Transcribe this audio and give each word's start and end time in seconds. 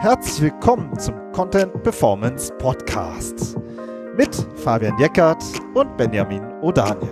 Herzlich 0.00 0.42
willkommen 0.42 0.96
zum 0.98 1.14
Content 1.32 1.82
Performance 1.82 2.52
Podcast 2.58 3.56
mit 4.16 4.34
Fabian 4.54 4.96
Jeckert 4.96 5.42
und 5.74 5.96
Benjamin 5.96 6.42
O'Daniel. 6.62 7.08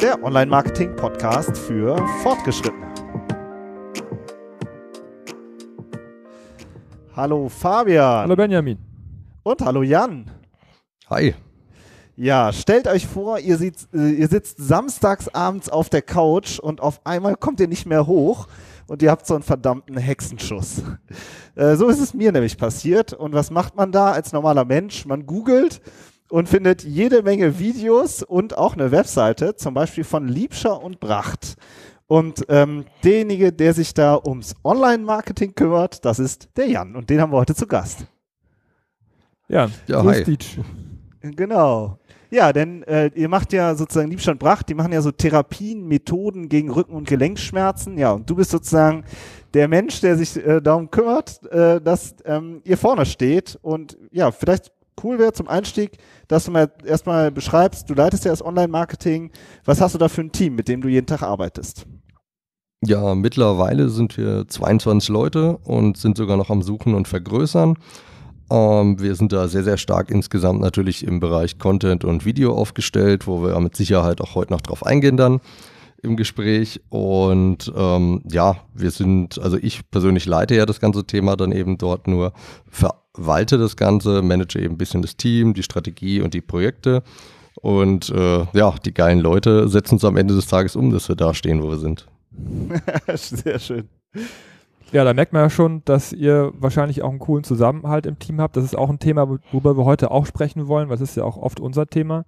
Der 0.00 0.22
Online-Marketing-Podcast 0.22 1.56
für 1.56 1.96
Fortgeschrittene. 2.22 2.86
Hallo 7.16 7.48
Fabian. 7.48 8.22
Hallo 8.22 8.36
Benjamin. 8.36 8.78
Und 9.42 9.60
hallo 9.62 9.82
Jan. 9.82 10.30
Hi. 11.08 11.34
Ja, 12.14 12.52
stellt 12.52 12.86
euch 12.88 13.06
vor, 13.06 13.38
ihr, 13.38 13.56
sitzt, 13.56 13.88
äh, 13.94 14.10
ihr 14.10 14.28
sitzt 14.28 14.58
samstags 14.58 15.28
abends 15.28 15.70
auf 15.70 15.88
der 15.88 16.02
Couch 16.02 16.58
und 16.58 16.82
auf 16.82 17.00
einmal 17.04 17.36
kommt 17.36 17.58
ihr 17.60 17.68
nicht 17.68 17.86
mehr 17.86 18.06
hoch 18.06 18.46
und 18.90 19.02
ihr 19.02 19.10
habt 19.12 19.24
so 19.24 19.34
einen 19.34 19.44
verdammten 19.44 19.96
Hexenschuss. 19.96 20.82
Äh, 21.54 21.76
so 21.76 21.88
ist 21.88 22.00
es 22.00 22.12
mir 22.12 22.32
nämlich 22.32 22.58
passiert. 22.58 23.12
Und 23.12 23.34
was 23.34 23.52
macht 23.52 23.76
man 23.76 23.92
da 23.92 24.10
als 24.10 24.32
normaler 24.32 24.64
Mensch? 24.64 25.06
Man 25.06 25.26
googelt 25.26 25.80
und 26.28 26.48
findet 26.48 26.82
jede 26.82 27.22
Menge 27.22 27.60
Videos 27.60 28.24
und 28.24 28.58
auch 28.58 28.74
eine 28.74 28.90
Webseite, 28.90 29.54
zum 29.54 29.74
Beispiel 29.74 30.02
von 30.02 30.26
Liebscher 30.26 30.82
und 30.82 30.98
Bracht. 30.98 31.54
Und 32.08 32.44
ähm, 32.48 32.84
derjenige, 33.04 33.52
der 33.52 33.74
sich 33.74 33.94
da 33.94 34.16
ums 34.16 34.56
Online-Marketing 34.64 35.54
kümmert, 35.54 36.04
das 36.04 36.18
ist 36.18 36.48
der 36.56 36.66
Jan. 36.66 36.96
Und 36.96 37.10
den 37.10 37.20
haben 37.20 37.30
wir 37.30 37.38
heute 37.38 37.54
zu 37.54 37.68
Gast. 37.68 38.06
Jan, 39.46 39.72
ja, 39.86 40.02
hi. 40.02 40.36
Genau. 41.20 41.99
Ja, 42.30 42.52
denn 42.52 42.84
äh, 42.84 43.10
ihr 43.14 43.28
macht 43.28 43.52
ja 43.52 43.74
sozusagen 43.74 44.08
Liebstand 44.08 44.38
Bracht, 44.38 44.68
die 44.68 44.74
machen 44.74 44.92
ja 44.92 45.02
so 45.02 45.10
Therapien, 45.10 45.86
Methoden 45.86 46.48
gegen 46.48 46.70
Rücken- 46.70 46.94
und 46.94 47.08
Gelenkschmerzen. 47.08 47.98
Ja, 47.98 48.12
und 48.12 48.30
du 48.30 48.36
bist 48.36 48.52
sozusagen 48.52 49.04
der 49.52 49.66
Mensch, 49.66 50.00
der 50.00 50.16
sich 50.16 50.36
äh, 50.36 50.60
darum 50.60 50.90
kümmert, 50.90 51.44
äh, 51.50 51.80
dass 51.80 52.14
ähm, 52.24 52.60
ihr 52.64 52.78
vorne 52.78 53.04
steht. 53.04 53.58
Und 53.62 53.98
ja, 54.12 54.30
vielleicht 54.30 54.70
cool 55.02 55.18
wäre 55.18 55.32
zum 55.32 55.48
Einstieg, 55.48 55.98
dass 56.28 56.44
du 56.44 56.52
mal 56.52 56.70
erstmal 56.84 57.32
beschreibst, 57.32 57.90
du 57.90 57.94
leitest 57.94 58.24
ja 58.24 58.30
das 58.30 58.44
Online-Marketing. 58.44 59.32
Was 59.64 59.80
hast 59.80 59.94
du 59.94 59.98
da 59.98 60.08
für 60.08 60.20
ein 60.20 60.30
Team, 60.30 60.54
mit 60.54 60.68
dem 60.68 60.82
du 60.82 60.88
jeden 60.88 61.06
Tag 61.06 61.22
arbeitest? 61.22 61.86
Ja, 62.82 63.14
mittlerweile 63.14 63.90
sind 63.90 64.16
wir 64.16 64.46
22 64.48 65.10
Leute 65.10 65.58
und 65.58 65.98
sind 65.98 66.16
sogar 66.16 66.36
noch 66.36 66.48
am 66.48 66.62
Suchen 66.62 66.94
und 66.94 67.08
Vergrößern. 67.08 67.76
Ähm, 68.50 69.00
wir 69.00 69.14
sind 69.14 69.32
da 69.32 69.48
sehr, 69.48 69.62
sehr 69.62 69.76
stark 69.76 70.10
insgesamt 70.10 70.60
natürlich 70.60 71.06
im 71.06 71.20
Bereich 71.20 71.58
Content 71.58 72.04
und 72.04 72.24
Video 72.24 72.54
aufgestellt, 72.54 73.26
wo 73.26 73.42
wir 73.42 73.58
mit 73.60 73.76
Sicherheit 73.76 74.20
auch 74.20 74.34
heute 74.34 74.52
noch 74.52 74.60
drauf 74.60 74.84
eingehen 74.84 75.16
dann 75.16 75.40
im 76.02 76.16
Gespräch. 76.16 76.80
Und 76.88 77.72
ähm, 77.76 78.22
ja, 78.30 78.56
wir 78.74 78.90
sind, 78.90 79.38
also 79.40 79.56
ich 79.56 79.88
persönlich 79.90 80.26
leite 80.26 80.54
ja 80.54 80.66
das 80.66 80.80
ganze 80.80 81.04
Thema 81.04 81.36
dann 81.36 81.52
eben 81.52 81.78
dort 81.78 82.08
nur, 82.08 82.32
verwalte 82.68 83.58
das 83.58 83.76
Ganze, 83.76 84.22
manage 84.22 84.58
eben 84.58 84.74
ein 84.74 84.78
bisschen 84.78 85.02
das 85.02 85.16
Team, 85.16 85.54
die 85.54 85.62
Strategie 85.62 86.20
und 86.20 86.34
die 86.34 86.40
Projekte. 86.40 87.02
Und 87.54 88.10
äh, 88.10 88.46
ja, 88.52 88.74
die 88.84 88.94
geilen 88.94 89.20
Leute 89.20 89.68
setzen 89.68 89.94
uns 89.94 90.04
am 90.04 90.16
Ende 90.16 90.34
des 90.34 90.46
Tages 90.46 90.76
um, 90.76 90.90
dass 90.90 91.08
wir 91.08 91.16
da 91.16 91.34
stehen, 91.34 91.62
wo 91.62 91.68
wir 91.68 91.78
sind. 91.78 92.06
Sehr 93.14 93.58
schön. 93.58 93.88
Ja, 94.92 95.04
da 95.04 95.14
merkt 95.14 95.32
man 95.32 95.42
ja 95.42 95.50
schon, 95.50 95.82
dass 95.84 96.12
ihr 96.12 96.52
wahrscheinlich 96.58 97.02
auch 97.02 97.10
einen 97.10 97.20
coolen 97.20 97.44
Zusammenhalt 97.44 98.06
im 98.06 98.18
Team 98.18 98.40
habt. 98.40 98.56
Das 98.56 98.64
ist 98.64 98.76
auch 98.76 98.90
ein 98.90 98.98
Thema, 98.98 99.28
worüber 99.28 99.76
wir 99.76 99.84
heute 99.84 100.10
auch 100.10 100.26
sprechen 100.26 100.66
wollen, 100.66 100.88
weil 100.88 100.96
das 100.96 101.10
ist 101.10 101.16
ja 101.16 101.24
auch 101.24 101.36
oft 101.36 101.60
unser 101.60 101.86
Thema. 101.86 102.24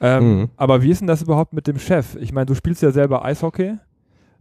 Ähm, 0.00 0.38
mhm. 0.38 0.48
Aber 0.56 0.82
wie 0.82 0.90
ist 0.90 1.00
denn 1.00 1.08
das 1.08 1.22
überhaupt 1.22 1.52
mit 1.52 1.66
dem 1.66 1.78
Chef? 1.78 2.16
Ich 2.16 2.32
meine, 2.32 2.46
du 2.46 2.54
spielst 2.54 2.82
ja 2.82 2.90
selber 2.90 3.24
Eishockey. 3.24 3.76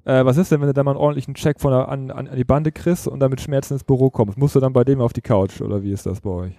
Äh, 0.03 0.25
was 0.25 0.37
ist 0.37 0.51
denn, 0.51 0.61
wenn 0.61 0.67
du 0.67 0.73
da 0.73 0.83
mal 0.83 0.91
einen 0.91 0.99
ordentlichen 0.99 1.33
Check 1.33 1.59
von 1.59 1.71
der, 1.71 1.89
an, 1.89 2.11
an 2.11 2.29
die 2.35 2.43
Bande 2.43 2.71
kriegst 2.71 3.07
und 3.07 3.19
dann 3.19 3.29
mit 3.29 3.41
Schmerzen 3.41 3.73
ins 3.73 3.83
Büro 3.83 4.09
kommst? 4.09 4.37
Musst 4.37 4.55
du 4.55 4.59
dann 4.59 4.73
bei 4.73 4.83
dem 4.83 5.01
auf 5.01 5.13
die 5.13 5.21
Couch 5.21 5.61
oder 5.61 5.81
wie 5.83 5.91
ist 5.91 6.05
das 6.05 6.21
bei 6.21 6.29
euch? 6.29 6.53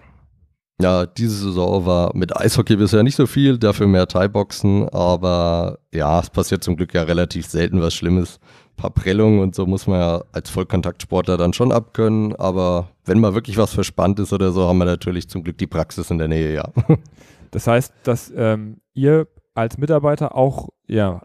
Ja, 0.81 1.05
diese 1.05 1.35
Saison 1.35 1.85
war 1.85 2.15
mit 2.15 2.35
Eishockey 2.35 2.77
bisher 2.77 3.03
nicht 3.03 3.15
so 3.15 3.27
viel, 3.27 3.57
dafür 3.57 3.87
mehr 3.87 4.07
Thai-Boxen, 4.07 4.87
aber 4.89 5.79
ja, 5.93 6.19
es 6.21 6.29
passiert 6.29 6.63
zum 6.63 6.77
Glück 6.77 6.93
ja 6.93 7.03
relativ 7.03 7.47
selten 7.47 7.81
was 7.81 7.93
Schlimmes 7.93 8.39
paar 8.79 8.89
Prellungen 8.91 9.39
und 9.41 9.55
so 9.55 9.65
muss 9.65 9.87
man 9.87 9.99
ja 9.99 10.23
als 10.31 10.49
Vollkontaktsportler 10.49 11.37
dann 11.37 11.53
schon 11.53 11.71
abkönnen. 11.71 12.35
Aber 12.37 12.89
wenn 13.05 13.19
mal 13.19 13.35
wirklich 13.35 13.57
was 13.57 13.73
verspannt 13.73 14.19
ist 14.19 14.33
oder 14.33 14.51
so, 14.51 14.67
haben 14.67 14.77
wir 14.77 14.85
natürlich 14.85 15.29
zum 15.29 15.43
Glück 15.43 15.57
die 15.57 15.67
Praxis 15.67 16.09
in 16.09 16.17
der 16.17 16.27
Nähe, 16.27 16.53
ja. 16.53 16.69
Das 17.51 17.65
heißt, 17.65 17.91
dass 18.03 18.31
ähm, 18.35 18.77
ihr 18.93 19.27
als 19.55 19.79
Mitarbeiter 19.79 20.35
auch 20.35 20.69
ja, 20.87 21.23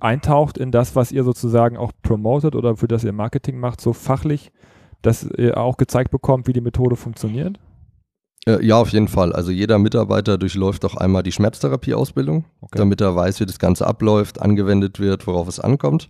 eintaucht 0.00 0.58
in 0.58 0.70
das, 0.70 0.94
was 0.94 1.12
ihr 1.12 1.24
sozusagen 1.24 1.78
auch 1.78 1.92
promotet 2.02 2.54
oder 2.54 2.76
für 2.76 2.88
das 2.88 3.04
ihr 3.04 3.14
Marketing 3.14 3.58
macht, 3.58 3.80
so 3.80 3.94
fachlich, 3.94 4.52
dass 5.00 5.24
ihr 5.24 5.56
auch 5.56 5.78
gezeigt 5.78 6.10
bekommt, 6.10 6.46
wie 6.46 6.52
die 6.52 6.60
Methode 6.60 6.96
funktioniert? 6.96 7.58
Äh, 8.46 8.64
ja, 8.64 8.76
auf 8.76 8.90
jeden 8.90 9.08
Fall. 9.08 9.32
Also 9.32 9.50
jeder 9.50 9.78
Mitarbeiter 9.78 10.38
durchläuft 10.38 10.84
auch 10.84 10.96
einmal 10.96 11.22
die 11.22 11.32
Schmerztherapieausbildung, 11.32 12.44
okay. 12.60 12.78
damit 12.78 13.00
er 13.00 13.14
weiß, 13.14 13.40
wie 13.40 13.46
das 13.46 13.58
Ganze 13.58 13.86
abläuft, 13.86 14.40
angewendet 14.40 14.98
wird, 14.98 15.26
worauf 15.26 15.48
es 15.48 15.60
ankommt. 15.60 16.08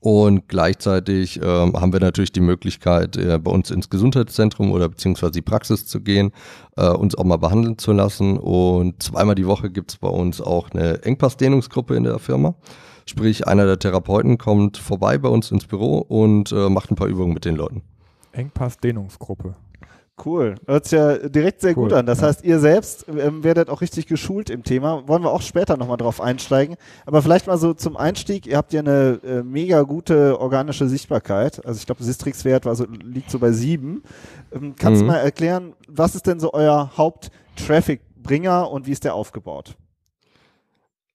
Und 0.00 0.48
gleichzeitig 0.48 1.40
ähm, 1.42 1.74
haben 1.74 1.92
wir 1.92 2.00
natürlich 2.00 2.32
die 2.32 2.40
Möglichkeit, 2.40 3.16
äh, 3.16 3.38
bei 3.38 3.50
uns 3.50 3.70
ins 3.70 3.90
Gesundheitszentrum 3.90 4.72
oder 4.72 4.88
beziehungsweise 4.88 5.32
die 5.32 5.42
Praxis 5.42 5.86
zu 5.86 6.00
gehen, 6.00 6.32
äh, 6.76 6.88
uns 6.88 7.14
auch 7.14 7.24
mal 7.24 7.36
behandeln 7.36 7.76
zu 7.76 7.92
lassen. 7.92 8.38
Und 8.38 9.02
zweimal 9.02 9.34
die 9.34 9.46
Woche 9.46 9.70
gibt 9.70 9.92
es 9.92 9.98
bei 9.98 10.08
uns 10.08 10.40
auch 10.40 10.70
eine 10.70 11.02
Engpassdehnungsgruppe 11.02 11.96
in 11.96 12.04
der 12.04 12.18
Firma. 12.18 12.54
Sprich, 13.04 13.46
einer 13.46 13.66
der 13.66 13.78
Therapeuten 13.78 14.38
kommt 14.38 14.78
vorbei 14.78 15.18
bei 15.18 15.28
uns 15.28 15.50
ins 15.50 15.66
Büro 15.66 15.98
und 15.98 16.50
äh, 16.52 16.70
macht 16.70 16.90
ein 16.90 16.96
paar 16.96 17.08
Übungen 17.08 17.34
mit 17.34 17.44
den 17.44 17.56
Leuten. 17.56 17.82
Engpassdehnungsgruppe. 18.32 19.54
Cool. 20.24 20.56
Hört 20.66 20.84
sich 20.84 20.98
ja 20.98 21.16
direkt 21.16 21.60
sehr 21.60 21.76
cool. 21.76 21.84
gut 21.84 21.92
an. 21.92 22.06
Das 22.06 22.20
ja. 22.20 22.28
heißt, 22.28 22.44
ihr 22.44 22.58
selbst 22.58 23.06
ähm, 23.08 23.42
werdet 23.42 23.70
auch 23.70 23.80
richtig 23.80 24.06
geschult 24.06 24.50
im 24.50 24.62
Thema. 24.62 25.06
Wollen 25.08 25.22
wir 25.22 25.30
auch 25.30 25.42
später 25.42 25.76
nochmal 25.76 25.96
drauf 25.96 26.20
einsteigen. 26.20 26.76
Aber 27.06 27.22
vielleicht 27.22 27.46
mal 27.46 27.58
so 27.58 27.72
zum 27.74 27.96
Einstieg. 27.96 28.46
Ihr 28.46 28.56
habt 28.56 28.72
ja 28.72 28.80
eine 28.80 29.20
äh, 29.24 29.42
mega 29.42 29.82
gute 29.82 30.38
organische 30.40 30.88
Sichtbarkeit. 30.88 31.64
Also 31.64 31.78
ich 31.78 31.86
glaube, 31.86 32.02
Sistrix-Wert 32.02 32.64
so, 32.76 32.86
liegt 33.02 33.30
so 33.30 33.38
bei 33.38 33.52
sieben. 33.52 34.02
Ähm, 34.52 34.74
kannst 34.76 35.00
du 35.00 35.04
mhm. 35.04 35.12
mal 35.12 35.18
erklären, 35.18 35.72
was 35.88 36.14
ist 36.14 36.26
denn 36.26 36.40
so 36.40 36.52
euer 36.52 36.90
Haupt-Traffic-Bringer 36.96 38.70
und 38.70 38.86
wie 38.86 38.92
ist 38.92 39.04
der 39.04 39.14
aufgebaut? 39.14 39.76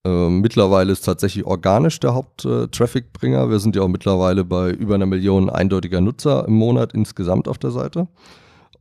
Ähm, 0.05 0.41
mittlerweile 0.41 0.91
ist 0.91 1.01
tatsächlich 1.01 1.45
organisch 1.45 1.99
der 1.99 2.13
Haupt-Traffic-Bringer. 2.13 3.49
Wir 3.49 3.59
sind 3.59 3.75
ja 3.75 3.81
auch 3.83 3.87
mittlerweile 3.87 4.43
bei 4.43 4.71
über 4.71 4.95
einer 4.95 5.07
Million 5.07 5.49
eindeutiger 5.49 6.01
Nutzer 6.01 6.45
im 6.47 6.53
Monat 6.53 6.93
insgesamt 6.93 7.47
auf 7.47 7.57
der 7.57 7.71
Seite 7.71 8.07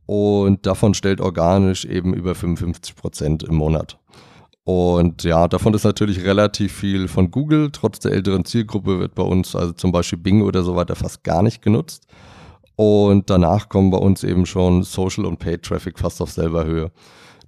und 0.05 0.65
davon 0.65 0.93
stellt 0.93 1.21
organisch 1.21 1.85
eben 1.85 2.13
über 2.13 2.35
55 2.35 2.95
Prozent 2.95 3.43
im 3.43 3.55
Monat. 3.55 3.97
Und 4.63 5.23
ja, 5.23 5.47
davon 5.47 5.73
ist 5.75 5.83
natürlich 5.83 6.23
relativ 6.23 6.73
viel 6.73 7.07
von 7.07 7.29
Google. 7.29 7.69
Trotz 7.71 7.99
der 7.99 8.13
älteren 8.13 8.45
Zielgruppe 8.45 8.99
wird 8.99 9.13
bei 9.13 9.23
uns 9.23 9.55
also 9.55 9.73
zum 9.73 9.91
Beispiel 9.91 10.17
Bing 10.17 10.41
oder 10.41 10.63
so 10.63 10.75
weiter 10.75 10.95
fast 10.95 11.23
gar 11.23 11.43
nicht 11.43 11.61
genutzt. 11.61 12.07
Und 12.75 13.29
danach 13.29 13.69
kommen 13.69 13.91
bei 13.91 13.99
uns 13.99 14.23
eben 14.23 14.45
schon 14.45 14.83
Social 14.83 15.25
und 15.25 15.37
Paid 15.37 15.63
Traffic 15.63 15.99
fast 15.99 16.19
auf 16.19 16.31
selber 16.31 16.65
Höhe. 16.65 16.91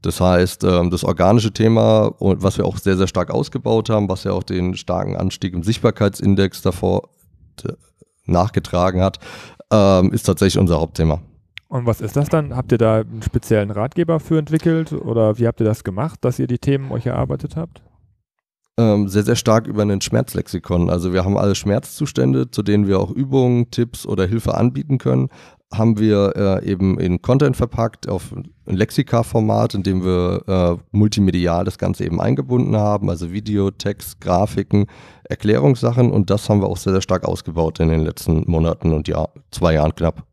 Das 0.04 0.22
heißt, 0.22 0.64
ähm, 0.64 0.92
das 0.92 1.04
organische 1.04 1.52
Thema, 1.52 2.14
was 2.20 2.58
wir 2.60 2.66
auch 2.66 2.78
sehr, 2.78 2.98
sehr 2.98 3.08
stark 3.08 3.32
ausgebaut 3.32 3.90
haben, 3.90 4.10
was 4.10 4.24
ja 4.24 4.32
auch 4.32 4.44
den 4.44 4.76
starken 4.76 5.18
Anstieg 5.18 5.54
im 5.54 5.64
Sichtbarkeitsindex 5.64 6.62
davor 6.62 7.10
nachgetragen 8.26 9.02
hat, 9.02 9.20
ähm, 9.72 10.12
ist 10.14 10.24
tatsächlich 10.24 10.60
unser 10.60 10.80
Hauptthema. 10.80 11.20
Und 11.70 11.86
was 11.86 12.02
ist 12.02 12.16
das 12.16 12.30
dann? 12.30 12.56
Habt 12.56 12.72
ihr 12.72 12.78
da 12.78 13.02
einen 13.02 13.22
speziellen 13.22 13.72
Ratgeber 13.72 14.20
für 14.20 14.40
entwickelt 14.40 14.94
oder 14.94 15.38
wie 15.38 15.48
habt 15.48 15.60
ihr 15.60 15.66
das 15.66 15.84
gemacht, 15.84 16.20
dass 16.24 16.40
ihr 16.40 16.48
die 16.48 16.60
Themen 16.60 16.92
euch 16.92 17.06
erarbeitet 17.06 17.56
habt? 17.56 17.82
Ähm, 18.80 19.08
sehr, 19.08 19.24
sehr 19.24 19.36
stark 19.36 19.66
über 19.66 19.82
einen 19.82 20.02
Schmerzlexikon. 20.02 20.90
Also 20.90 21.12
wir 21.12 21.26
haben 21.26 21.36
alle 21.36 21.56
Schmerzzustände, 21.56 22.52
zu 22.52 22.62
denen 22.62 22.88
wir 22.88 23.00
auch 23.00 23.10
Übungen, 23.10 23.72
Tipps 23.72 24.06
oder 24.06 24.28
Hilfe 24.28 24.54
anbieten 24.54 25.00
können, 25.00 25.30
haben 25.74 25.98
wir 25.98 26.34
äh, 26.36 26.72
eben 26.72 27.00
in 27.00 27.22
Content 27.22 27.58
verpackt 27.58 28.08
auf 28.08 28.32
ein 28.32 28.76
Lexika-Format, 28.76 29.74
in 29.74 29.84
dem 29.84 30.06
wir 30.06 30.44
äh, 30.48 30.84
multimedial 30.92 31.66
das 31.66 31.80
Ganze 31.80 32.06
eben 32.06 32.22
eingebunden 32.22 32.78
haben, 32.78 33.10
also 33.10 33.32
Video, 33.32 33.72
Text, 33.72 34.22
Grafiken, 34.22 34.86
Erklärungssachen 35.24 36.12
und 36.12 36.30
das 36.30 36.48
haben 36.48 36.62
wir 36.62 36.68
auch 36.68 36.78
sehr, 36.78 36.94
sehr 36.94 37.02
stark 37.02 37.26
ausgebaut 37.26 37.80
in 37.80 37.90
den 37.90 38.02
letzten 38.02 38.50
Monaten 38.50 38.94
und 38.94 39.08
ja, 39.08 39.28
zwei 39.52 39.74
Jahren 39.74 39.96
knapp. 39.96 40.27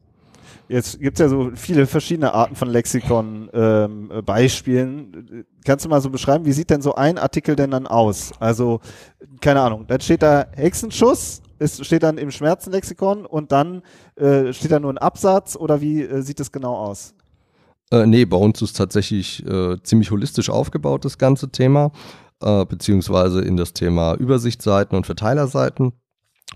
Jetzt 0.69 0.99
gibt 0.99 1.21
es 1.21 1.25
ja 1.25 1.29
so 1.29 1.51
viele 1.55 1.87
verschiedene 1.87 2.33
Arten 2.33 2.57
von 2.57 2.69
Lexikon-Beispielen. 2.69 5.27
Ähm, 5.31 5.45
Kannst 5.65 5.85
du 5.85 5.89
mal 5.89 6.01
so 6.01 6.11
beschreiben, 6.11 6.45
wie 6.47 6.53
sieht 6.53 6.71
denn 6.71 6.83
so 6.83 6.95
ein 6.95 7.19
Artikel 7.19 7.57
denn 7.57 7.71
dann 7.71 7.87
aus? 7.87 8.33
Also, 8.39 8.81
keine 9.41 9.61
Ahnung, 9.61 9.87
dann 9.87 10.01
steht 10.01 10.23
da 10.23 10.47
Hexenschuss, 10.55 11.43
es 11.59 11.85
steht 11.87 12.03
dann 12.03 12.19
im 12.19 12.31
Schmerzenlexikon 12.31 13.27
und 13.27 13.53
dann 13.53 13.83
äh, 14.17 14.53
steht 14.53 14.73
da 14.73 14.81
nur 14.81 14.93
ein 14.93 14.99
Absatz 14.99 15.57
oder 15.57 15.81
wie 15.81 16.03
äh, 16.03 16.23
sieht 16.23 16.41
es 16.41 16.53
genau 16.53 16.77
aus? 16.77 17.15
Äh, 17.91 18.07
nee, 18.07 18.25
bei 18.25 18.37
uns 18.37 18.63
ist 18.63 18.77
tatsächlich 18.77 19.45
äh, 19.47 19.77
ziemlich 19.83 20.11
holistisch 20.11 20.51
aufgebaut, 20.51 21.05
das 21.05 21.19
ganze 21.19 21.51
Thema, 21.51 21.93
äh, 22.43 22.65
beziehungsweise 22.65 23.41
in 23.41 23.57
das 23.57 23.73
Thema 23.73 24.15
Übersichtsseiten 24.15 24.97
und 24.97 25.07
Verteilerseiten. 25.07 25.93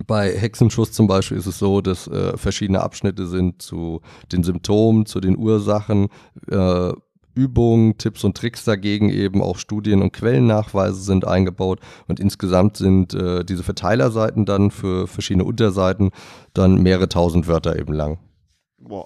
Bei 0.06 0.30
Hexenschuss 0.32 0.92
zum 0.92 1.06
Beispiel 1.06 1.36
ist 1.36 1.46
es 1.46 1.58
so, 1.58 1.80
dass 1.80 2.06
äh, 2.06 2.36
verschiedene 2.36 2.80
Abschnitte 2.80 3.26
sind 3.26 3.62
zu 3.62 4.00
den 4.32 4.44
Symptomen, 4.44 5.06
zu 5.06 5.20
den 5.20 5.36
Ursachen, 5.36 6.08
äh, 6.50 6.92
Übungen, 7.34 7.96
Tipps 7.98 8.24
und 8.24 8.36
Tricks 8.36 8.64
dagegen 8.64 9.10
eben 9.10 9.42
auch 9.42 9.58
Studien 9.58 10.02
und 10.02 10.12
Quellennachweise 10.12 11.00
sind 11.00 11.24
eingebaut 11.24 11.78
und 12.08 12.18
insgesamt 12.18 12.76
sind 12.76 13.14
äh, 13.14 13.44
diese 13.44 13.62
Verteilerseiten 13.62 14.44
dann 14.44 14.72
für 14.72 15.06
verschiedene 15.06 15.44
Unterseiten 15.44 16.10
dann 16.52 16.82
mehrere 16.82 17.08
tausend 17.08 17.46
Wörter 17.46 17.78
eben 17.78 17.92
lang. 17.92 18.18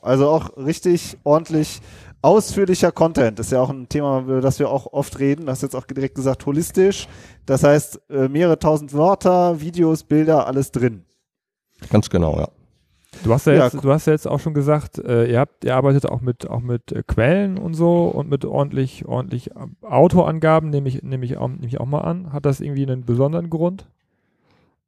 Also 0.02 0.28
auch 0.28 0.56
richtig 0.56 1.18
ordentlich 1.24 1.80
ausführlicher 2.22 2.92
Content. 2.92 3.38
Das 3.38 3.46
ist 3.46 3.52
ja 3.52 3.60
auch 3.60 3.70
ein 3.70 3.88
Thema, 3.88 4.20
über 4.20 4.40
das 4.40 4.58
wir 4.58 4.70
auch 4.70 4.92
oft 4.92 5.18
reden. 5.18 5.46
Das 5.46 5.58
ist 5.58 5.62
jetzt 5.62 5.76
auch 5.76 5.84
direkt 5.84 6.14
gesagt 6.14 6.46
holistisch. 6.46 7.08
Das 7.44 7.64
heißt, 7.64 8.00
äh, 8.10 8.28
mehrere 8.28 8.58
tausend 8.58 8.94
Wörter, 8.94 9.60
Videos, 9.60 10.04
Bilder, 10.04 10.46
alles 10.46 10.70
drin. 10.70 11.04
Ganz 11.90 12.08
genau, 12.08 12.38
ja. 12.38 12.48
Du 13.24 13.32
hast 13.32 13.46
ja, 13.46 13.52
ja 13.52 13.64
jetzt, 13.64 13.84
du 13.84 13.92
hast 13.92 14.06
ja 14.06 14.14
jetzt 14.14 14.26
auch 14.26 14.40
schon 14.40 14.54
gesagt, 14.54 14.98
äh, 14.98 15.30
ihr 15.30 15.38
habt, 15.38 15.64
ihr 15.64 15.76
arbeitet 15.76 16.06
auch 16.06 16.22
mit 16.22 16.48
auch 16.48 16.60
mit 16.60 16.92
äh, 16.92 17.02
Quellen 17.06 17.58
und 17.58 17.74
so 17.74 18.06
und 18.06 18.30
mit 18.30 18.44
ordentlich, 18.44 19.04
ordentlich 19.06 19.50
Autoangaben, 19.82 20.70
nehme 20.70 20.88
ich, 20.88 21.02
nehme 21.02 21.26
ich, 21.26 21.36
auch, 21.36 21.48
nehme 21.48 21.66
ich 21.66 21.78
auch 21.78 21.86
mal 21.86 22.00
an. 22.00 22.32
Hat 22.32 22.46
das 22.46 22.60
irgendwie 22.60 22.84
einen 22.84 23.04
besonderen 23.04 23.50
Grund? 23.50 23.86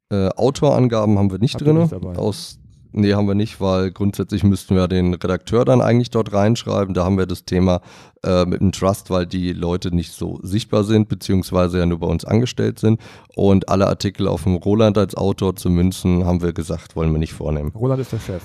Äh, 0.09 0.29
Autorangaben 0.29 1.19
haben 1.19 1.31
wir 1.31 1.37
nicht 1.37 1.61
drin. 1.61 1.77
Aus 2.17 2.59
Nee, 2.97 3.13
haben 3.13 3.27
wir 3.27 3.35
nicht, 3.35 3.59
weil 3.59 3.91
grundsätzlich 3.91 4.45
müssten 4.45 4.73
wir 4.73 4.87
den 4.87 5.13
Redakteur 5.13 5.65
dann 5.65 5.81
eigentlich 5.81 6.11
dort 6.11 6.31
reinschreiben. 6.31 6.93
Da 6.93 7.03
haben 7.03 7.17
wir 7.17 7.25
das 7.25 7.43
Thema 7.43 7.81
äh, 8.23 8.45
mit 8.45 8.61
dem 8.61 8.71
Trust, 8.71 9.09
weil 9.09 9.25
die 9.25 9.51
Leute 9.51 9.93
nicht 9.93 10.13
so 10.13 10.39
sichtbar 10.43 10.85
sind, 10.85 11.09
beziehungsweise 11.09 11.79
ja 11.79 11.85
nur 11.85 11.99
bei 11.99 12.07
uns 12.07 12.23
angestellt 12.23 12.79
sind. 12.79 13.01
Und 13.35 13.67
alle 13.67 13.87
Artikel 13.87 14.29
auf 14.29 14.43
dem 14.43 14.55
Roland 14.55 14.97
als 14.97 15.15
Autor 15.15 15.57
zu 15.57 15.69
münzen, 15.69 16.25
haben 16.25 16.41
wir 16.41 16.53
gesagt, 16.53 16.95
wollen 16.95 17.11
wir 17.11 17.19
nicht 17.19 17.33
vornehmen. 17.33 17.73
Roland 17.75 17.99
ist 17.99 18.13
der 18.13 18.19
Chef. 18.19 18.43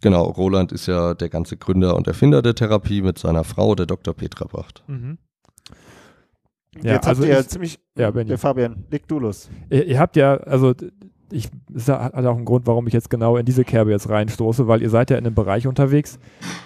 Genau, 0.00 0.24
Roland 0.24 0.72
ist 0.72 0.86
ja 0.86 1.14
der 1.14 1.28
ganze 1.28 1.56
Gründer 1.56 1.94
und 1.94 2.08
Erfinder 2.08 2.42
der 2.42 2.56
Therapie 2.56 3.02
mit 3.02 3.18
seiner 3.18 3.44
Frau, 3.44 3.76
der 3.76 3.86
Dr. 3.86 4.14
Petra 4.14 4.46
Bracht. 4.46 4.82
Mhm. 4.88 5.18
Ja, 6.82 6.94
Jetzt 6.94 7.06
also 7.06 7.22
habt 7.22 7.30
ihr 7.30 7.36
ja 7.36 7.46
ziemlich, 7.46 7.78
ja, 7.96 8.10
der 8.10 8.38
Fabian, 8.38 8.84
leg 8.90 9.06
du 9.06 9.20
los. 9.20 9.48
Ihr, 9.70 9.86
ihr 9.86 9.98
habt 10.00 10.16
ja, 10.16 10.36
also 10.38 10.74
ich, 11.32 11.48
das 11.68 11.88
hat 11.88 12.14
auch 12.14 12.36
einen 12.36 12.44
Grund, 12.44 12.66
warum 12.66 12.86
ich 12.86 12.92
jetzt 12.92 13.10
genau 13.10 13.36
in 13.36 13.46
diese 13.46 13.64
Kerbe 13.64 13.90
jetzt 13.90 14.08
reinstoße, 14.08 14.66
weil 14.68 14.82
ihr 14.82 14.90
seid 14.90 15.10
ja 15.10 15.16
in 15.16 15.26
einem 15.26 15.34
Bereich 15.34 15.66
unterwegs, 15.66 16.18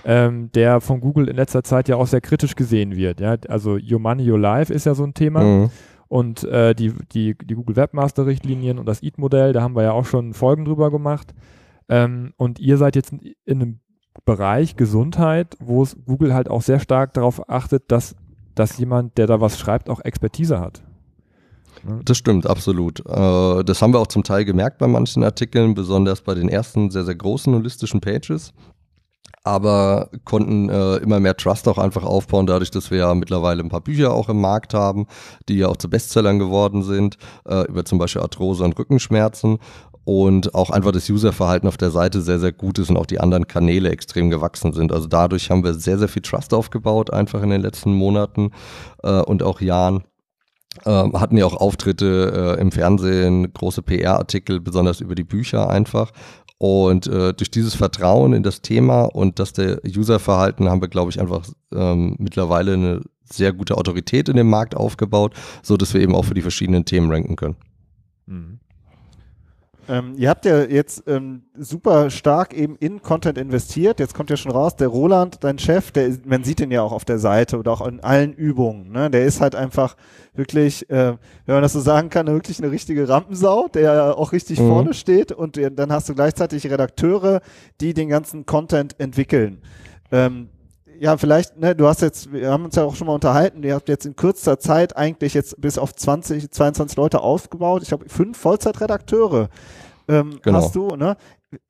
ähm, 0.05 0.51
der 0.53 0.81
von 0.81 1.01
Google 1.01 1.29
in 1.29 1.37
letzter 1.37 1.63
Zeit 1.63 1.89
ja 1.89 1.97
auch 1.97 2.07
sehr 2.07 2.21
kritisch 2.21 2.57
gesehen 2.57 2.97
wird. 2.97 3.21
Ja? 3.21 3.37
Also 3.49 3.77
Your 3.77 3.99
Money, 3.99 4.31
Your 4.31 4.39
Life 4.39 4.73
ist 4.73 4.87
ja 4.87 4.95
so 4.95 5.05
ein 5.05 5.15
Thema. 5.15 5.43
Mhm. 5.43 5.71
Und 6.09 6.45
äh, 6.45 6.75
die, 6.75 6.93
die, 7.13 7.37
die 7.37 7.55
Google 7.55 7.77
Webmaster 7.77 8.27
Richtlinien 8.27 8.79
und 8.79 8.87
das 8.87 9.03
EAT-Modell, 9.03 9.53
da 9.53 9.63
haben 9.63 9.75
wir 9.75 9.83
ja 9.83 9.93
auch 9.93 10.05
schon 10.07 10.35
Folgen 10.35 10.65
drüber 10.65 10.91
gemacht. 10.91 11.35
Ähm, 11.89 12.33
und 12.37 12.61
ihr 12.61 12.77
seid 12.77 12.97
jetzt 12.97 13.13
in, 13.13 13.35
in 13.45 13.63
einem 13.63 13.81
Bereich 14.25 14.77
Gesundheit, 14.77 15.57
wo 15.61 15.83
es 15.83 15.97
Google 16.07 16.35
halt 16.35 16.49
auch 16.49 16.63
sehr 16.63 16.79
stark 16.79 17.15
darauf 17.15 17.49
achtet, 17.51 17.91
dass, 17.91 18.15
dass 18.55 18.79
jemand, 18.79 19.19
der 19.19 19.27
da 19.27 19.41
was 19.41 19.59
schreibt, 19.59 19.91
auch 19.91 20.01
Expertise 20.01 20.61
hat. 20.61 20.83
Das 22.05 22.19
stimmt, 22.19 22.47
absolut. 22.47 23.01
Äh, 23.01 23.65
das 23.65 23.83
haben 23.83 23.93
wir 23.93 24.01
auch 24.01 24.07
zum 24.07 24.25
Teil 24.25 24.45
gemerkt 24.45 24.79
bei 24.79 24.87
manchen 24.87 25.23
Artikeln, 25.25 25.75
besonders 25.75 26.23
bei 26.23 26.35
den 26.35 26.49
ersten 26.49 26.91
sehr, 26.91 27.05
sehr 27.05 27.15
großen 27.15 27.55
holistischen 27.55 28.01
Pages. 28.01 28.53
Aber 29.43 30.09
konnten 30.25 30.71
äh, 30.71 30.97
immer 30.97 31.21
mehr 31.21 31.37
Trust 31.37 31.69
auch 31.69 31.77
einfach 31.77 32.03
aufbauen, 32.03 32.47
dadurch, 32.47 32.71
dass 32.71 32.91
wir 32.91 32.99
ja 32.99 33.15
mittlerweile 33.15 33.63
ein 33.63 33.69
paar 33.69 33.83
Bücher 33.83 34.15
auch 34.15 34.31
im 34.31 34.41
Markt 34.41 34.73
haben, 34.73 35.07
die 35.51 35.59
ja 35.59 35.69
auch 35.69 35.77
zu 35.77 35.91
Bestsellern 35.91 36.39
geworden 36.39 36.83
sind, 36.83 37.19
äh, 37.47 37.67
über 37.67 37.85
zum 37.85 37.99
Beispiel 37.99 38.23
Arthrose 38.23 38.65
und 38.65 38.79
Rückenschmerzen 38.79 39.59
und 40.05 40.55
auch 40.55 40.71
einfach 40.71 40.93
das 40.93 41.11
Userverhalten 41.11 41.69
auf 41.69 41.77
der 41.77 41.91
Seite 41.91 42.23
sehr, 42.23 42.39
sehr 42.39 42.53
gut 42.53 42.79
ist 42.79 42.89
und 42.89 42.97
auch 42.97 43.07
die 43.07 43.21
anderen 43.21 43.47
Kanäle 43.47 43.91
extrem 43.91 44.31
gewachsen 44.31 44.73
sind. 44.73 44.93
Also 44.93 45.09
dadurch 45.09 45.51
haben 45.51 45.65
wir 45.65 45.75
sehr, 45.75 45.99
sehr 45.99 46.09
viel 46.09 46.23
Trust 46.23 46.55
aufgebaut, 46.55 47.13
einfach 47.13 47.43
in 47.43 47.51
den 47.51 47.63
letzten 47.63 47.95
Monaten 47.95 48.51
äh, 49.03 49.21
und 49.21 49.43
auch 49.43 49.61
Jahren. 49.61 50.05
Ähm, 50.85 51.13
hatten 51.19 51.37
ja 51.37 51.47
auch 51.47 51.55
Auftritte 51.55 52.57
äh, 52.57 52.61
im 52.61 52.73
Fernsehen, 52.73 53.53
große 53.53 53.83
PR-Artikel, 53.83 54.61
besonders 54.61 55.01
über 55.01 55.15
die 55.15 55.25
Bücher 55.25 55.71
einfach. 55.71 56.13
Und 56.59 57.07
äh, 57.07 57.35
durch 57.35 57.51
dieses 57.51 57.75
Vertrauen 57.75 58.33
in 58.33 58.43
das 58.43 58.63
Thema 58.63 59.05
und 59.05 59.39
das 59.39 59.53
der 59.53 59.81
Userverhalten 59.85 60.69
haben 60.69 60.81
wir, 60.81 60.89
glaube 60.89 61.11
ich, 61.11 61.21
einfach 61.21 61.47
ähm, 61.73 62.17
mittlerweile 62.19 62.75
eine 62.75 63.01
sehr 63.25 63.53
gute 63.53 63.77
Autorität 63.77 64.29
in 64.29 64.37
dem 64.37 64.49
Markt 64.49 64.77
aufgebaut, 64.77 65.35
so 65.63 65.77
dass 65.77 65.95
wir 65.95 66.01
eben 66.01 66.15
auch 66.15 66.25
für 66.25 66.35
die 66.35 66.43
verschiedenen 66.43 66.85
Themen 66.85 67.11
ranken 67.11 67.37
können. 67.37 67.57
Mhm. 68.27 68.61
Ähm, 69.89 70.15
ihr 70.17 70.31
habt 70.31 70.45
ja 70.45 70.63
jetzt 70.63 71.05
ähm, 71.07 71.43
super 71.57 72.11
stark 72.11 72.55
eben 72.55 72.77
in 72.77 73.03
Content 73.03 73.39
investiert. 73.39 74.01
Jetzt 74.01 74.15
kommt 74.15 74.31
ja 74.31 74.37
schon 74.37 74.53
raus, 74.53 74.77
der 74.77 74.89
Roland, 74.89 75.43
dein 75.43 75.59
Chef, 75.59 75.91
der 75.93 76.07
ist, 76.07 76.27
man 76.27 76.45
sieht 76.45 76.61
ihn 76.61 76.71
ja 76.71 76.83
auch 76.83 76.93
auf 76.93 77.05
der 77.05 77.19
Seite 77.19 77.59
oder 77.59 77.73
auch 77.73 77.87
in 77.87 78.01
allen 78.01 78.33
Übungen. 78.33 78.93
Ne? 78.93 79.11
Der 79.11 79.25
ist 79.25 79.41
halt 79.41 79.55
einfach 79.55 79.97
wirklich, 80.35 80.89
äh, 80.91 81.17
wenn 81.47 81.55
man 81.55 81.63
das 81.63 81.73
so 81.73 81.81
sagen 81.81 82.11
kann, 82.11 82.27
wirklich 82.27 82.63
eine 82.63 82.71
richtige 82.71 83.09
Rampensau, 83.09 83.69
der 83.69 84.17
auch 84.19 84.33
richtig 84.33 84.61
mhm. 84.61 84.69
vorne 84.69 84.95
steht. 84.95 85.33
Und 85.33 85.59
dann 85.77 85.93
hast 85.93 86.09
du 86.09 86.15
gleichzeitig 86.15 86.71
Redakteure, 86.71 87.41
die 87.81 87.95
den 87.95 88.09
ganzen 88.09 88.47
Content 88.47 88.99
entwickeln. 88.99 89.61
Ähm, 90.11 90.49
ja, 91.05 91.19
vielleicht, 91.19 91.59
ne, 91.59 91.77
du 91.77 91.87
hast 91.87 92.01
jetzt, 92.01 92.33
wir 92.33 92.51
haben 92.51 92.65
uns 92.65 92.77
ja 92.77 92.85
auch 92.85 92.97
schon 92.97 93.09
mal 93.09 93.13
unterhalten, 93.13 93.63
ihr 93.63 93.75
habt 93.75 93.91
jetzt 93.91 94.07
in 94.07 94.17
kürzester 94.17 94.59
Zeit 94.59 94.97
eigentlich 94.97 95.35
jetzt 95.35 95.61
bis 95.61 95.77
auf 95.77 95.95
20, 95.95 96.51
22 96.51 96.97
Leute 96.97 97.21
aufgebaut. 97.21 97.83
Ich 97.83 97.93
habe 97.93 98.09
fünf 98.09 98.39
Vollzeitredakteure. 98.39 99.51
Ähm, 100.09 100.39
genau. 100.41 100.63
Hast 100.63 100.75
du, 100.75 100.97
ne? 100.97 101.19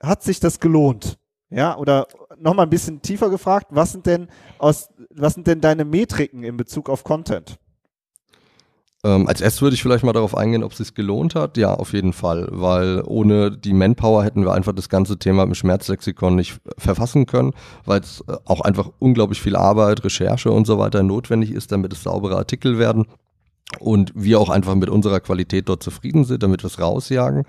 Hat 0.00 0.22
sich 0.22 0.38
das 0.38 0.60
gelohnt? 0.60 1.18
Ja, 1.50 1.76
oder 1.76 2.06
nochmal 2.38 2.66
ein 2.66 2.70
bisschen 2.70 3.02
tiefer 3.02 3.28
gefragt, 3.28 3.66
was 3.70 3.90
sind 3.90 4.06
denn 4.06 4.28
aus, 4.58 4.88
was 5.10 5.34
sind 5.34 5.48
denn 5.48 5.60
deine 5.60 5.84
Metriken 5.84 6.44
in 6.44 6.56
Bezug 6.56 6.88
auf 6.88 7.02
Content? 7.02 7.58
Ähm, 9.04 9.28
als 9.28 9.42
erstes 9.42 9.60
würde 9.60 9.74
ich 9.74 9.82
vielleicht 9.82 10.02
mal 10.02 10.14
darauf 10.14 10.34
eingehen, 10.34 10.64
ob 10.64 10.72
es 10.72 10.78
sich 10.78 10.94
gelohnt 10.94 11.34
hat. 11.34 11.58
Ja, 11.58 11.74
auf 11.74 11.92
jeden 11.92 12.14
Fall, 12.14 12.48
weil 12.50 13.02
ohne 13.04 13.50
die 13.50 13.74
Manpower 13.74 14.24
hätten 14.24 14.44
wir 14.44 14.54
einfach 14.54 14.72
das 14.72 14.88
ganze 14.88 15.18
Thema 15.18 15.42
im 15.42 15.54
Schmerzlexikon 15.54 16.34
nicht 16.34 16.58
verfassen 16.78 17.26
können, 17.26 17.52
weil 17.84 18.00
es 18.00 18.24
äh, 18.26 18.36
auch 18.46 18.62
einfach 18.62 18.90
unglaublich 18.98 19.42
viel 19.42 19.56
Arbeit, 19.56 20.02
Recherche 20.04 20.50
und 20.50 20.66
so 20.66 20.78
weiter 20.78 21.02
notwendig 21.02 21.52
ist, 21.52 21.70
damit 21.70 21.92
es 21.92 22.02
saubere 22.02 22.36
Artikel 22.36 22.78
werden 22.78 23.04
und 23.78 24.12
wir 24.14 24.40
auch 24.40 24.48
einfach 24.48 24.74
mit 24.74 24.88
unserer 24.88 25.20
Qualität 25.20 25.68
dort 25.68 25.82
zufrieden 25.82 26.24
sind, 26.24 26.42
damit 26.42 26.62
wir 26.62 26.68
es 26.68 26.80
rausjagen. 26.80 27.44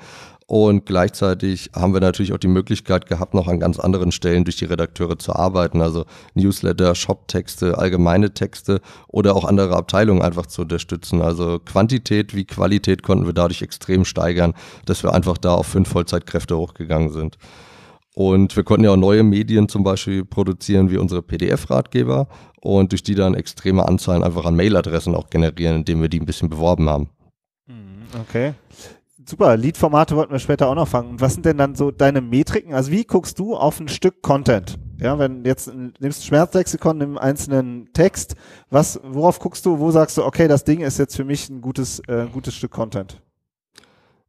Und 0.48 0.86
gleichzeitig 0.86 1.72
haben 1.76 1.94
wir 1.94 2.02
natürlich 2.02 2.32
auch 2.32 2.38
die 2.38 2.48
Möglichkeit 2.48 3.08
gehabt, 3.08 3.34
noch 3.34 3.48
an 3.48 3.60
ganz 3.60 3.80
anderen 3.80 4.12
Stellen 4.12 4.44
durch 4.44 4.58
die 4.58 4.66
Redakteure 4.66 5.18
zu 5.18 5.34
arbeiten, 5.34 5.82
also 5.82 6.06
Newsletter, 6.36 6.94
Shop-Texte, 6.94 7.80
allgemeine 7.80 8.32
Texte 8.32 8.80
oder 9.08 9.36
auch 9.36 9.44
andere 9.44 9.76
Abteilungen 9.76 10.22
einfach 10.22 10.46
zu 10.46 10.62
unterstützen. 10.62 11.24
Also 11.24 11.58
Quantität 11.58 12.36
wie 12.36 12.46
Qualität 12.46 13.02
konnten 13.02 13.26
wir 13.26 13.34
dadurch 13.34 13.64
extrem 13.64 14.06
steigern, 14.06 14.54
dass 14.86 15.02
wir 15.02 15.14
einfach 15.14 15.40
da 15.40 15.56
auf 15.56 15.66
fünf 15.66 15.90
Vollzeitkräfte 15.90 16.56
hochgegangen 16.56 17.12
sind. 17.12 17.38
Und 18.14 18.56
wir 18.56 18.64
konnten 18.64 18.86
ja 18.86 18.92
auch 18.92 18.98
neue 18.98 19.24
Medien 19.24 19.68
zum 19.68 19.84
Beispiel 19.84 20.24
produzieren, 20.24 20.92
wie 20.92 20.98
unsere 20.98 21.24
PDF-Ratgeber 21.24 22.28
und 22.62 22.92
durch 22.92 23.02
die 23.02 23.16
dann 23.16 23.34
extreme 23.34 23.88
Anzahlen 23.88 24.24
einfach 24.24 24.46
an 24.46 24.56
Mailadressen 24.56 25.16
auch 25.16 25.32
generieren, 25.32 25.78
indem 25.78 26.02
wir 26.02 26.08
die 26.08 26.20
ein 26.20 26.26
bisschen 26.28 26.50
beworben 26.50 26.88
haben. 26.88 27.10
Mhm, 27.68 28.22
okay 28.22 28.54
super, 29.30 29.58
Lead-Formate 29.58 30.16
wollten 30.16 30.32
wir 30.32 30.40
später 30.40 30.68
auch 30.68 30.76
noch 30.76 30.88
fangen. 30.88 31.20
was 31.20 31.34
sind 31.34 31.46
denn 31.46 31.58
dann 31.58 31.76
so 31.76 31.92
deine 31.92 32.22
Metriken? 32.22 32.74
Also 32.74 32.92
wie 32.92 33.04
guckst 33.04 33.40
du 33.40 33.56
auf 33.56 33.80
ein 33.80 33.88
Stück 33.88 34.22
Content? 34.22 34.78
Ja, 35.00 35.20
wenn 35.20 35.44
jetzt 35.44 35.72
nimmst 36.00 36.26
Schmerzlexikon 36.26 37.02
im 37.02 37.18
einzelnen 37.18 37.92
Text, 37.94 38.36
was, 38.70 39.00
worauf 39.04 39.40
guckst 39.40 39.66
du, 39.66 39.80
wo 39.80 39.92
sagst 39.92 40.18
du, 40.18 40.24
okay, 40.24 40.48
das 40.48 40.64
Ding 40.64 40.82
ist 40.82 40.98
jetzt 40.98 41.16
für 41.16 41.26
mich 41.26 41.50
ein 41.50 41.62
gutes, 41.62 42.00
äh, 42.08 42.28
gutes 42.32 42.56
Stück 42.56 42.72
Content? 42.72 43.22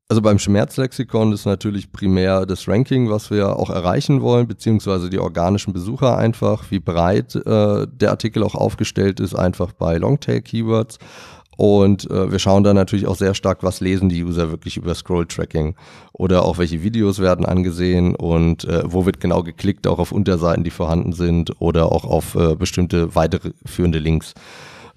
Also 0.08 0.22
beim 0.22 0.38
Schmerzlexikon 0.38 1.32
ist 1.32 1.46
natürlich 1.46 1.90
primär 1.90 2.46
das 2.46 2.68
Ranking, 2.68 3.10
was 3.10 3.30
wir 3.32 3.56
auch 3.56 3.70
erreichen 3.70 4.20
wollen, 4.20 4.46
beziehungsweise 4.46 5.10
die 5.10 5.18
organischen 5.18 5.72
Besucher 5.72 6.16
einfach, 6.16 6.70
wie 6.70 6.78
breit 6.78 7.34
äh, 7.34 7.86
der 7.90 8.10
Artikel 8.10 8.44
auch 8.44 8.54
aufgestellt 8.54 9.18
ist, 9.18 9.34
einfach 9.34 9.72
bei 9.72 9.98
Longtail-Keywords. 9.98 10.98
Und 11.56 12.10
äh, 12.10 12.30
wir 12.30 12.38
schauen 12.38 12.64
da 12.64 12.74
natürlich 12.74 13.06
auch 13.06 13.16
sehr 13.16 13.34
stark, 13.34 13.62
was 13.62 13.80
lesen 13.80 14.08
die 14.08 14.22
User 14.22 14.50
wirklich 14.50 14.76
über 14.76 14.94
Scroll-Tracking 14.94 15.74
oder 16.12 16.44
auch 16.44 16.58
welche 16.58 16.82
Videos 16.82 17.18
werden 17.18 17.46
angesehen 17.46 18.14
und 18.14 18.64
äh, 18.64 18.82
wo 18.84 19.06
wird 19.06 19.20
genau 19.20 19.42
geklickt, 19.42 19.86
auch 19.86 19.98
auf 19.98 20.12
Unterseiten, 20.12 20.64
die 20.64 20.70
vorhanden 20.70 21.12
sind 21.12 21.60
oder 21.60 21.90
auch 21.92 22.04
auf 22.04 22.34
äh, 22.34 22.54
bestimmte 22.54 23.14
weitere 23.14 23.52
führende 23.64 23.98
Links. 23.98 24.34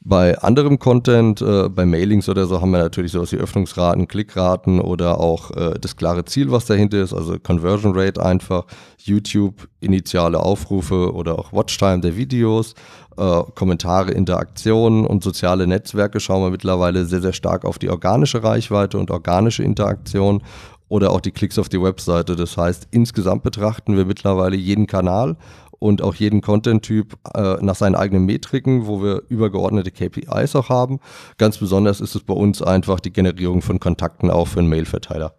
Bei 0.01 0.37
anderem 0.39 0.79
Content, 0.79 1.41
äh, 1.41 1.67
bei 1.67 1.85
Mailings 1.85 2.29
oder 2.29 2.45
so, 2.45 2.61
haben 2.61 2.71
wir 2.71 2.79
natürlich 2.79 3.11
sowas 3.11 3.31
wie 3.33 3.37
Öffnungsraten, 3.37 4.07
Klickraten 4.07 4.79
oder 4.79 5.19
auch 5.19 5.51
äh, 5.51 5.73
das 5.79 5.97
klare 5.97 6.23
Ziel, 6.23 6.51
was 6.51 6.65
dahinter 6.65 7.01
ist, 7.01 7.13
also 7.13 7.37
Conversion 7.37 7.93
Rate 7.93 8.23
einfach, 8.23 8.65
YouTube, 8.97 9.67
initiale 9.81 10.39
Aufrufe 10.39 11.13
oder 11.13 11.37
auch 11.37 11.51
Watchtime 11.51 11.99
der 11.99 12.15
Videos, 12.15 12.75
äh, 13.17 13.43
Kommentare, 13.55 14.11
Interaktionen 14.11 15.05
und 15.05 15.21
soziale 15.21 15.67
Netzwerke 15.67 16.21
schauen 16.21 16.43
wir 16.43 16.49
mittlerweile 16.49 17.05
sehr, 17.05 17.21
sehr 17.21 17.33
stark 17.33 17.65
auf 17.65 17.77
die 17.77 17.89
organische 17.89 18.41
Reichweite 18.41 18.97
und 18.97 19.11
organische 19.11 19.63
Interaktion 19.63 20.41
oder 20.87 21.11
auch 21.11 21.21
die 21.21 21.31
Klicks 21.31 21.59
auf 21.59 21.69
die 21.69 21.81
Webseite. 21.81 22.35
Das 22.35 22.57
heißt, 22.57 22.87
insgesamt 22.91 23.43
betrachten 23.43 23.97
wir 23.97 24.05
mittlerweile 24.05 24.55
jeden 24.55 24.87
Kanal 24.87 25.35
und 25.79 26.01
auch 26.01 26.15
jeden 26.15 26.41
Content-Typ 26.41 27.17
äh, 27.33 27.57
nach 27.61 27.75
seinen 27.75 27.95
eigenen 27.95 28.25
Metriken, 28.25 28.85
wo 28.85 29.01
wir 29.01 29.23
übergeordnete 29.29 29.91
KPIs 29.91 30.55
auch 30.55 30.69
haben. 30.69 30.99
Ganz 31.37 31.57
besonders 31.57 32.01
ist 32.01 32.15
es 32.15 32.23
bei 32.23 32.33
uns 32.33 32.61
einfach 32.61 32.99
die 32.99 33.11
Generierung 33.11 33.61
von 33.61 33.79
Kontakten 33.79 34.29
auch 34.29 34.47
für 34.47 34.59
einen 34.59 34.69
Mail-Verteiler. 34.69 35.33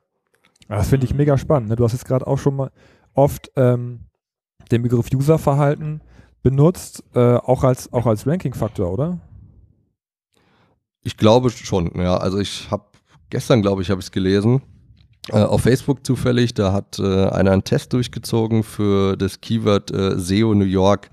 Das 0.69 0.89
finde 0.89 1.07
ich 1.07 1.15
mega 1.15 1.37
spannend. 1.37 1.69
Ne? 1.69 1.77
Du 1.77 1.85
hast 1.85 1.93
jetzt 1.93 2.07
gerade 2.07 2.27
auch 2.27 2.39
schon 2.39 2.57
mal 2.57 2.71
oft 3.15 3.51
ähm, 3.57 4.07
den 4.71 4.83
Begriff 4.83 5.09
Userverhalten 5.13 6.01
benutzt, 6.43 7.05
äh, 7.15 7.35
auch 7.37 7.65
als, 7.65 7.93
auch 7.93 8.07
als 8.07 8.27
Ranking-Faktor, 8.27 8.91
oder? 8.91 9.21
Ich 11.03 11.17
glaube 11.17 11.51
schon, 11.51 11.91
ja. 12.01 12.17
Also 12.17 12.39
ich 12.39 12.71
habe 12.71 12.85
gestern, 13.31 13.63
glaube 13.63 13.83
ich, 13.83 13.91
habe 13.91 14.01
ich 14.01 14.07
es 14.07 14.13
gelesen, 14.13 14.63
äh, 15.33 15.37
auf 15.37 15.63
Facebook 15.63 16.05
zufällig, 16.05 16.55
da 16.55 16.73
hat 16.73 16.99
äh, 16.99 17.27
einer 17.29 17.53
einen 17.53 17.65
Test 17.65 17.93
durchgezogen 17.93 18.63
für 18.63 19.17
das 19.17 19.41
Keyword 19.41 19.91
äh, 19.91 20.19
SEO 20.19 20.55
New 20.55 20.65
York 20.65 21.11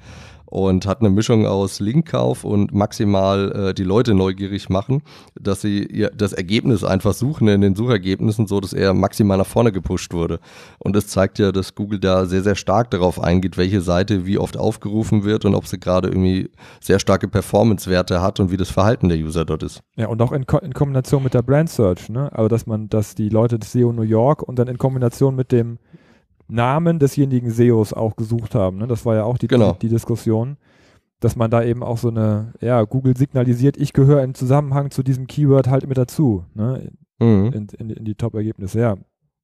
und 0.49 0.87
hat 0.87 1.01
eine 1.01 1.09
Mischung 1.09 1.45
aus 1.45 1.79
Linkkauf 1.79 2.43
und 2.43 2.73
maximal 2.73 3.51
äh, 3.51 3.73
die 3.73 3.83
Leute 3.83 4.13
neugierig 4.13 4.69
machen, 4.69 5.03
dass 5.39 5.61
sie 5.61 5.83
ihr 5.83 6.09
das 6.09 6.33
Ergebnis 6.33 6.83
einfach 6.83 7.13
suchen 7.13 7.47
in 7.49 7.61
den 7.61 7.75
Suchergebnissen, 7.75 8.47
so 8.47 8.59
dass 8.59 8.73
er 8.73 8.93
maximal 8.93 9.37
nach 9.37 9.45
vorne 9.45 9.71
gepusht 9.71 10.13
wurde. 10.13 10.39
Und 10.79 10.95
das 10.95 11.07
zeigt 11.07 11.37
ja, 11.37 11.51
dass 11.51 11.75
Google 11.75 11.99
da 11.99 12.25
sehr, 12.25 12.43
sehr 12.43 12.55
stark 12.55 12.91
darauf 12.91 13.21
eingeht, 13.21 13.57
welche 13.57 13.81
Seite 13.81 14.25
wie 14.25 14.37
oft 14.37 14.57
aufgerufen 14.57 15.25
wird 15.25 15.43
und 15.43 15.53
ob 15.53 15.67
sie 15.67 15.79
gerade 15.79 16.07
irgendwie 16.07 16.49
sehr 16.79 16.99
starke 16.99 17.27
Performance-Werte 17.27 18.21
hat 18.21 18.39
und 18.39 18.49
wie 18.49 18.57
das 18.57 18.69
Verhalten 18.69 19.09
der 19.09 19.17
User 19.17 19.43
dort 19.43 19.63
ist. 19.63 19.81
Ja, 19.97 20.07
und 20.07 20.21
auch 20.21 20.31
in, 20.31 20.45
Ko 20.45 20.59
in 20.59 20.73
Kombination 20.73 21.23
mit 21.23 21.33
der 21.33 21.41
Brand 21.41 21.69
Search, 21.69 22.09
ne? 22.09 22.31
Also 22.31 22.47
dass 22.47 22.65
man, 22.65 22.87
dass 22.87 23.15
die 23.15 23.29
Leute 23.29 23.59
das 23.59 23.73
SEO 23.73 23.91
New 23.91 24.03
York 24.03 24.43
und 24.43 24.57
dann 24.57 24.67
in 24.67 24.77
Kombination 24.77 25.35
mit 25.35 25.51
dem 25.51 25.77
Namen 26.47 26.99
desjenigen 26.99 27.51
SEOs 27.51 27.93
auch 27.93 28.15
gesucht 28.15 28.55
haben. 28.55 28.77
Ne? 28.77 28.87
Das 28.87 29.05
war 29.05 29.15
ja 29.15 29.23
auch 29.23 29.37
die, 29.37 29.47
genau. 29.47 29.73
die, 29.73 29.87
die, 29.87 29.89
Diskussion, 29.89 30.57
dass 31.19 31.35
man 31.35 31.51
da 31.51 31.63
eben 31.63 31.83
auch 31.83 31.97
so 31.97 32.09
eine, 32.09 32.53
ja, 32.61 32.83
Google 32.83 33.17
signalisiert, 33.17 33.77
ich 33.77 33.93
gehöre 33.93 34.23
im 34.23 34.33
Zusammenhang 34.33 34.91
zu 34.91 35.03
diesem 35.03 35.27
Keyword 35.27 35.67
halt 35.67 35.87
mit 35.87 35.97
dazu, 35.97 36.45
ne? 36.53 36.91
Mhm. 37.19 37.51
In, 37.53 37.67
in, 37.79 37.89
in, 37.89 38.05
die 38.05 38.15
Top-Ergebnisse. 38.15 38.79
Ja, 38.79 38.95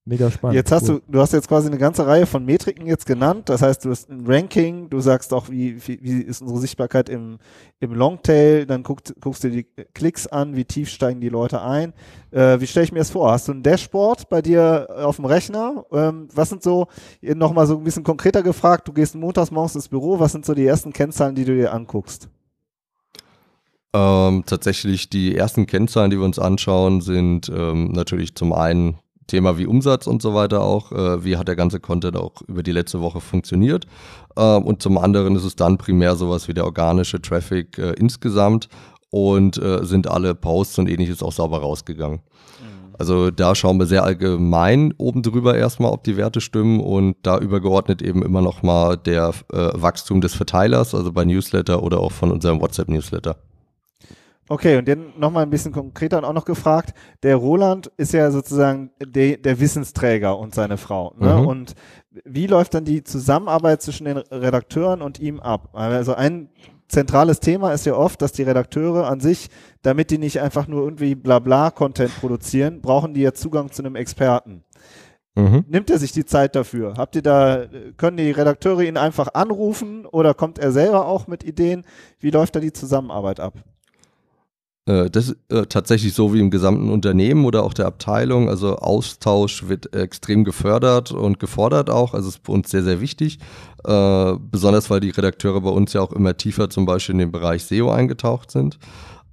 Mega 0.06 0.30
spannend. 0.30 0.56
Jetzt 0.56 0.70
hast 0.70 0.90
cool. 0.90 1.02
du, 1.08 1.14
du 1.14 1.20
hast 1.22 1.32
jetzt 1.32 1.48
quasi 1.48 1.68
eine 1.68 1.78
ganze 1.78 2.06
Reihe 2.06 2.26
von 2.26 2.44
Metriken 2.44 2.88
jetzt 2.88 3.06
genannt. 3.06 3.48
Das 3.48 3.62
heißt, 3.62 3.86
du 3.86 3.90
hast 3.90 4.10
ein 4.10 4.26
Ranking, 4.28 4.90
du 4.90 5.00
sagst 5.00 5.34
auch, 5.34 5.50
wie, 5.50 5.78
wie, 5.88 5.98
wie 6.02 6.22
ist 6.22 6.42
unsere 6.42 6.60
Sichtbarkeit 6.60 7.08
im, 7.08 7.38
im 7.80 7.94
Longtail, 7.94 8.66
dann 8.66 8.84
guckst, 8.84 9.16
guckst 9.22 9.46
du 9.46 9.50
die 9.50 9.66
Klicks 9.94 10.28
an, 10.28 10.58
wie 10.58 10.66
tief 10.66 10.90
steigen 10.90 11.22
die 11.22 11.30
Leute 11.30 11.62
ein. 11.62 11.94
Äh, 12.32 12.60
wie 12.60 12.68
stelle 12.68 12.84
ich 12.84 12.92
mir 12.92 13.00
das 13.00 13.12
vor? 13.12 13.32
Hast 13.32 13.48
du 13.48 13.54
ein 13.54 13.64
Dashboard 13.64 14.28
bei 14.28 14.42
dir 14.42 14.90
auf 14.94 15.16
dem 15.16 15.26
Rechner? 15.26 15.86
Ähm, 15.94 16.28
was 16.34 16.50
sind 16.50 16.64
so, 16.64 16.88
nochmal 17.22 17.66
so 17.66 17.78
ein 17.78 17.84
bisschen 17.86 18.04
konkreter 18.04 18.44
gefragt, 18.44 18.90
du 18.90 18.92
gehst 18.92 19.16
montags 19.16 19.52
morgens 19.52 19.76
ins 19.76 19.88
Büro, 19.88 20.20
was 20.20 20.34
sind 20.34 20.46
so 20.46 20.54
die 20.54 20.66
ersten 20.66 20.92
Kennzahlen, 20.92 21.36
die 21.36 21.46
du 21.46 21.56
dir 21.56 21.72
anguckst? 21.72 22.28
Ähm, 23.96 24.44
tatsächlich 24.46 25.10
die 25.10 25.36
ersten 25.38 25.66
Kennzahlen, 25.66 26.10
die 26.12 26.18
wir 26.18 26.26
uns 26.26 26.40
anschauen, 26.40 27.00
sind 27.00 27.50
ähm, 27.56 27.94
natürlich 27.94 28.36
zum 28.36 28.52
einen 28.52 28.98
Thema 29.34 29.58
wie 29.58 29.66
Umsatz 29.66 30.06
und 30.06 30.22
so 30.22 30.36
weiter 30.36 30.62
auch. 30.62 30.92
Äh, 30.92 31.26
wie 31.26 31.38
hat 31.38 31.48
der 31.48 31.56
ganze 31.56 31.80
Content 31.80 32.16
auch 32.16 32.44
über 32.48 32.62
die 32.62 32.72
letzte 32.72 33.02
Woche 33.02 33.20
funktioniert? 33.20 33.88
Äh, 34.36 34.42
und 34.42 34.84
zum 34.84 35.00
anderen 35.00 35.36
ist 35.36 35.44
es 35.44 35.56
dann 35.56 35.80
primär 35.80 36.16
sowas 36.16 36.48
wie 36.48 36.54
der 36.54 36.66
organische 36.66 37.20
Traffic 37.20 37.80
äh, 37.80 37.94
insgesamt 37.94 38.70
und 39.10 39.58
äh, 39.58 39.84
sind 39.84 40.08
alle 40.08 40.36
Posts 40.36 40.80
und 40.80 40.88
ähnliches 40.88 41.24
auch 41.24 41.32
sauber 41.32 41.62
rausgegangen. 41.62 42.20
Mhm. 42.20 42.96
Also 43.00 43.32
da 43.32 43.56
schauen 43.56 43.80
wir 43.80 43.88
sehr 43.88 44.04
allgemein 44.04 44.94
oben 45.00 45.24
drüber 45.24 45.56
erstmal, 45.56 45.92
ob 45.92 46.04
die 46.04 46.16
Werte 46.16 46.40
stimmen 46.40 46.80
und 46.80 47.16
da 47.24 47.40
übergeordnet 47.40 48.04
eben 48.04 48.22
immer 48.22 48.42
nochmal 48.42 48.98
der 48.98 49.34
äh, 49.52 49.70
Wachstum 49.74 50.22
des 50.22 50.36
Verteilers, 50.36 50.94
also 50.94 51.12
bei 51.12 51.26
Newsletter 51.26 51.82
oder 51.82 52.02
auch 52.02 52.12
von 52.12 52.32
unserem 52.32 52.62
WhatsApp-Newsletter. 52.62 53.36
Okay, 54.50 54.78
und 54.78 54.88
dann 54.88 55.14
nochmal 55.18 55.44
ein 55.44 55.50
bisschen 55.50 55.72
konkreter 55.72 56.18
und 56.18 56.26
auch 56.26 56.34
noch 56.34 56.46
gefragt, 56.46 56.94
der 57.24 57.38
Roland 57.38 57.92
ist 57.96 58.14
ja 58.14 58.30
sozusagen 58.30 58.92
de, 59.04 59.38
der 59.38 59.60
Wissensträger 59.60 60.38
und 60.38 60.54
seine 60.54 60.78
Frau. 60.78 61.14
Ne? 61.18 61.34
Mhm. 61.34 61.48
Und 61.48 61.76
wie 62.26 62.48
läuft 62.48 62.74
dann 62.74 62.84
die 62.84 63.04
Zusammenarbeit 63.04 63.82
zwischen 63.82 64.06
den 64.06 64.18
Redakteuren 64.18 65.02
und 65.02 65.20
ihm 65.20 65.40
ab? 65.40 65.70
Also 65.74 66.14
ein 66.14 66.50
zentrales 66.90 67.40
Thema 67.40 67.72
ist 67.72 67.86
ja 67.86 67.96
oft, 67.96 68.22
dass 68.22 68.34
die 68.34 68.44
Redakteure 68.44 69.08
an 69.08 69.22
sich, 69.22 69.50
damit 69.82 70.12
die 70.12 70.18
nicht 70.18 70.42
einfach 70.42 70.68
nur 70.68 70.84
irgendwie 70.84 71.16
Blabla-Content 71.16 72.12
produzieren, 72.20 72.82
brauchen 72.82 73.14
die 73.14 73.22
ja 73.22 73.34
Zugang 73.34 73.72
zu 73.72 73.82
einem 73.82 73.96
Experten. 73.96 74.64
Mhm. 75.36 75.66
Nimmt 75.68 75.90
er 75.90 75.98
sich 75.98 76.12
die 76.12 76.26
Zeit 76.26 76.56
dafür? 76.56 76.94
Habt 76.98 77.16
ihr 77.16 77.24
da, 77.24 77.66
können 77.98 78.18
die 78.18 78.30
Redakteure 78.30 78.82
ihn 78.82 78.98
einfach 78.98 79.34
anrufen 79.34 80.06
oder 80.06 80.34
kommt 80.34 80.60
er 80.60 80.72
selber 80.72 81.08
auch 81.08 81.28
mit 81.28 81.44
Ideen? 81.44 81.86
Wie 82.20 82.30
läuft 82.30 82.56
da 82.56 82.60
die 82.60 82.74
Zusammenarbeit 82.74 83.40
ab? 83.40 83.54
Äh, 84.86 85.10
das 85.10 85.30
ist 85.30 85.38
äh, 85.50 85.66
tatsächlich 85.66 86.14
so 86.14 86.34
wie 86.34 86.40
im 86.40 86.52
gesamten 86.52 86.90
Unternehmen 86.90 87.46
oder 87.46 87.64
auch 87.64 87.74
der 87.74 87.86
Abteilung. 87.86 88.50
Also 88.50 88.78
Austausch 88.78 89.68
wird 89.68 89.96
extrem 89.96 90.44
gefördert 90.44 91.12
und 91.12 91.40
gefordert 91.40 91.90
auch. 91.90 92.14
Also 92.14 92.30
ist 92.30 92.42
für 92.46 92.52
uns 92.52 92.70
sehr, 92.70 92.84
sehr 92.84 93.00
wichtig. 93.00 93.40
Äh, 93.86 94.34
besonders 94.40 94.90
weil 94.90 95.00
die 95.00 95.12
Redakteure 95.12 95.62
bei 95.62 95.70
uns 95.70 95.94
ja 95.94 96.02
auch 96.02 96.12
immer 96.12 96.36
tiefer 96.36 96.70
zum 96.70 96.86
Beispiel 96.86 97.14
in 97.14 97.20
den 97.20 97.32
Bereich 97.32 97.64
SEO 97.64 97.92
eingetaucht 97.92 98.52
sind. 98.52 98.78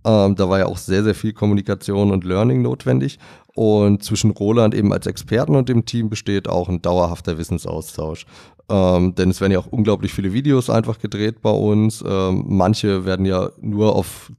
Ähm, 0.05 0.35
da 0.35 0.49
war 0.49 0.61
ja 0.61 0.67
auch 0.67 0.79
sehr, 0.79 1.05
sehr 1.05 1.15
viel 1.15 1.33
Kommunikation 1.33 2.11
und 2.11 2.25
Learning 2.25 2.63
notwendig. 2.63 3.19
Und 3.55 4.03
zwischen 4.03 4.31
Roland 4.31 4.75
eben 4.75 4.93
als 4.93 5.07
Experten 5.07 5.57
und 5.57 5.69
dem 5.69 5.85
Team 5.85 6.09
besteht 6.09 6.49
auch 6.49 6.69
ein 6.69 6.81
dauerhafter 6.81 7.37
Wissensaustausch. 7.37 8.25
Ähm, 8.71 9.15
denn 9.17 9.31
es 9.31 9.41
werden 9.41 9.53
ja 9.53 9.59
auch 9.59 9.67
unglaublich 9.67 10.15
viele 10.15 10.33
Videos 10.33 10.71
einfach 10.71 10.99
gedreht 10.99 11.43
bei 11.43 11.51
uns. 11.51 12.03
Ähm, 12.07 12.45
manche 12.47 13.05
werden 13.05 13.27
ja 13.27 13.51
nur 13.61 13.97
auf 13.97 14.33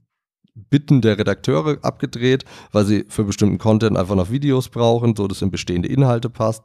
Bitten 0.54 1.00
der 1.00 1.18
Redakteure 1.18 1.78
abgedreht, 1.82 2.44
weil 2.72 2.84
sie 2.84 3.04
für 3.08 3.24
bestimmten 3.24 3.58
Content 3.58 3.96
einfach 3.96 4.14
noch 4.14 4.30
Videos 4.30 4.68
brauchen, 4.68 5.16
so 5.16 5.26
dass 5.26 5.42
in 5.42 5.50
bestehende 5.50 5.88
Inhalte 5.88 6.28
passt. 6.28 6.62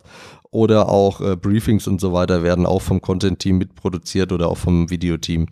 Oder 0.51 0.89
auch 0.89 1.21
äh, 1.21 1.35
Briefings 1.35 1.87
und 1.87 2.01
so 2.01 2.13
weiter 2.13 2.43
werden 2.43 2.65
auch 2.65 2.81
vom 2.81 3.01
Content-Team 3.01 3.57
mitproduziert 3.57 4.31
oder 4.31 4.49
auch 4.49 4.57
vom 4.57 4.89
Videoteam. 4.89 5.47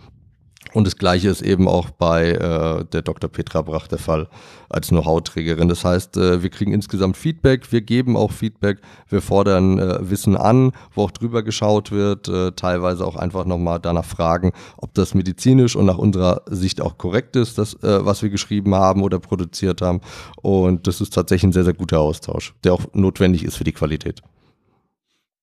Und 0.76 0.86
das 0.86 0.98
gleiche 0.98 1.30
ist 1.30 1.42
eben 1.42 1.70
auch 1.70 1.90
bei 1.90 2.32
äh, 2.32 2.84
der 2.84 3.02
Dr. 3.02 3.30
Petra 3.30 3.62
Brach 3.62 3.88
der 3.88 3.98
Fall 3.98 4.28
als 4.68 4.90
Know-how-Trägerin. 4.90 5.70
Das 5.70 5.86
heißt, 5.86 6.18
äh, 6.18 6.44
wir 6.44 6.50
kriegen 6.50 6.74
insgesamt 6.74 7.16
Feedback, 7.16 7.72
wir 7.72 7.80
geben 7.80 8.18
auch 8.18 8.34
Feedback, 8.34 8.82
wir 9.08 9.22
fordern 9.22 9.80
äh, 9.80 10.10
Wissen 10.10 10.36
an, 10.36 10.74
wo 10.94 11.04
auch 11.04 11.12
drüber 11.12 11.44
geschaut 11.44 11.94
wird, 11.94 12.28
äh, 12.28 12.52
teilweise 12.52 13.08
auch 13.08 13.16
einfach 13.16 13.46
nochmal 13.46 13.80
danach 13.80 14.04
fragen, 14.04 14.52
ob 14.76 14.94
das 14.96 15.14
medizinisch 15.14 15.78
und 15.78 15.86
nach 15.86 15.98
unserer 15.98 16.42
Sicht 16.48 16.82
auch 16.82 16.98
korrekt 16.98 17.38
ist, 17.38 17.58
das, 17.58 17.76
äh, 17.76 18.06
was 18.06 18.22
wir 18.22 18.30
geschrieben 18.30 18.76
haben 18.76 19.02
oder 19.02 19.20
produziert 19.20 19.82
haben. 19.82 20.02
Und 20.42 20.88
das 20.88 21.00
ist 21.00 21.14
tatsächlich 21.14 21.52
ein 21.52 21.54
sehr, 21.54 21.64
sehr 21.64 21.74
guter 21.74 22.02
Austausch, 22.02 22.54
der 22.66 22.74
auch 22.74 22.82
notwendig 22.92 23.46
ist 23.46 23.56
für 23.56 23.64
die 23.64 23.72
Qualität. 23.72 24.22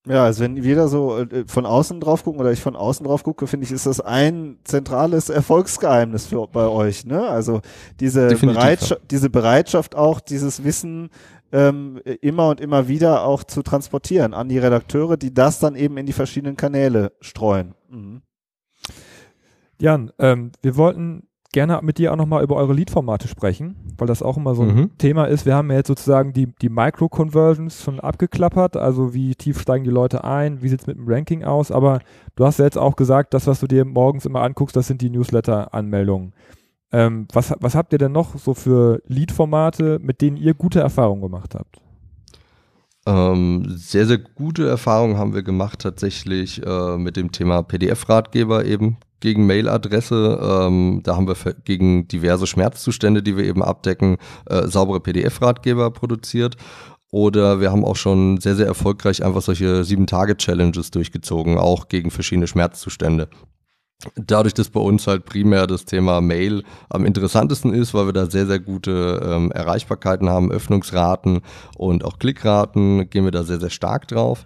Ja, 0.08 0.24
also 0.24 0.42
wenn 0.42 0.62
wir 0.62 0.74
da 0.74 0.88
so 0.88 1.18
äh, 1.18 1.44
von 1.46 1.64
außen 1.64 2.00
drauf 2.00 2.24
gucken 2.24 2.40
oder 2.40 2.50
ich 2.50 2.60
von 2.60 2.74
außen 2.74 3.06
drauf 3.06 3.22
gucke, 3.22 3.46
finde 3.46 3.66
ich, 3.66 3.72
ist 3.72 3.86
das 3.86 4.00
ein 4.00 4.58
zentrales 4.64 5.28
Erfolgsgeheimnis 5.28 6.26
für 6.26 6.48
bei 6.48 6.66
euch. 6.66 7.06
Ne? 7.06 7.28
Also 7.28 7.60
diese, 8.00 8.34
Bereitschaft, 8.34 9.00
diese 9.10 9.30
Bereitschaft 9.30 9.94
auch, 9.94 10.18
dieses 10.18 10.64
Wissen 10.64 11.10
ähm, 11.52 12.00
immer 12.20 12.48
und 12.48 12.60
immer 12.60 12.88
wieder 12.88 13.24
auch 13.24 13.44
zu 13.44 13.62
transportieren 13.62 14.34
an 14.34 14.48
die 14.48 14.58
Redakteure, 14.58 15.16
die 15.16 15.32
das 15.32 15.60
dann 15.60 15.76
eben 15.76 15.96
in 15.96 16.06
die 16.06 16.12
verschiedenen 16.12 16.56
Kanäle 16.56 17.12
streuen. 17.20 17.74
Mhm. 17.88 18.22
Jan, 19.78 20.12
ähm, 20.18 20.50
wir 20.62 20.76
wollten 20.76 21.28
gerne 21.52 21.80
mit 21.82 21.98
dir 21.98 22.12
auch 22.12 22.16
nochmal 22.16 22.42
über 22.42 22.56
eure 22.56 22.72
Lead-Formate 22.72 23.28
sprechen, 23.28 23.76
weil 23.98 24.08
das 24.08 24.22
auch 24.22 24.36
immer 24.36 24.54
so 24.54 24.62
ein 24.62 24.74
mhm. 24.74 24.98
Thema 24.98 25.26
ist. 25.26 25.46
Wir 25.46 25.54
haben 25.54 25.70
ja 25.70 25.76
jetzt 25.76 25.88
sozusagen 25.88 26.32
die, 26.32 26.48
die 26.60 26.70
Micro-Conversions 26.70 27.82
schon 27.82 28.00
abgeklappert, 28.00 28.76
also 28.76 29.14
wie 29.14 29.34
tief 29.34 29.60
steigen 29.60 29.84
die 29.84 29.90
Leute 29.90 30.24
ein, 30.24 30.62
wie 30.62 30.68
sieht 30.68 30.80
es 30.80 30.86
mit 30.86 30.96
dem 30.96 31.06
Ranking 31.06 31.44
aus, 31.44 31.70
aber 31.70 32.00
du 32.36 32.46
hast 32.46 32.58
ja 32.58 32.64
jetzt 32.64 32.78
auch 32.78 32.96
gesagt, 32.96 33.34
das, 33.34 33.46
was 33.46 33.60
du 33.60 33.66
dir 33.66 33.84
morgens 33.84 34.24
immer 34.26 34.42
anguckst, 34.42 34.74
das 34.74 34.86
sind 34.86 35.02
die 35.02 35.10
Newsletter-Anmeldungen. 35.10 36.32
Ähm, 36.90 37.28
was, 37.32 37.54
was 37.60 37.74
habt 37.74 37.92
ihr 37.92 37.98
denn 37.98 38.12
noch 38.12 38.36
so 38.38 38.54
für 38.54 39.02
Lead-Formate, 39.06 39.98
mit 40.02 40.20
denen 40.20 40.36
ihr 40.36 40.54
gute 40.54 40.80
Erfahrungen 40.80 41.22
gemacht 41.22 41.54
habt? 41.54 41.80
Ähm, 43.04 43.64
sehr, 43.68 44.06
sehr 44.06 44.18
gute 44.18 44.68
Erfahrungen 44.68 45.18
haben 45.18 45.34
wir 45.34 45.42
gemacht 45.42 45.80
tatsächlich 45.80 46.64
äh, 46.64 46.96
mit 46.98 47.16
dem 47.16 47.32
Thema 47.32 47.62
PDF-Ratgeber 47.62 48.64
eben 48.64 48.98
gegen 49.22 49.46
Mailadresse. 49.46 50.38
Ähm, 50.42 51.00
da 51.02 51.16
haben 51.16 51.26
wir 51.26 51.36
gegen 51.64 52.06
diverse 52.08 52.46
Schmerzzustände, 52.46 53.22
die 53.22 53.38
wir 53.38 53.44
eben 53.44 53.62
abdecken, 53.62 54.18
äh, 54.46 54.66
saubere 54.66 55.00
PDF-Ratgeber 55.00 55.90
produziert. 55.90 56.56
Oder 57.10 57.60
wir 57.60 57.70
haben 57.70 57.84
auch 57.84 57.96
schon 57.96 58.38
sehr, 58.38 58.56
sehr 58.56 58.66
erfolgreich 58.66 59.24
einfach 59.24 59.42
solche 59.42 59.84
Sieben-Tage-Challenges 59.84 60.90
durchgezogen, 60.90 61.58
auch 61.58 61.88
gegen 61.88 62.10
verschiedene 62.10 62.46
Schmerzzustände. 62.46 63.28
Dadurch, 64.16 64.54
dass 64.54 64.70
bei 64.70 64.80
uns 64.80 65.06
halt 65.06 65.24
primär 65.24 65.66
das 65.66 65.84
Thema 65.84 66.20
Mail 66.20 66.64
am 66.88 67.04
interessantesten 67.04 67.72
ist, 67.72 67.94
weil 67.94 68.06
wir 68.06 68.12
da 68.12 68.28
sehr, 68.28 68.46
sehr 68.46 68.58
gute 68.58 69.22
ähm, 69.24 69.52
Erreichbarkeiten 69.52 70.28
haben, 70.28 70.50
Öffnungsraten 70.50 71.42
und 71.76 72.04
auch 72.04 72.18
Klickraten, 72.18 73.08
gehen 73.10 73.24
wir 73.24 73.30
da 73.30 73.44
sehr, 73.44 73.60
sehr 73.60 73.70
stark 73.70 74.08
drauf. 74.08 74.44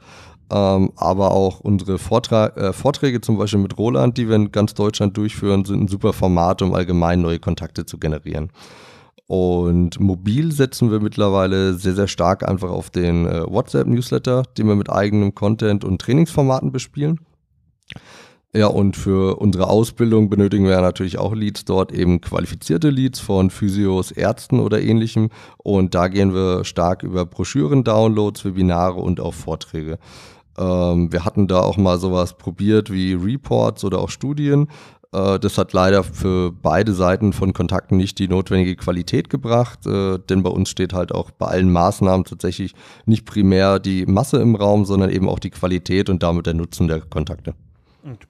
Ähm, 0.48 0.92
aber 0.96 1.32
auch 1.32 1.60
unsere 1.60 1.98
Vortra 1.98 2.48
äh, 2.48 2.72
Vorträge 2.72 3.20
zum 3.20 3.36
Beispiel 3.36 3.58
mit 3.60 3.76
Roland, 3.78 4.16
die 4.16 4.28
wir 4.28 4.36
in 4.36 4.52
ganz 4.52 4.74
Deutschland 4.74 5.16
durchführen, 5.16 5.64
sind 5.64 5.82
ein 5.82 5.88
super 5.88 6.12
Format, 6.12 6.62
um 6.62 6.72
allgemein 6.74 7.20
neue 7.20 7.40
Kontakte 7.40 7.84
zu 7.84 7.98
generieren. 7.98 8.50
Und 9.26 9.98
mobil 9.98 10.52
setzen 10.52 10.92
wir 10.92 11.00
mittlerweile 11.00 11.74
sehr, 11.74 11.94
sehr 11.94 12.06
stark 12.06 12.48
einfach 12.48 12.70
auf 12.70 12.90
den 12.90 13.26
äh, 13.26 13.42
WhatsApp-Newsletter, 13.44 14.44
den 14.56 14.68
wir 14.68 14.76
mit 14.76 14.88
eigenem 14.88 15.34
Content 15.34 15.84
und 15.84 16.00
Trainingsformaten 16.00 16.70
bespielen. 16.70 17.18
Ja, 18.54 18.68
und 18.68 18.96
für 18.96 19.38
unsere 19.38 19.68
Ausbildung 19.68 20.30
benötigen 20.30 20.64
wir 20.64 20.80
natürlich 20.80 21.18
auch 21.18 21.34
Leads 21.34 21.66
dort, 21.66 21.92
eben 21.92 22.20
qualifizierte 22.22 22.88
Leads 22.88 23.20
von 23.20 23.50
Physios, 23.50 24.12
Ärzten 24.12 24.60
oder 24.60 24.80
ähnlichem. 24.80 25.28
Und 25.58 25.94
da 25.94 26.08
gehen 26.08 26.32
wir 26.32 26.64
stark 26.64 27.02
über 27.02 27.26
Broschüren, 27.26 27.84
Downloads, 27.84 28.44
Webinare 28.44 29.00
und 29.00 29.20
auch 29.20 29.34
Vorträge. 29.34 29.98
Ähm, 30.58 31.12
wir 31.12 31.24
hatten 31.24 31.46
da 31.46 31.60
auch 31.60 31.76
mal 31.76 31.98
sowas 31.98 32.34
probiert 32.34 32.90
wie 32.90 33.14
Reports 33.14 33.84
oder 33.84 33.98
auch 33.98 34.10
Studien. 34.10 34.68
Äh, 35.12 35.38
das 35.38 35.58
hat 35.58 35.72
leider 35.72 36.04
für 36.04 36.52
beide 36.52 36.92
Seiten 36.92 37.32
von 37.32 37.52
Kontakten 37.52 37.96
nicht 37.96 38.18
die 38.18 38.28
notwendige 38.28 38.76
Qualität 38.76 39.30
gebracht, 39.30 39.86
äh, 39.86 40.18
denn 40.18 40.42
bei 40.42 40.50
uns 40.50 40.68
steht 40.68 40.92
halt 40.92 41.12
auch 41.12 41.30
bei 41.30 41.46
allen 41.46 41.72
Maßnahmen 41.72 42.24
tatsächlich 42.24 42.74
nicht 43.04 43.24
primär 43.24 43.78
die 43.78 44.06
Masse 44.06 44.38
im 44.38 44.54
Raum, 44.54 44.84
sondern 44.84 45.10
eben 45.10 45.28
auch 45.28 45.38
die 45.38 45.50
Qualität 45.50 46.10
und 46.10 46.22
damit 46.22 46.46
der 46.46 46.54
Nutzen 46.54 46.88
der 46.88 47.00
Kontakte. 47.00 47.54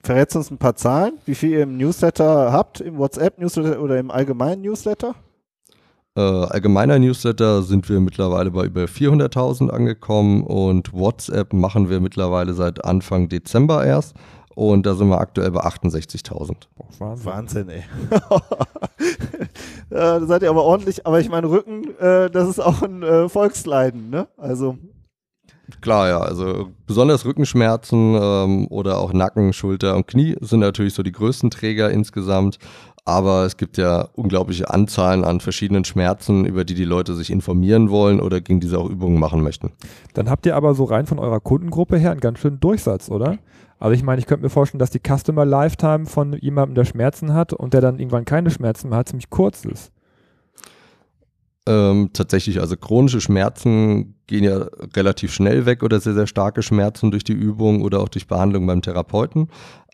Verrätst 0.01 0.33
du 0.33 0.39
uns 0.39 0.49
ein 0.49 0.57
paar 0.57 0.75
Zahlen, 0.75 1.19
wie 1.25 1.35
viel 1.35 1.51
ihr 1.51 1.63
im 1.63 1.77
Newsletter 1.77 2.51
habt, 2.51 2.81
im 2.81 2.97
WhatsApp-Newsletter 2.97 3.79
oder 3.79 3.99
im 3.99 4.09
allgemeinen 4.09 4.63
Newsletter? 4.63 5.13
Äh, 6.17 6.19
allgemeiner 6.19 6.97
Newsletter 6.97 7.61
sind 7.61 7.87
wir 7.89 7.99
mittlerweile 7.99 8.49
bei 8.49 8.65
über 8.65 8.85
400.000 8.85 9.69
angekommen 9.69 10.41
und 10.41 10.91
WhatsApp 10.91 11.53
machen 11.53 11.91
wir 11.91 11.99
mittlerweile 11.99 12.53
seit 12.55 12.83
Anfang 12.83 13.29
Dezember 13.29 13.85
erst. 13.85 14.15
Und 14.55 14.87
da 14.87 14.95
sind 14.95 15.09
wir 15.09 15.21
aktuell 15.21 15.51
bei 15.51 15.61
68.000. 15.61 16.55
Wahnsinn. 16.97 17.25
Wahnsinn, 17.25 17.69
ey. 17.69 17.83
da 19.91 20.25
seid 20.25 20.41
ihr 20.41 20.49
aber 20.49 20.63
ordentlich, 20.63 21.05
aber 21.05 21.19
ich 21.19 21.29
meine, 21.29 21.51
Rücken, 21.51 21.95
äh, 21.99 22.31
das 22.31 22.49
ist 22.49 22.59
auch 22.59 22.81
ein 22.81 23.03
äh, 23.03 23.29
Volksleiden, 23.29 24.09
ne? 24.09 24.27
Also. 24.37 24.79
Klar, 25.81 26.09
ja. 26.09 26.19
Also 26.19 26.69
besonders 26.87 27.25
Rückenschmerzen 27.25 28.17
ähm, 28.19 28.67
oder 28.71 28.97
auch 28.97 29.13
Nacken, 29.13 29.53
Schulter 29.53 29.95
und 29.95 30.07
Knie 30.07 30.35
sind 30.41 30.61
natürlich 30.61 30.95
so 30.95 31.03
die 31.03 31.11
größten 31.11 31.51
Träger 31.51 31.91
insgesamt. 31.91 32.57
Aber 33.07 33.45
es 33.45 33.55
gibt 33.55 33.77
ja 33.77 34.09
unglaubliche 34.15 34.69
Anzahlen 34.69 35.23
an 35.23 35.39
verschiedenen 35.39 35.85
Schmerzen, 35.85 36.43
über 36.43 36.65
die 36.65 36.73
die 36.73 36.83
Leute 36.83 37.15
sich 37.15 37.31
informieren 37.31 37.89
wollen 37.89 38.19
oder 38.19 38.41
gegen 38.41 38.59
diese 38.59 38.77
auch 38.77 38.89
Übungen 38.89 39.17
machen 39.17 39.41
möchten. 39.41 39.71
Dann 40.13 40.29
habt 40.29 40.45
ihr 40.45 40.57
aber 40.57 40.73
so 40.73 40.83
rein 40.83 41.05
von 41.05 41.17
eurer 41.17 41.39
Kundengruppe 41.39 41.97
her 41.97 42.11
einen 42.11 42.19
ganz 42.19 42.39
schönen 42.39 42.59
Durchsatz, 42.59 43.09
oder? 43.09 43.37
Also 43.79 43.93
ich 43.93 44.03
meine, 44.03 44.19
ich 44.19 44.25
könnte 44.25 44.43
mir 44.43 44.49
vorstellen, 44.49 44.79
dass 44.79 44.89
die 44.89 44.99
Customer 44.99 45.45
Lifetime 45.45 46.05
von 46.05 46.33
jemandem, 46.33 46.75
der 46.75 46.83
Schmerzen 46.83 47.33
hat 47.33 47.53
und 47.53 47.73
der 47.73 47.79
dann 47.79 47.97
irgendwann 47.97 48.25
keine 48.25 48.51
Schmerzen 48.51 48.89
mehr 48.89 48.97
hat, 48.97 49.07
ziemlich 49.07 49.29
kurz 49.29 49.63
ist. 49.63 49.93
Ähm, 51.65 52.09
tatsächlich, 52.11 52.59
also 52.59 52.75
chronische 52.75 53.21
Schmerzen 53.21 54.15
gehen 54.27 54.43
ja 54.43 54.67
relativ 54.95 55.31
schnell 55.33 55.65
weg 55.65 55.81
oder 55.81 56.01
sehr, 56.01 56.13
sehr 56.13 56.27
starke 56.27 56.61
Schmerzen 56.61 57.11
durch 57.11 57.23
die 57.23 57.33
Übung 57.33 57.83
oder 57.83 58.01
auch 58.01 58.09
durch 58.09 58.27
Behandlung 58.27 58.67
beim 58.67 58.81
Therapeuten. 58.81 59.47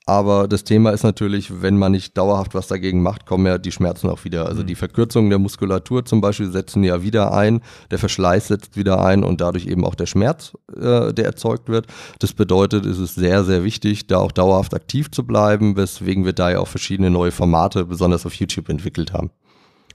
Aber 0.06 0.50
das 0.50 0.66
Thema 0.66 0.90
ist 0.90 1.04
natürlich, 1.04 1.62
wenn 1.62 1.78
man 1.78 1.94
nicht 1.94 2.18
dauerhaft 2.18 2.54
was 2.54 2.68
dagegen 2.68 3.02
macht, 3.02 3.26
kommen 3.26 3.46
ja 3.46 3.58
die 3.58 3.72
Schmerzen 3.72 4.10
auch 4.10 4.26
wieder. 4.26 4.48
Also 4.48 4.62
mhm. 4.62 4.68
die 4.68 4.76
Verkürzungen 4.76 5.30
der 5.30 5.40
Muskulatur 5.40 6.04
zum 6.04 6.20
Beispiel 6.20 6.52
setzen 6.52 6.84
ja 6.84 7.04
wieder 7.04 7.34
ein, 7.34 7.62
der 7.90 8.00
Verschleiß 8.00 8.50
setzt 8.50 8.76
wieder 8.76 9.04
ein 9.06 9.24
und 9.24 9.40
dadurch 9.40 9.66
eben 9.66 9.86
auch 9.86 9.96
der 9.96 10.06
Schmerz, 10.06 10.54
äh, 10.76 11.14
der 11.14 11.26
erzeugt 11.26 11.70
wird. 11.70 11.88
Das 12.20 12.34
bedeutet, 12.34 12.86
es 12.86 13.00
ist 13.00 13.16
sehr, 13.16 13.46
sehr 13.46 13.64
wichtig, 13.64 14.08
da 14.08 14.18
auch 14.18 14.34
dauerhaft 14.34 14.74
aktiv 14.74 15.10
zu 15.10 15.26
bleiben, 15.26 15.78
weswegen 15.78 16.26
wir 16.26 16.34
da 16.34 16.52
ja 16.52 16.60
auch 16.60 16.68
verschiedene 16.68 17.10
neue 17.10 17.32
Formate, 17.32 17.86
besonders 17.86 18.26
auf 18.26 18.34
YouTube, 18.34 18.68
entwickelt 18.68 19.14
haben. 19.14 19.32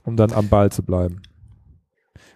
Um 0.05 0.15
dann 0.15 0.31
am 0.31 0.49
Ball 0.49 0.71
zu 0.71 0.81
bleiben. 0.81 1.21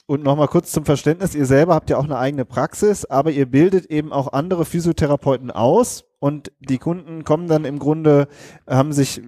Und 0.05 0.23
nochmal 0.23 0.47
kurz 0.47 0.71
zum 0.71 0.85
Verständnis, 0.85 1.33
ihr 1.33 1.45
selber 1.45 1.73
habt 1.73 1.89
ja 1.89 1.97
auch 1.97 2.03
eine 2.03 2.17
eigene 2.17 2.45
Praxis, 2.45 3.05
aber 3.05 3.31
ihr 3.31 3.45
bildet 3.45 3.85
eben 3.85 4.11
auch 4.11 4.33
andere 4.33 4.65
Physiotherapeuten 4.65 5.49
aus 5.49 6.03
und 6.23 6.53
die 6.61 6.77
Kunden 6.77 7.25
kommen 7.25 7.49
dann 7.49 7.65
im 7.65 7.79
Grunde, 7.79 8.29
haben 8.65 8.93
sich 8.93 9.21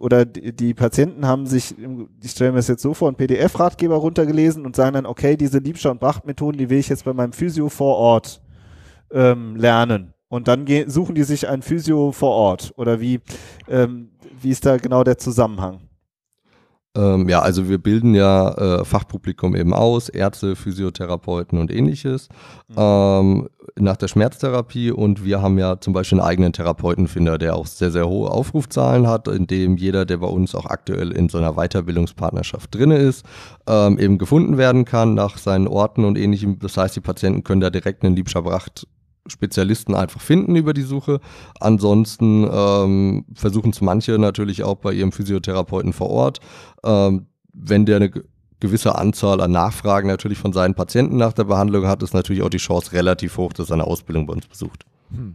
oder 0.00 0.24
die 0.24 0.74
Patienten 0.74 1.28
haben 1.28 1.46
sich, 1.46 1.76
ich 2.20 2.32
stelle 2.32 2.50
mir 2.50 2.56
das 2.56 2.66
jetzt 2.66 2.82
so 2.82 2.92
vor, 2.92 3.06
einen 3.06 3.16
PDF-Ratgeber 3.16 3.94
runtergelesen 3.94 4.66
und 4.66 4.74
sagen 4.74 4.94
dann, 4.94 5.06
okay, 5.06 5.36
diese 5.36 5.58
Liebscher- 5.58 5.92
und 5.92 6.00
Bracht-Methoden, 6.00 6.58
die 6.58 6.70
will 6.70 6.78
ich 6.78 6.88
jetzt 6.88 7.04
bei 7.04 7.12
meinem 7.12 7.32
Physio 7.32 7.68
vor 7.68 7.98
Ort 7.98 8.42
ähm, 9.12 9.54
lernen. 9.54 10.12
Und 10.26 10.48
dann 10.48 10.66
suchen 10.88 11.14
die 11.14 11.22
sich 11.22 11.48
ein 11.48 11.62
Physio 11.62 12.10
vor 12.10 12.32
Ort. 12.32 12.72
Oder 12.76 12.98
wie, 12.98 13.20
ähm, 13.68 14.10
wie 14.42 14.50
ist 14.50 14.66
da 14.66 14.76
genau 14.78 15.04
der 15.04 15.18
Zusammenhang? 15.18 15.82
Ähm, 16.96 17.28
ja, 17.28 17.40
also 17.40 17.68
wir 17.68 17.78
bilden 17.78 18.14
ja 18.14 18.50
äh, 18.52 18.84
Fachpublikum 18.84 19.56
eben 19.56 19.74
aus, 19.74 20.08
Ärzte, 20.08 20.54
Physiotherapeuten 20.54 21.58
und 21.58 21.72
ähnliches 21.72 22.28
mhm. 22.68 22.74
ähm, 22.76 23.48
nach 23.76 23.96
der 23.96 24.06
Schmerztherapie 24.06 24.92
und 24.92 25.24
wir 25.24 25.42
haben 25.42 25.58
ja 25.58 25.80
zum 25.80 25.92
Beispiel 25.92 26.20
einen 26.20 26.28
eigenen 26.28 26.52
Therapeutenfinder, 26.52 27.38
der 27.38 27.56
auch 27.56 27.66
sehr, 27.66 27.90
sehr 27.90 28.08
hohe 28.08 28.30
Aufrufzahlen 28.30 29.08
hat, 29.08 29.26
in 29.26 29.48
dem 29.48 29.76
jeder, 29.76 30.04
der 30.04 30.18
bei 30.18 30.28
uns 30.28 30.54
auch 30.54 30.66
aktuell 30.66 31.10
in 31.10 31.28
so 31.28 31.38
einer 31.38 31.54
Weiterbildungspartnerschaft 31.54 32.72
drinne 32.72 32.98
ist, 32.98 33.26
ähm, 33.66 33.98
eben 33.98 34.18
gefunden 34.18 34.56
werden 34.56 34.84
kann 34.84 35.14
nach 35.14 35.38
seinen 35.38 35.66
Orten 35.66 36.04
und 36.04 36.16
ähnlichem. 36.16 36.60
Das 36.60 36.76
heißt, 36.76 36.94
die 36.94 37.00
Patienten 37.00 37.42
können 37.42 37.60
da 37.60 37.70
direkt 37.70 38.04
einen 38.04 38.14
Liebscherbracht 38.14 38.86
Spezialisten 39.26 39.94
einfach 39.94 40.20
finden 40.20 40.56
über 40.56 40.74
die 40.74 40.82
Suche. 40.82 41.20
Ansonsten 41.60 42.48
ähm, 42.50 43.24
versuchen 43.34 43.70
es 43.70 43.80
manche 43.80 44.18
natürlich 44.18 44.64
auch 44.64 44.76
bei 44.76 44.92
ihrem 44.92 45.12
Physiotherapeuten 45.12 45.92
vor 45.92 46.10
Ort. 46.10 46.40
Ähm, 46.84 47.26
wenn 47.52 47.86
der 47.86 47.96
eine 47.96 48.12
gewisse 48.60 48.94
Anzahl 48.96 49.40
an 49.40 49.52
Nachfragen 49.52 50.08
natürlich 50.08 50.38
von 50.38 50.52
seinen 50.52 50.74
Patienten 50.74 51.16
nach 51.16 51.32
der 51.32 51.44
Behandlung 51.44 51.86
hat, 51.86 52.02
ist 52.02 52.14
natürlich 52.14 52.42
auch 52.42 52.50
die 52.50 52.58
Chance 52.58 52.92
relativ 52.92 53.36
hoch, 53.36 53.52
dass 53.52 53.70
er 53.70 53.74
eine 53.74 53.86
Ausbildung 53.86 54.26
bei 54.26 54.34
uns 54.34 54.46
besucht. 54.46 54.84
Hm. 55.10 55.34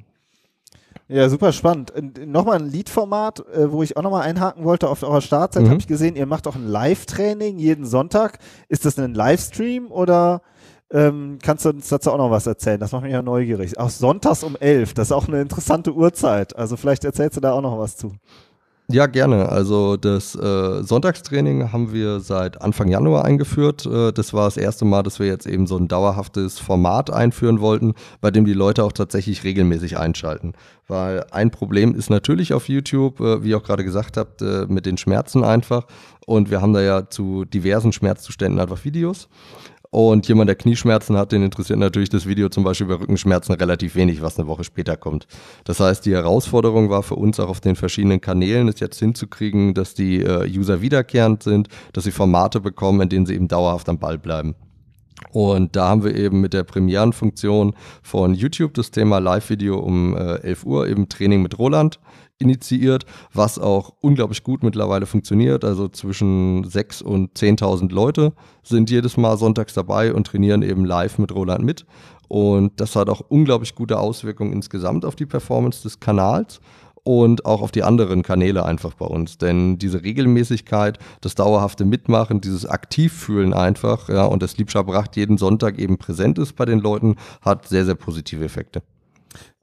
Ja, 1.12 1.28
super 1.28 1.52
spannend. 1.54 1.92
Nochmal 2.28 2.60
ein 2.60 2.70
Lead-Format, 2.70 3.40
äh, 3.52 3.72
wo 3.72 3.82
ich 3.82 3.98
auch 3.98 4.04
nochmal 4.04 4.22
einhaken 4.22 4.64
wollte. 4.64 4.88
Auf 4.88 5.02
eurer 5.02 5.22
Startseite 5.22 5.66
mhm. 5.66 5.72
habe 5.72 5.80
ich 5.80 5.88
gesehen, 5.88 6.16
ihr 6.16 6.28
macht 6.28 6.46
auch 6.46 6.56
ein 6.56 6.68
Live-Training 6.68 7.58
jeden 7.58 7.86
Sonntag. 7.88 8.38
Ist 8.68 8.86
das 8.86 9.00
ein 9.00 9.16
Livestream 9.16 9.92
oder 9.92 10.44
ähm, 10.92 11.38
kannst 11.42 11.66
du 11.66 11.70
uns 11.70 11.90
dazu 11.90 12.12
auch 12.12 12.18
noch 12.18 12.32
was 12.32 12.48
erzählen? 12.48 12.80
Das 12.80 12.92
macht 12.92 13.04
mich 13.04 13.14
ja 13.14 13.22
neugierig. 13.22 13.78
Auch 13.78 13.90
sonntags 13.90 14.44
um 14.44 14.56
elf, 14.60 14.94
das 14.94 15.08
ist 15.08 15.12
auch 15.12 15.28
eine 15.28 15.42
interessante 15.42 15.94
Uhrzeit. 15.94 16.56
Also 16.56 16.78
vielleicht 16.78 17.06
erzählst 17.06 17.38
du 17.38 17.42
da 17.42 17.54
auch 17.54 17.62
noch 17.62 17.78
was 17.78 17.98
zu. 17.98 18.14
Ja, 18.92 19.06
gerne. 19.06 19.50
Also 19.50 19.98
das 19.98 20.34
äh, 20.34 20.82
Sonntagstraining 20.82 21.72
haben 21.72 21.94
wir 21.94 22.22
seit 22.22 22.60
Anfang 22.60 22.88
Januar 22.88 23.24
eingeführt. 23.24 23.86
Äh, 23.86 24.12
das 24.12 24.34
war 24.34 24.46
das 24.46 24.58
erste 24.58 24.84
Mal, 24.84 25.04
dass 25.04 25.20
wir 25.20 25.28
jetzt 25.28 25.46
eben 25.46 25.68
so 25.68 25.78
ein 25.78 25.88
dauerhaftes 25.88 26.58
Format 26.58 27.12
einführen 27.12 27.62
wollten, 27.62 27.94
bei 28.20 28.32
dem 28.32 28.46
die 28.46 28.54
Leute 28.54 28.84
auch 28.84 28.92
tatsächlich 28.92 29.44
regelmäßig 29.44 30.00
einschalten. 30.00 30.54
Weil 30.88 31.24
ein 31.30 31.52
Problem 31.52 31.94
ist 31.94 32.10
natürlich 32.10 32.52
auf 32.52 32.68
YouTube, 32.68 33.20
äh, 33.20 33.44
wie 33.44 33.50
ihr 33.50 33.58
auch 33.58 33.64
gerade 33.64 33.84
gesagt 33.84 34.18
habt, 34.18 34.42
äh, 34.42 34.66
mit 34.68 34.88
den 34.88 34.98
Schmerzen 34.98 35.44
einfach. 35.44 35.86
Und 36.26 36.50
wir 36.50 36.60
haben 36.60 36.74
da 36.74 36.82
ja 36.82 37.08
zu 37.08 37.46
diversen 37.46 37.94
Schmerzzuständen 37.94 38.60
einfach 38.60 38.86
Videos. 38.86 39.30
Und 39.92 40.28
jemand, 40.28 40.50
der 40.50 40.56
Knieschmerzen 40.56 41.18
hat, 41.18 41.32
den 41.32 41.42
interessiert 41.42 41.80
natürlich 41.80 42.10
das 42.10 42.28
Video 42.28 42.50
zum 42.50 42.64
Beispiel 42.64 42.86
bei 42.86 42.94
Rückenschmerzen 42.94 43.56
relativ 43.56 43.96
wenig, 43.96 44.22
was 44.22 44.38
eine 44.38 44.48
Woche 44.48 44.64
später 44.64 44.96
kommt. 44.96 45.26
Das 45.64 45.80
heißt, 45.80 46.06
die 46.06 46.14
Herausforderung 46.14 46.92
war 46.92 47.02
für 47.02 47.16
uns 47.16 47.40
auch 47.40 47.50
auf 47.50 47.60
den 47.60 47.76
verschiedenen 47.76 48.22
Kanälen, 48.22 48.68
es 48.68 48.80
jetzt 48.80 49.00
hinzukriegen, 49.00 49.74
dass 49.74 49.96
die 49.96 50.22
äh, 50.22 50.48
User 50.48 50.82
wiederkehrend 50.82 51.42
sind, 51.42 51.70
dass 51.94 52.04
sie 52.04 52.12
Formate 52.12 52.60
bekommen, 52.60 53.02
in 53.02 53.10
denen 53.10 53.26
sie 53.26 53.34
eben 53.34 53.48
dauerhaft 53.48 53.90
am 53.90 53.98
Ball 53.98 54.20
bleiben. 54.20 54.54
Und 55.32 55.76
da 55.76 55.90
haben 55.90 56.04
wir 56.04 56.16
eben 56.16 56.42
mit 56.42 56.54
der 56.54 56.64
Premierenfunktion 56.64 57.74
von 58.02 58.34
YouTube 58.34 58.74
das 58.74 58.92
Thema 58.92 59.20
Live-Video 59.20 59.78
um 59.78 60.16
äh, 60.16 60.36
11 60.42 60.66
Uhr, 60.66 60.88
eben 60.88 61.10
Training 61.10 61.42
mit 61.42 61.60
Roland 61.60 62.00
initiiert, 62.40 63.06
was 63.34 63.60
auch 63.60 63.94
unglaublich 64.00 64.44
gut 64.44 64.64
mittlerweile 64.64 65.06
funktioniert. 65.06 65.66
Also 65.66 65.90
zwischen 65.90 66.66
6.000 66.66 67.04
und 67.04 67.38
10.000 67.38 67.92
Leute 67.92 68.34
sind 68.64 68.90
jedes 68.90 69.18
Mal 69.18 69.38
sonntags 69.38 69.74
dabei 69.74 70.14
und 70.14 70.28
trainieren 70.28 70.62
eben 70.62 70.86
live 70.86 71.20
mit 71.20 71.34
Roland 71.34 71.64
mit. 71.64 71.86
Und 72.30 72.80
das 72.80 72.96
hat 72.96 73.10
auch 73.10 73.22
unglaublich 73.28 73.76
gute 73.76 74.00
Auswirkungen 74.00 74.54
insgesamt 74.54 75.04
auf 75.04 75.16
die 75.16 75.26
Performance 75.26 75.84
des 75.84 76.00
Kanals 76.00 76.62
und 77.10 77.44
auch 77.44 77.64
auf 77.64 77.72
die 77.72 77.82
anderen 77.82 78.22
Kanäle 78.22 78.64
einfach 78.66 78.94
bei 78.94 79.08
uns. 79.08 79.40
Denn 79.40 79.80
diese 79.80 80.04
Regelmäßigkeit, 80.04 81.00
das 81.22 81.34
dauerhafte 81.34 81.84
Mitmachen, 81.84 82.40
dieses 82.40 82.68
Aktivfühlen 82.68 83.52
einfach, 83.52 84.10
ja, 84.10 84.26
und 84.26 84.44
das 84.44 84.58
Liebschabracht 84.58 85.16
jeden 85.16 85.40
Sonntag 85.40 85.80
eben 85.80 85.98
präsent 85.98 86.38
ist 86.38 86.56
bei 86.56 86.66
den 86.66 86.78
Leuten, 86.78 87.16
hat 87.42 87.68
sehr, 87.68 87.84
sehr 87.84 87.96
positive 87.96 88.46
Effekte. 88.46 88.84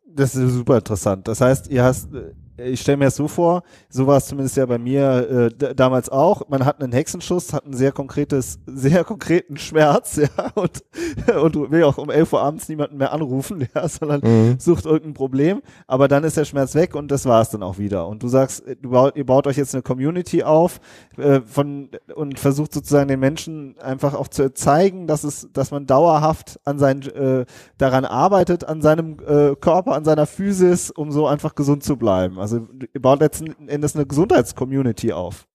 Das 0.09 0.35
ist 0.35 0.55
super 0.55 0.79
interessant. 0.79 1.29
Das 1.29 1.41
heißt, 1.41 1.69
ihr 1.69 1.85
hast 1.85 2.09
ich 2.59 2.81
stelle 2.81 2.97
mir 2.97 3.07
das 3.07 3.17
so 3.17 3.29
vor, 3.29 3.63
so 3.89 4.07
war 4.07 4.17
es 4.17 4.27
zumindest 4.27 4.57
ja 4.57 4.67
bei 4.67 4.79
mir 4.79 5.51
äh, 5.61 5.75
damals 5.75 6.09
auch. 6.09 6.49
Man 6.49 6.65
hat 6.65 6.83
einen 6.83 6.93
Hexenschuss, 6.93 7.53
hat 7.53 7.67
ein 7.67 7.75
sehr 7.75 7.93
konkretes, 7.93 8.59
sehr 8.67 9.05
konkreten 9.05 9.57
Schmerz, 9.57 10.17
ja, 10.17 10.29
und, 10.55 10.85
und 11.43 11.71
will 11.71 11.85
auch 11.85 11.99
um 11.99 12.11
11 12.11 12.33
Uhr 12.33 12.43
abends 12.43 12.69
niemanden 12.69 12.97
mehr 12.97 13.13
anrufen, 13.13 13.69
ja, 13.75 13.89
sondern 13.89 14.21
mhm. 14.23 14.57
sucht 14.59 14.87
irgendein 14.87 15.15
Problem. 15.15 15.63
Aber 15.87 16.09
dann 16.09 16.25
ist 16.25 16.37
der 16.37 16.45
Schmerz 16.45 16.75
weg 16.75 16.95
und 16.95 17.11
das 17.11 17.27
war 17.27 17.43
es 17.43 17.51
dann 17.51 17.63
auch 17.63 17.79
wieder. 17.79 18.09
Und 18.09 18.23
du 18.23 18.29
sagst, 18.29 18.65
du 18.81 18.91
baut, 18.91 19.17
ihr 19.17 19.27
baut 19.27 19.47
euch 19.47 19.57
jetzt 19.57 19.75
eine 19.75 19.83
Community 19.83 20.43
auf 20.43 20.81
äh, 21.17 21.41
von 21.41 21.91
und 22.15 22.39
versucht 22.39 22.73
sozusagen 22.73 23.09
den 23.09 23.21
Menschen 23.21 23.77
einfach 23.79 24.15
auch 24.15 24.29
zu 24.29 24.53
zeigen, 24.55 25.07
dass 25.07 25.25
es, 25.25 25.49
dass 25.53 25.71
man 25.71 25.87
dauerhaft 25.87 26.61
an 26.65 26.79
seinen 26.79 27.03
äh, 27.03 27.45
daran 27.79 28.05
arbeitet, 28.05 28.65
an 28.65 28.81
seinem 28.81 29.19
äh, 29.27 29.55
Körper, 29.57 29.95
an 29.95 30.05
seiner 30.05 30.27
Physis, 30.27 30.91
um 30.91 31.13
so 31.13 31.27
einfach 31.27 31.55
gesund 31.55 31.85
zu 31.85 31.97
bleiben. 31.97 32.39
Also 32.47 32.69
ihr 32.95 33.03
baut 33.03 33.19
letzten 33.19 33.69
Endes 33.69 33.97
eine 33.97 34.07
Gesundheitscommunity 34.07 35.13
auf. 35.13 35.49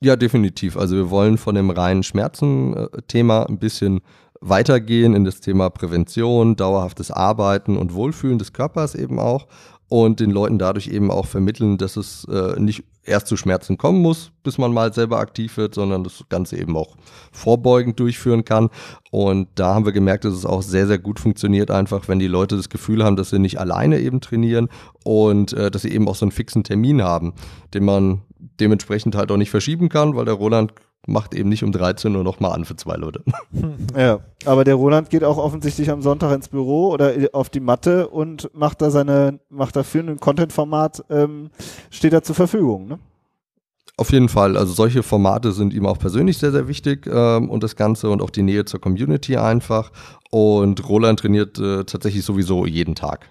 Ja, 0.00 0.16
definitiv. 0.16 0.78
Also 0.78 0.96
wir 0.96 1.10
wollen 1.10 1.36
von 1.36 1.54
dem 1.54 1.68
reinen 1.68 2.02
Schmerzen-Thema 2.02 3.46
ein 3.46 3.58
bisschen 3.58 4.00
weitergehen 4.40 5.14
in 5.14 5.24
das 5.24 5.40
Thema 5.40 5.68
Prävention, 5.68 6.56
dauerhaftes 6.56 7.10
Arbeiten 7.10 7.76
und 7.76 7.92
Wohlfühlen 7.92 8.38
des 8.38 8.54
Körpers 8.54 8.94
eben 8.94 9.18
auch 9.18 9.46
und 9.88 10.20
den 10.20 10.30
Leuten 10.30 10.58
dadurch 10.58 10.88
eben 10.88 11.10
auch 11.10 11.26
vermitteln, 11.26 11.78
dass 11.78 11.96
es 11.96 12.24
äh, 12.24 12.58
nicht 12.58 12.84
erst 13.04 13.26
zu 13.26 13.36
Schmerzen 13.36 13.76
kommen 13.76 14.00
muss, 14.00 14.32
bis 14.42 14.58
man 14.58 14.72
mal 14.72 14.92
selber 14.92 15.18
aktiv 15.18 15.56
wird, 15.56 15.74
sondern 15.74 16.04
das 16.04 16.24
Ganze 16.28 16.56
eben 16.56 16.76
auch 16.76 16.96
vorbeugend 17.32 18.00
durchführen 18.00 18.44
kann. 18.44 18.70
Und 19.10 19.48
da 19.56 19.74
haben 19.74 19.84
wir 19.84 19.92
gemerkt, 19.92 20.24
dass 20.24 20.34
es 20.34 20.46
auch 20.46 20.62
sehr, 20.62 20.86
sehr 20.86 20.98
gut 20.98 21.20
funktioniert, 21.20 21.70
einfach 21.70 22.08
wenn 22.08 22.18
die 22.18 22.26
Leute 22.26 22.56
das 22.56 22.70
Gefühl 22.70 23.04
haben, 23.04 23.16
dass 23.16 23.30
sie 23.30 23.38
nicht 23.38 23.60
alleine 23.60 24.00
eben 24.00 24.20
trainieren 24.20 24.68
und 25.04 25.52
äh, 25.52 25.70
dass 25.70 25.82
sie 25.82 25.92
eben 25.92 26.08
auch 26.08 26.16
so 26.16 26.24
einen 26.24 26.32
fixen 26.32 26.64
Termin 26.64 27.02
haben, 27.02 27.34
den 27.74 27.84
man 27.84 28.22
dementsprechend 28.60 29.14
halt 29.14 29.30
auch 29.30 29.36
nicht 29.36 29.50
verschieben 29.50 29.88
kann, 29.88 30.16
weil 30.16 30.24
der 30.24 30.34
Roland 30.34 30.72
macht 31.06 31.34
eben 31.34 31.48
nicht 31.48 31.64
um 31.64 31.72
13 31.72 32.14
Uhr 32.14 32.24
nochmal 32.24 32.52
an 32.52 32.64
für 32.64 32.76
zwei 32.76 32.96
Leute. 32.96 33.22
Ja, 33.96 34.20
aber 34.44 34.64
der 34.64 34.74
Roland 34.74 35.10
geht 35.10 35.22
auch 35.22 35.38
offensichtlich 35.38 35.90
am 35.90 36.02
Sonntag 36.02 36.34
ins 36.34 36.48
Büro 36.48 36.90
oder 36.90 37.12
auf 37.32 37.48
die 37.48 37.60
Matte 37.60 38.08
und 38.08 38.50
macht 38.52 38.82
da 38.82 38.90
seine, 38.90 39.38
macht 39.48 39.76
dafür 39.76 40.02
ein 40.02 40.18
Content-Format, 40.18 41.04
ähm, 41.10 41.50
steht 41.90 42.12
da 42.12 42.22
zur 42.22 42.34
Verfügung, 42.34 42.88
ne? 42.88 42.98
Auf 43.96 44.10
jeden 44.10 44.28
Fall. 44.28 44.56
Also 44.56 44.72
solche 44.72 45.04
Formate 45.04 45.52
sind 45.52 45.72
ihm 45.72 45.86
auch 45.86 45.98
persönlich 45.98 46.38
sehr, 46.38 46.50
sehr 46.50 46.66
wichtig 46.66 47.06
ähm, 47.06 47.48
und 47.48 47.62
das 47.62 47.76
Ganze 47.76 48.10
und 48.10 48.20
auch 48.22 48.30
die 48.30 48.42
Nähe 48.42 48.64
zur 48.64 48.80
Community 48.80 49.36
einfach. 49.36 49.92
Und 50.30 50.88
Roland 50.88 51.20
trainiert 51.20 51.58
äh, 51.60 51.84
tatsächlich 51.84 52.24
sowieso 52.24 52.66
jeden 52.66 52.96
Tag. 52.96 53.30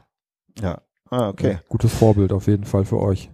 Ja. 0.61 0.81
Ah, 1.09 1.29
okay. 1.29 1.59
Gutes 1.67 1.93
Vorbild 1.93 2.31
auf 2.31 2.47
jeden 2.47 2.63
Fall 2.63 2.85
für 2.85 2.99
euch. 2.99 3.29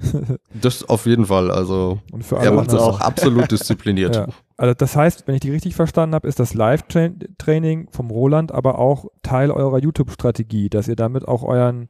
das 0.60 0.88
auf 0.88 1.06
jeden 1.06 1.26
Fall. 1.26 1.50
Also 1.50 2.00
er 2.30 2.52
macht 2.52 2.72
das 2.72 2.80
auch 2.80 3.00
absolut 3.00 3.50
diszipliniert. 3.50 4.16
Ja. 4.16 4.28
Also 4.56 4.74
das 4.74 4.96
heißt, 4.96 5.26
wenn 5.26 5.34
ich 5.34 5.40
die 5.40 5.50
richtig 5.50 5.74
verstanden 5.74 6.14
habe, 6.14 6.28
ist 6.28 6.38
das 6.40 6.54
Live-Training 6.54 7.88
vom 7.90 8.10
Roland 8.10 8.52
aber 8.52 8.78
auch 8.78 9.06
Teil 9.22 9.50
eurer 9.50 9.78
YouTube-Strategie, 9.78 10.68
dass 10.68 10.88
ihr 10.88 10.96
damit 10.96 11.26
auch 11.26 11.42
euren 11.42 11.88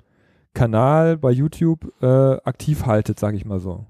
Kanal 0.55 1.17
bei 1.19 1.31
YouTube 1.31 1.93
äh, 2.01 2.07
aktiv 2.45 2.87
haltet, 2.87 3.19
sage 3.19 3.37
ich 3.37 3.45
mal 3.45 3.59
so. 3.59 3.87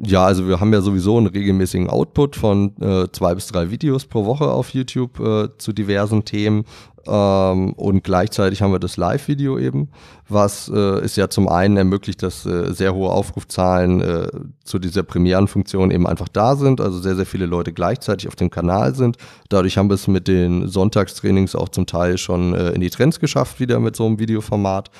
Ja, 0.00 0.24
also 0.24 0.46
wir 0.46 0.60
haben 0.60 0.72
ja 0.72 0.80
sowieso 0.80 1.16
einen 1.18 1.26
regelmäßigen 1.26 1.90
Output 1.90 2.36
von 2.36 2.76
äh, 2.80 3.08
zwei 3.10 3.34
bis 3.34 3.48
drei 3.48 3.70
Videos 3.72 4.06
pro 4.06 4.24
Woche 4.26 4.48
auf 4.48 4.70
YouTube 4.70 5.18
äh, 5.18 5.48
zu 5.58 5.72
diversen 5.72 6.24
Themen. 6.24 6.64
Ähm, 7.04 7.72
und 7.72 8.04
gleichzeitig 8.04 8.62
haben 8.62 8.70
wir 8.70 8.78
das 8.78 8.96
Live-Video 8.96 9.58
eben, 9.58 9.88
was 10.28 10.68
äh, 10.68 10.78
es 11.00 11.16
ja 11.16 11.28
zum 11.28 11.48
einen 11.48 11.76
ermöglicht, 11.76 12.22
dass 12.22 12.46
äh, 12.46 12.72
sehr 12.72 12.94
hohe 12.94 13.10
Aufrufzahlen 13.10 14.00
äh, 14.00 14.28
zu 14.62 14.78
dieser 14.78 15.02
Premierenfunktion 15.02 15.90
eben 15.90 16.06
einfach 16.06 16.28
da 16.28 16.54
sind, 16.54 16.80
also 16.80 17.00
sehr, 17.00 17.16
sehr 17.16 17.26
viele 17.26 17.46
Leute 17.46 17.72
gleichzeitig 17.72 18.28
auf 18.28 18.36
dem 18.36 18.50
Kanal 18.50 18.94
sind. 18.94 19.16
Dadurch 19.48 19.78
haben 19.78 19.90
wir 19.90 19.94
es 19.94 20.06
mit 20.06 20.28
den 20.28 20.68
Sonntagstrainings 20.68 21.56
auch 21.56 21.70
zum 21.70 21.86
Teil 21.86 22.18
schon 22.18 22.54
äh, 22.54 22.70
in 22.70 22.82
die 22.82 22.90
Trends 22.90 23.18
geschafft, 23.18 23.58
wieder 23.58 23.80
mit 23.80 23.96
so 23.96 24.06
einem 24.06 24.20
Videoformat. 24.20 24.90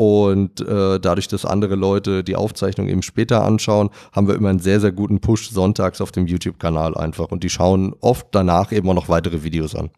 Und 0.00 0.62
äh, 0.62 0.98
dadurch, 0.98 1.28
dass 1.28 1.44
andere 1.44 1.74
Leute 1.74 2.24
die 2.24 2.34
Aufzeichnung 2.34 2.88
eben 2.88 3.02
später 3.02 3.44
anschauen, 3.44 3.90
haben 4.12 4.28
wir 4.28 4.34
immer 4.34 4.48
einen 4.48 4.58
sehr, 4.58 4.80
sehr 4.80 4.92
guten 4.92 5.20
Push 5.20 5.50
sonntags 5.50 6.00
auf 6.00 6.10
dem 6.10 6.26
YouTube-Kanal 6.26 6.96
einfach. 6.96 7.26
Und 7.26 7.44
die 7.44 7.50
schauen 7.50 7.94
oft 8.00 8.28
danach 8.30 8.72
eben 8.72 8.88
auch 8.88 8.94
noch 8.94 9.10
weitere 9.10 9.42
Videos 9.42 9.74
an. 9.74 9.90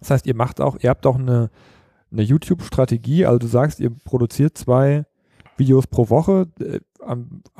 Das 0.00 0.10
heißt, 0.10 0.26
ihr 0.26 0.34
macht 0.34 0.60
auch, 0.60 0.76
ihr 0.80 0.90
habt 0.90 1.06
auch 1.06 1.20
eine, 1.20 1.50
eine 2.10 2.22
YouTube-Strategie, 2.22 3.26
also 3.26 3.38
du 3.38 3.46
sagst, 3.46 3.78
ihr 3.78 3.90
produziert 3.90 4.58
zwei 4.58 5.04
Videos 5.56 5.86
pro 5.86 6.10
Woche. 6.10 6.48
Äh, 6.58 6.80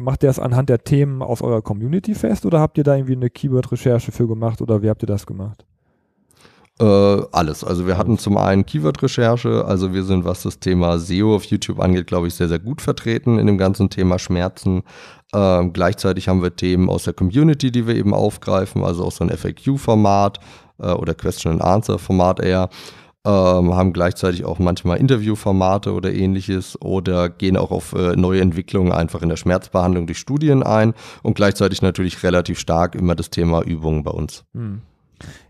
macht 0.01 0.25
ihr 0.25 0.31
das 0.31 0.41
anhand 0.41 0.71
der 0.71 0.83
Themen 0.83 1.23
aus 1.23 1.43
eurer 1.43 1.63
Community 1.63 2.17
fest 2.17 2.45
oder 2.45 2.59
habt 2.59 2.77
ihr 2.79 2.83
da 2.83 2.97
irgendwie 2.97 3.15
eine 3.15 3.31
Keyword-Recherche 3.31 4.11
für 4.11 4.27
gemacht 4.27 4.61
oder 4.61 4.83
wie 4.83 4.91
habt 4.91 5.05
ihr 5.05 5.07
das 5.07 5.27
gemacht? 5.27 5.65
Äh, 6.81 6.85
alles. 7.33 7.65
Also 7.65 7.89
wir 7.89 7.99
hatten 7.99 8.19
zum 8.19 8.37
einen 8.37 8.65
Keyword-Recherche, 8.65 9.65
also 9.65 9.93
wir 9.93 10.05
sind, 10.05 10.25
was 10.25 10.45
das 10.45 10.61
Thema 10.61 10.99
SEO 10.99 11.35
auf 11.35 11.45
YouTube 11.45 11.81
angeht, 11.81 12.07
glaube 12.07 12.29
ich, 12.29 12.35
sehr, 12.35 12.47
sehr 12.49 12.61
gut 12.61 12.81
vertreten 12.81 13.39
in 13.41 13.49
dem 13.49 13.59
ganzen 13.59 13.91
Thema 13.91 14.21
Schmerzen. 14.21 14.85
Ähm, 15.35 15.73
gleichzeitig 15.73 16.29
haben 16.29 16.41
wir 16.41 16.55
Themen 16.55 16.89
aus 16.89 17.03
der 17.03 17.15
Community, 17.15 17.73
die 17.73 17.89
wir 17.89 17.97
eben 17.97 18.15
aufgreifen, 18.15 18.85
also 18.85 19.05
auch 19.05 19.13
so 19.13 19.25
ein 19.25 19.37
FAQ-Format 19.37 20.39
äh, 20.79 20.93
oder 20.93 21.15
Question-and-Answer-Format 21.15 22.41
eher. 22.41 22.69
Ähm, 23.27 23.75
haben 23.75 23.93
gleichzeitig 23.93 24.45
auch 24.45 24.61
manchmal 24.61 24.99
Interviewformate 24.99 25.93
oder 25.93 26.13
ähnliches 26.13 26.81
oder 26.81 27.29
gehen 27.29 27.57
auch 27.57 27.73
auf 27.73 27.93
äh, 27.93 28.15
neue 28.15 28.41
Entwicklungen 28.41 28.93
einfach 28.93 29.23
in 29.23 29.29
der 29.29 29.37
Schmerzbehandlung 29.37 30.07
durch 30.07 30.19
Studien 30.19 30.63
ein 30.63 30.95
und 31.25 31.35
gleichzeitig 31.35 31.83
natürlich 31.83 32.23
relativ 32.23 32.61
stark 32.61 32.95
immer 32.95 33.17
das 33.17 33.31
Thema 33.31 33.63
Übungen 33.63 34.05
bei 34.05 34.13
uns. 34.13 34.45
Hm. 34.55 34.83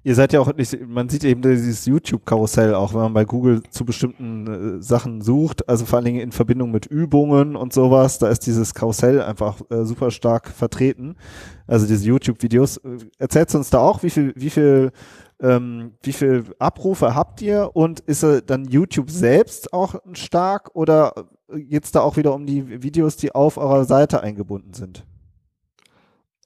Ihr 0.02 0.14
seid 0.14 0.32
ja 0.32 0.40
auch, 0.40 0.50
man 0.86 1.08
sieht 1.08 1.24
eben 1.24 1.42
dieses 1.42 1.86
YouTube-Karussell 1.86 2.74
auch, 2.74 2.94
wenn 2.94 3.00
man 3.00 3.14
bei 3.14 3.24
Google 3.24 3.62
zu 3.70 3.84
bestimmten 3.84 4.78
äh, 4.78 4.82
Sachen 4.82 5.20
sucht, 5.20 5.68
also 5.68 5.84
vor 5.86 5.96
allen 5.98 6.06
Dingen 6.06 6.20
in 6.20 6.32
Verbindung 6.32 6.70
mit 6.70 6.86
Übungen 6.86 7.56
und 7.56 7.72
sowas, 7.72 8.18
da 8.18 8.28
ist 8.28 8.46
dieses 8.46 8.74
Karussell 8.74 9.20
einfach 9.20 9.60
äh, 9.70 9.84
super 9.84 10.10
stark 10.10 10.48
vertreten. 10.48 11.16
Also 11.66 11.86
diese 11.86 12.06
YouTube-Videos. 12.06 12.78
Äh, 12.78 12.98
Erzählst 13.18 13.54
du 13.54 13.58
uns 13.58 13.70
da 13.70 13.78
auch, 13.78 14.02
wie 14.02 14.10
viel, 14.10 14.32
wie 14.36 14.50
viel, 14.50 14.92
ähm, 15.40 15.92
wie 16.02 16.12
viel 16.12 16.44
Abrufe 16.58 17.14
habt 17.14 17.42
ihr 17.42 17.70
und 17.74 18.00
ist 18.00 18.22
äh, 18.22 18.42
dann 18.44 18.64
YouTube 18.64 19.10
selbst 19.10 19.72
auch 19.72 19.96
stark 20.12 20.70
oder 20.74 21.12
geht's 21.48 21.92
da 21.92 22.00
auch 22.00 22.16
wieder 22.16 22.34
um 22.34 22.46
die 22.46 22.82
Videos, 22.82 23.16
die 23.16 23.34
auf 23.34 23.56
eurer 23.56 23.84
Seite 23.84 24.22
eingebunden 24.22 24.72
sind? 24.74 25.04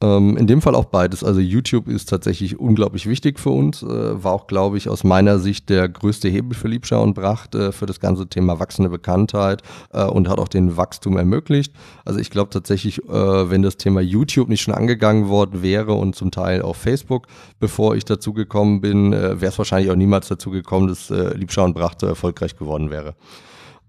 Ähm, 0.02 0.36
in 0.36 0.48
dem 0.48 0.60
Fall 0.60 0.74
auch 0.74 0.86
beides. 0.86 1.22
Also 1.22 1.40
YouTube 1.40 1.86
ist 1.86 2.08
tatsächlich 2.08 2.58
unglaublich 2.58 3.06
wichtig 3.08 3.38
für 3.38 3.50
uns, 3.50 3.82
äh, 3.82 3.86
war 4.22 4.32
auch, 4.32 4.48
glaube 4.48 4.76
ich, 4.76 4.88
aus 4.88 5.04
meiner 5.04 5.38
Sicht 5.38 5.68
der 5.68 5.88
größte 5.88 6.28
Hebel 6.28 6.56
für 6.56 6.66
Liebschau 6.66 7.02
und 7.02 7.14
Bracht 7.14 7.54
äh, 7.54 7.70
für 7.70 7.86
das 7.86 8.00
ganze 8.00 8.26
Thema 8.26 8.58
wachsende 8.58 8.90
Bekanntheit 8.90 9.62
äh, 9.92 10.04
und 10.04 10.28
hat 10.28 10.40
auch 10.40 10.48
den 10.48 10.76
Wachstum 10.76 11.16
ermöglicht. 11.16 11.72
Also 12.04 12.18
ich 12.18 12.30
glaube 12.30 12.50
tatsächlich, 12.50 13.00
wenn 13.06 13.62
das 13.62 13.76
Thema 13.76 14.00
YouTube 14.00 14.48
nicht 14.48 14.62
schon 14.62 14.74
angegangen 14.74 15.28
worden 15.28 15.62
wäre 15.62 15.92
und 15.92 16.16
zum 16.16 16.30
Teil 16.30 16.62
auch 16.62 16.76
Facebook, 16.76 17.26
bevor 17.60 17.94
ich 17.94 18.04
dazu 18.04 18.32
gekommen 18.32 18.80
bin, 18.80 19.12
wäre 19.12 19.46
es 19.46 19.58
wahrscheinlich 19.58 19.90
auch 19.90 19.96
niemals 19.96 20.28
dazu 20.28 20.50
gekommen, 20.50 20.88
dass 20.88 21.10
Liebschau 21.10 21.64
und 21.64 21.74
Bracht 21.74 22.00
so 22.00 22.06
erfolgreich 22.06 22.56
geworden 22.56 22.90
wäre. 22.90 23.14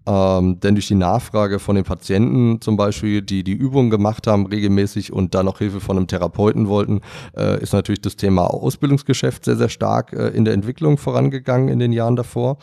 Ähm, 0.06 0.60
denn 0.60 0.76
durch 0.76 0.88
die 0.88 0.96
Nachfrage 0.96 1.60
von 1.60 1.76
den 1.76 1.86
Patienten 1.86 2.60
zum 2.60 2.76
Beispiel, 2.76 3.22
die 3.22 3.44
die 3.44 3.54
Übungen 3.54 3.90
gemacht 3.90 4.28
haben 4.28 4.46
regelmäßig 4.46 5.14
und 5.14 5.34
dann 5.34 5.46
noch 5.46 5.60
Hilfe 5.60 5.80
von 5.80 5.98
einem 5.98 6.08
Therapeuten 6.08 6.68
wollten, 6.68 7.02
äh, 7.38 7.62
ist 7.62 7.74
natürlich 7.74 8.02
das 8.02 8.18
Thema 8.18 8.48
Ausbildungsgeschäft 8.48 9.46
sehr, 9.46 9.56
sehr 9.56 9.70
stark 9.70 10.14
äh, 10.14 10.28
in 10.30 10.44
der 10.46 10.54
Entwicklung 10.54 10.98
vorangegangen 10.98 11.70
in 11.70 11.80
den 11.80 11.94
Jahren 11.94 12.16
davor. 12.16 12.58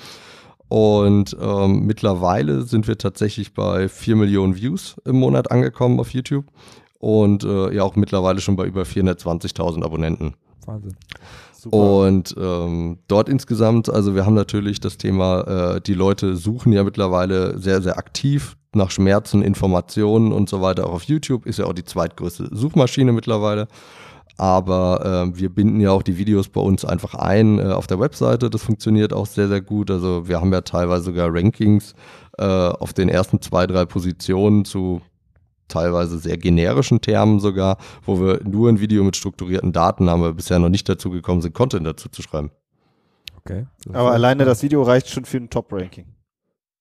Und 0.68 1.36
ähm, 1.40 1.86
mittlerweile 1.86 2.62
sind 2.62 2.86
wir 2.86 2.96
tatsächlich 2.96 3.54
bei 3.54 3.88
4 3.88 4.16
Millionen 4.16 4.54
Views 4.54 4.96
im 5.04 5.16
Monat 5.16 5.50
angekommen 5.50 5.98
auf 5.98 6.10
YouTube 6.10 6.44
und 7.00 7.42
äh, 7.42 7.74
ja 7.74 7.82
auch 7.82 7.96
mittlerweile 7.96 8.40
schon 8.40 8.54
bei 8.54 8.66
über 8.66 8.82
420.000 8.82 9.82
Abonnenten. 9.82 10.34
Wahnsinn. 10.66 10.94
Super. 11.60 11.76
Und 11.76 12.34
ähm, 12.38 13.00
dort 13.06 13.28
insgesamt, 13.28 13.90
also 13.90 14.14
wir 14.14 14.24
haben 14.24 14.34
natürlich 14.34 14.80
das 14.80 14.96
Thema, 14.96 15.74
äh, 15.74 15.80
die 15.82 15.92
Leute 15.92 16.36
suchen 16.36 16.72
ja 16.72 16.84
mittlerweile 16.84 17.58
sehr, 17.58 17.82
sehr 17.82 17.98
aktiv 17.98 18.56
nach 18.74 18.90
Schmerzen, 18.90 19.42
Informationen 19.42 20.32
und 20.32 20.48
so 20.48 20.62
weiter. 20.62 20.86
Auch 20.86 20.94
auf 20.94 21.02
YouTube 21.02 21.44
ist 21.44 21.58
ja 21.58 21.66
auch 21.66 21.74
die 21.74 21.84
zweitgrößte 21.84 22.48
Suchmaschine 22.50 23.12
mittlerweile. 23.12 23.68
Aber 24.38 25.32
äh, 25.34 25.38
wir 25.38 25.50
binden 25.50 25.80
ja 25.80 25.90
auch 25.90 26.02
die 26.02 26.16
Videos 26.16 26.48
bei 26.48 26.62
uns 26.62 26.86
einfach 26.86 27.14
ein 27.14 27.58
äh, 27.58 27.64
auf 27.64 27.86
der 27.86 28.00
Webseite. 28.00 28.48
Das 28.48 28.62
funktioniert 28.62 29.12
auch 29.12 29.26
sehr, 29.26 29.48
sehr 29.48 29.60
gut. 29.60 29.90
Also 29.90 30.28
wir 30.28 30.40
haben 30.40 30.50
ja 30.50 30.62
teilweise 30.62 31.04
sogar 31.04 31.28
Rankings 31.30 31.94
äh, 32.38 32.44
auf 32.44 32.94
den 32.94 33.10
ersten 33.10 33.42
zwei, 33.42 33.66
drei 33.66 33.84
Positionen 33.84 34.64
zu 34.64 35.02
teilweise 35.70 36.18
sehr 36.18 36.36
generischen 36.36 37.00
Termen 37.00 37.40
sogar, 37.40 37.78
wo 38.04 38.20
wir 38.20 38.40
nur 38.44 38.68
ein 38.68 38.80
Video 38.80 39.02
mit 39.04 39.16
strukturierten 39.16 39.72
Daten 39.72 40.10
haben, 40.10 40.22
aber 40.22 40.34
bisher 40.34 40.58
noch 40.58 40.68
nicht 40.68 40.88
dazu 40.88 41.10
gekommen 41.10 41.40
sind, 41.40 41.54
Content 41.54 41.86
dazu 41.86 42.08
zu 42.08 42.22
schreiben. 42.22 42.50
Okay. 43.38 43.66
Aber 43.92 44.12
alleine 44.12 44.44
das 44.44 44.62
Video 44.62 44.82
reicht 44.82 45.08
schon 45.08 45.24
für 45.24 45.38
ein 45.38 45.48
Top-Ranking. 45.48 46.06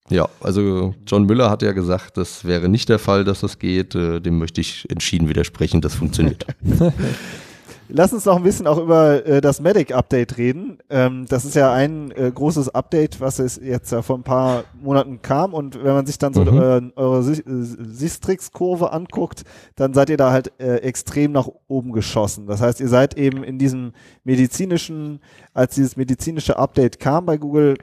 Ja, 0.09 0.27
also 0.41 0.95
John 1.05 1.25
Müller 1.25 1.49
hat 1.49 1.61
ja 1.61 1.71
gesagt, 1.71 2.17
das 2.17 2.43
wäre 2.43 2.67
nicht 2.67 2.89
der 2.89 2.99
Fall, 2.99 3.23
dass 3.23 3.41
das 3.41 3.59
geht. 3.59 3.93
Äh, 3.95 4.19
dem 4.19 4.39
möchte 4.39 4.59
ich 4.59 4.89
entschieden 4.89 5.29
widersprechen, 5.29 5.81
das 5.81 5.95
funktioniert. 5.95 6.45
Lass 7.91 8.13
uns 8.13 8.25
noch 8.25 8.35
ein 8.35 8.43
bisschen 8.43 8.67
auch 8.67 8.77
über 8.77 9.25
äh, 9.25 9.41
das 9.41 9.61
Medic-Update 9.61 10.37
reden. 10.37 10.77
Ähm, 10.91 11.25
das 11.27 11.43
ist 11.43 11.55
ja 11.55 11.73
ein 11.73 12.11
äh, 12.11 12.31
großes 12.31 12.69
Update, 12.69 13.19
was 13.19 13.39
es 13.39 13.59
jetzt 13.61 13.91
ja 13.91 14.03
vor 14.03 14.15
ein 14.17 14.23
paar 14.23 14.63
Monaten 14.79 15.23
kam. 15.23 15.55
Und 15.55 15.83
wenn 15.83 15.93
man 15.93 16.05
sich 16.05 16.19
dann 16.19 16.33
so 16.33 16.45
mhm. 16.45 16.91
äh, 16.95 16.99
eure 16.99 17.23
Sistrix-Kurve 17.23 18.93
anguckt, 18.93 19.43
dann 19.75 19.95
seid 19.95 20.11
ihr 20.11 20.17
da 20.17 20.31
halt 20.31 20.53
äh, 20.59 20.75
extrem 20.77 21.31
nach 21.31 21.49
oben 21.67 21.91
geschossen. 21.91 22.45
Das 22.45 22.61
heißt, 22.61 22.79
ihr 22.79 22.89
seid 22.89 23.17
eben 23.17 23.43
in 23.43 23.57
diesem 23.57 23.93
medizinischen, 24.23 25.19
als 25.55 25.73
dieses 25.73 25.97
medizinische 25.97 26.59
Update 26.59 26.99
kam 26.99 27.25
bei 27.25 27.37
Google, 27.37 27.75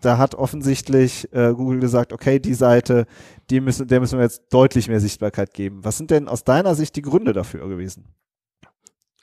da 0.00 0.18
hat 0.18 0.34
offensichtlich 0.34 1.32
äh, 1.32 1.52
Google 1.54 1.78
gesagt, 1.78 2.12
okay, 2.12 2.40
die 2.40 2.54
Seite, 2.54 3.06
die 3.50 3.60
müssen, 3.60 3.86
der 3.86 4.00
müssen 4.00 4.18
wir 4.18 4.24
jetzt 4.24 4.42
deutlich 4.50 4.88
mehr 4.88 4.98
Sichtbarkeit 4.98 5.54
geben. 5.54 5.84
Was 5.84 5.98
sind 5.98 6.10
denn 6.10 6.26
aus 6.26 6.42
deiner 6.42 6.74
Sicht 6.74 6.96
die 6.96 7.02
Gründe 7.02 7.32
dafür 7.32 7.68
gewesen? 7.68 8.06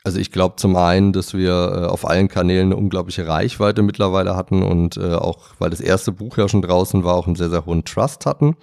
Also 0.10 0.19
ich 0.19 0.32
glaube 0.32 0.56
zum 0.56 0.76
einen, 0.76 1.13
dass 1.13 1.36
wir 1.36 1.52
äh, 1.52 1.86
auf 1.86 2.04
allen 2.10 2.30
Kanälen 2.30 2.69
eine 2.69 2.78
unglaubliche 2.78 3.28
Reichweite 3.28 3.84
mittlerweile 3.84 4.36
hatten 4.36 4.63
und 4.63 4.98
äh, 4.98 5.13
auch, 5.13 5.38
weil 5.60 5.69
das 5.69 5.82
erste 5.82 6.12
Buch 6.12 6.36
ja 6.39 6.50
schon 6.50 6.63
draußen 6.63 7.04
war, 7.04 7.13
auch 7.13 7.28
einen 7.28 7.36
sehr, 7.36 7.52
sehr 7.52 7.67
hohen 7.67 7.86
Trust 7.86 8.26
hatten. 8.26 8.56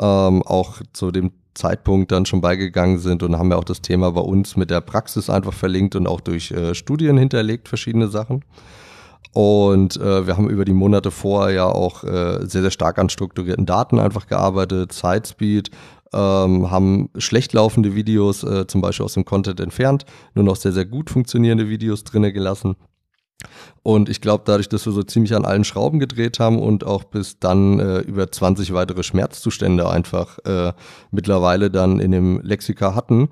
Ähm, 0.00 0.42
auch 0.42 0.80
zu 0.94 1.10
dem 1.10 1.32
Zeitpunkt 1.52 2.12
dann 2.12 2.24
schon 2.24 2.40
beigegangen 2.40 2.98
sind 2.98 3.22
und 3.22 3.36
haben 3.36 3.50
ja 3.50 3.58
auch 3.58 3.64
das 3.64 3.82
Thema 3.82 4.10
bei 4.12 4.22
uns 4.22 4.56
mit 4.56 4.70
der 4.70 4.80
Praxis 4.80 5.28
einfach 5.28 5.52
verlinkt 5.52 5.96
und 5.96 6.06
auch 6.06 6.22
durch 6.22 6.50
äh, 6.50 6.74
Studien 6.74 7.18
hinterlegt, 7.18 7.68
verschiedene 7.68 8.08
Sachen. 8.08 8.42
Und 9.34 9.98
äh, 9.98 10.26
wir 10.26 10.38
haben 10.38 10.48
über 10.48 10.64
die 10.64 10.72
Monate 10.72 11.10
vorher 11.10 11.54
ja 11.54 11.66
auch 11.66 12.04
äh, 12.04 12.38
sehr, 12.46 12.62
sehr 12.62 12.70
stark 12.70 12.98
an 12.98 13.10
strukturierten 13.10 13.66
Daten 13.66 13.98
einfach 13.98 14.28
gearbeitet, 14.28 14.94
Sidespeed, 14.94 15.70
ähm, 16.12 16.70
haben 16.70 17.10
schlecht 17.16 17.52
laufende 17.52 17.94
Videos 17.94 18.42
äh, 18.42 18.66
zum 18.66 18.80
Beispiel 18.80 19.04
aus 19.04 19.14
dem 19.14 19.24
Content 19.24 19.60
entfernt, 19.60 20.04
nur 20.34 20.44
noch 20.44 20.56
sehr, 20.56 20.72
sehr 20.72 20.86
gut 20.86 21.10
funktionierende 21.10 21.68
Videos 21.68 22.04
drinne 22.04 22.32
gelassen. 22.32 22.76
Und 23.82 24.08
ich 24.08 24.20
glaube, 24.20 24.44
dadurch, 24.46 24.68
dass 24.68 24.86
wir 24.86 24.92
so 24.92 25.02
ziemlich 25.02 25.34
an 25.34 25.44
allen 25.44 25.64
Schrauben 25.64 26.00
gedreht 26.00 26.40
haben 26.40 26.58
und 26.58 26.84
auch 26.84 27.04
bis 27.04 27.38
dann 27.38 27.78
äh, 27.78 27.98
über 28.00 28.30
20 28.30 28.72
weitere 28.72 29.02
Schmerzzustände 29.02 29.88
einfach 29.88 30.38
äh, 30.44 30.72
mittlerweile 31.10 31.70
dann 31.70 32.00
in 32.00 32.10
dem 32.10 32.40
Lexika 32.40 32.94
hatten, 32.94 33.28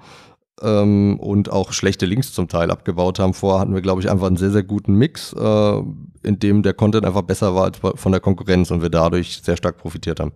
ähm, 0.63 1.19
und 1.19 1.51
auch 1.51 1.73
schlechte 1.73 2.07
Links 2.07 2.33
zum 2.33 2.49
Teil 2.49 2.71
abgebaut 2.71 3.19
haben. 3.19 3.35
Vorher 3.35 3.61
hatten 3.61 3.75
wir, 3.75 3.83
glaube 3.83 4.01
ich, 4.01 4.11
einfach 4.11 4.27
einen 4.27 4.37
sehr, 4.37 4.51
sehr 4.51 4.63
guten 4.63 4.95
Mix, 4.95 5.33
äh, 5.33 5.83
in 6.23 6.39
dem 6.39 6.63
der 6.63 6.75
Content 6.75 7.05
einfach 7.05 7.23
besser 7.23 7.55
war 7.55 7.65
als 7.65 7.79
von 7.79 8.13
der 8.13 8.21
Konkurrenz 8.21 8.71
und 8.71 8.83
wir 8.83 8.91
dadurch 8.91 9.41
sehr 9.43 9.57
stark 9.57 9.79
profitiert 9.79 10.21
haben. 10.21 10.33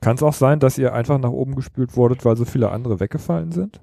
Kann 0.00 0.16
es 0.16 0.22
auch 0.22 0.34
sein, 0.34 0.60
dass 0.60 0.78
ihr 0.78 0.92
einfach 0.94 1.18
nach 1.18 1.30
oben 1.30 1.54
gespült 1.54 1.96
wurdet, 1.96 2.24
weil 2.24 2.36
so 2.36 2.44
viele 2.44 2.70
andere 2.70 3.00
weggefallen 3.00 3.52
sind? 3.52 3.80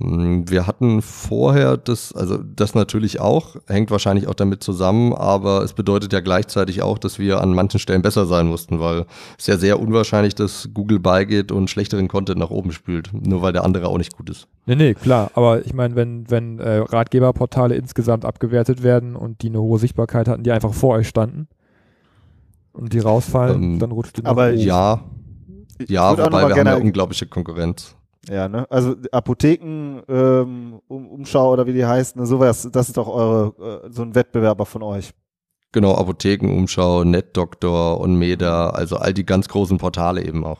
Hm, 0.00 0.48
wir 0.48 0.66
hatten 0.66 1.02
vorher 1.02 1.76
das, 1.76 2.14
also 2.14 2.38
das 2.38 2.74
natürlich 2.74 3.20
auch, 3.20 3.56
hängt 3.66 3.90
wahrscheinlich 3.90 4.28
auch 4.28 4.34
damit 4.34 4.62
zusammen, 4.62 5.12
aber 5.12 5.62
es 5.62 5.74
bedeutet 5.74 6.12
ja 6.12 6.20
gleichzeitig 6.20 6.82
auch, 6.82 6.98
dass 6.98 7.18
wir 7.18 7.40
an 7.40 7.54
manchen 7.54 7.80
Stellen 7.80 8.02
besser 8.02 8.26
sein 8.26 8.46
mussten, 8.46 8.80
weil 8.80 9.04
es 9.38 9.46
ja 9.46 9.58
sehr 9.58 9.78
unwahrscheinlich, 9.78 10.34
dass 10.34 10.70
Google 10.72 11.00
beigeht 11.00 11.52
und 11.52 11.68
schlechteren 11.68 12.08
Content 12.08 12.38
nach 12.38 12.50
oben 12.50 12.72
spült, 12.72 13.10
nur 13.12 13.42
weil 13.42 13.52
der 13.52 13.64
andere 13.64 13.88
auch 13.88 13.98
nicht 13.98 14.16
gut 14.16 14.30
ist. 14.30 14.48
Nee, 14.66 14.76
nee, 14.76 14.94
klar, 14.94 15.30
aber 15.34 15.64
ich 15.64 15.74
meine, 15.74 15.96
wenn, 15.96 16.30
wenn 16.30 16.58
äh, 16.58 16.78
Ratgeberportale 16.78 17.74
insgesamt 17.74 18.24
abgewertet 18.24 18.82
werden 18.82 19.16
und 19.16 19.42
die 19.42 19.48
eine 19.48 19.60
hohe 19.60 19.78
Sichtbarkeit 19.78 20.28
hatten, 20.28 20.44
die 20.44 20.52
einfach 20.52 20.72
vor 20.72 20.96
euch 20.96 21.08
standen 21.08 21.48
und 22.80 22.92
die 22.92 22.98
rausfallen, 22.98 23.62
ähm, 23.62 23.78
dann 23.78 23.92
rutscht 23.92 24.16
die 24.16 24.24
Aber 24.24 24.48
oben. 24.48 24.58
ja, 24.58 25.04
ja, 25.86 26.12
wobei 26.18 26.48
wir 26.48 26.56
haben 26.56 26.66
ja 26.66 26.76
unglaubliche 26.76 27.26
Konkurrenz. 27.26 27.96
Ja, 28.28 28.48
ne? 28.48 28.66
Also 28.70 28.96
Apotheken, 29.12 30.02
ähm, 30.08 30.80
Umschau 30.88 31.52
oder 31.52 31.66
wie 31.66 31.72
die 31.72 31.86
heißen, 31.86 32.20
ne? 32.20 32.26
sowas, 32.26 32.68
das 32.70 32.88
ist 32.88 32.96
doch 32.96 33.08
eure, 33.08 33.84
äh, 33.86 33.90
so 33.90 34.02
ein 34.02 34.14
Wettbewerber 34.14 34.66
von 34.66 34.82
euch. 34.82 35.12
Genau, 35.72 35.94
Apotheken, 35.94 36.48
Umschau, 36.48 37.04
NetDoktor, 37.04 38.00
Onmeda, 38.00 38.70
also 38.70 38.96
all 38.96 39.14
die 39.14 39.24
ganz 39.24 39.48
großen 39.48 39.78
Portale 39.78 40.24
eben 40.24 40.44
auch. 40.44 40.58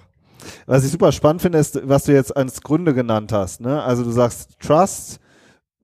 Was 0.67 0.85
ich 0.85 0.91
super 0.93 1.13
spannend 1.13 1.43
finde, 1.43 1.59
ist, 1.59 1.81
was 1.87 2.05
du 2.05 2.13
jetzt 2.13 2.35
als 2.37 2.63
Gründe 2.63 2.95
genannt 2.95 3.33
hast. 3.33 3.61
Ne? 3.61 3.83
Also 3.83 4.05
du 4.05 4.11
sagst 4.11 4.59
Trust, 4.61 5.21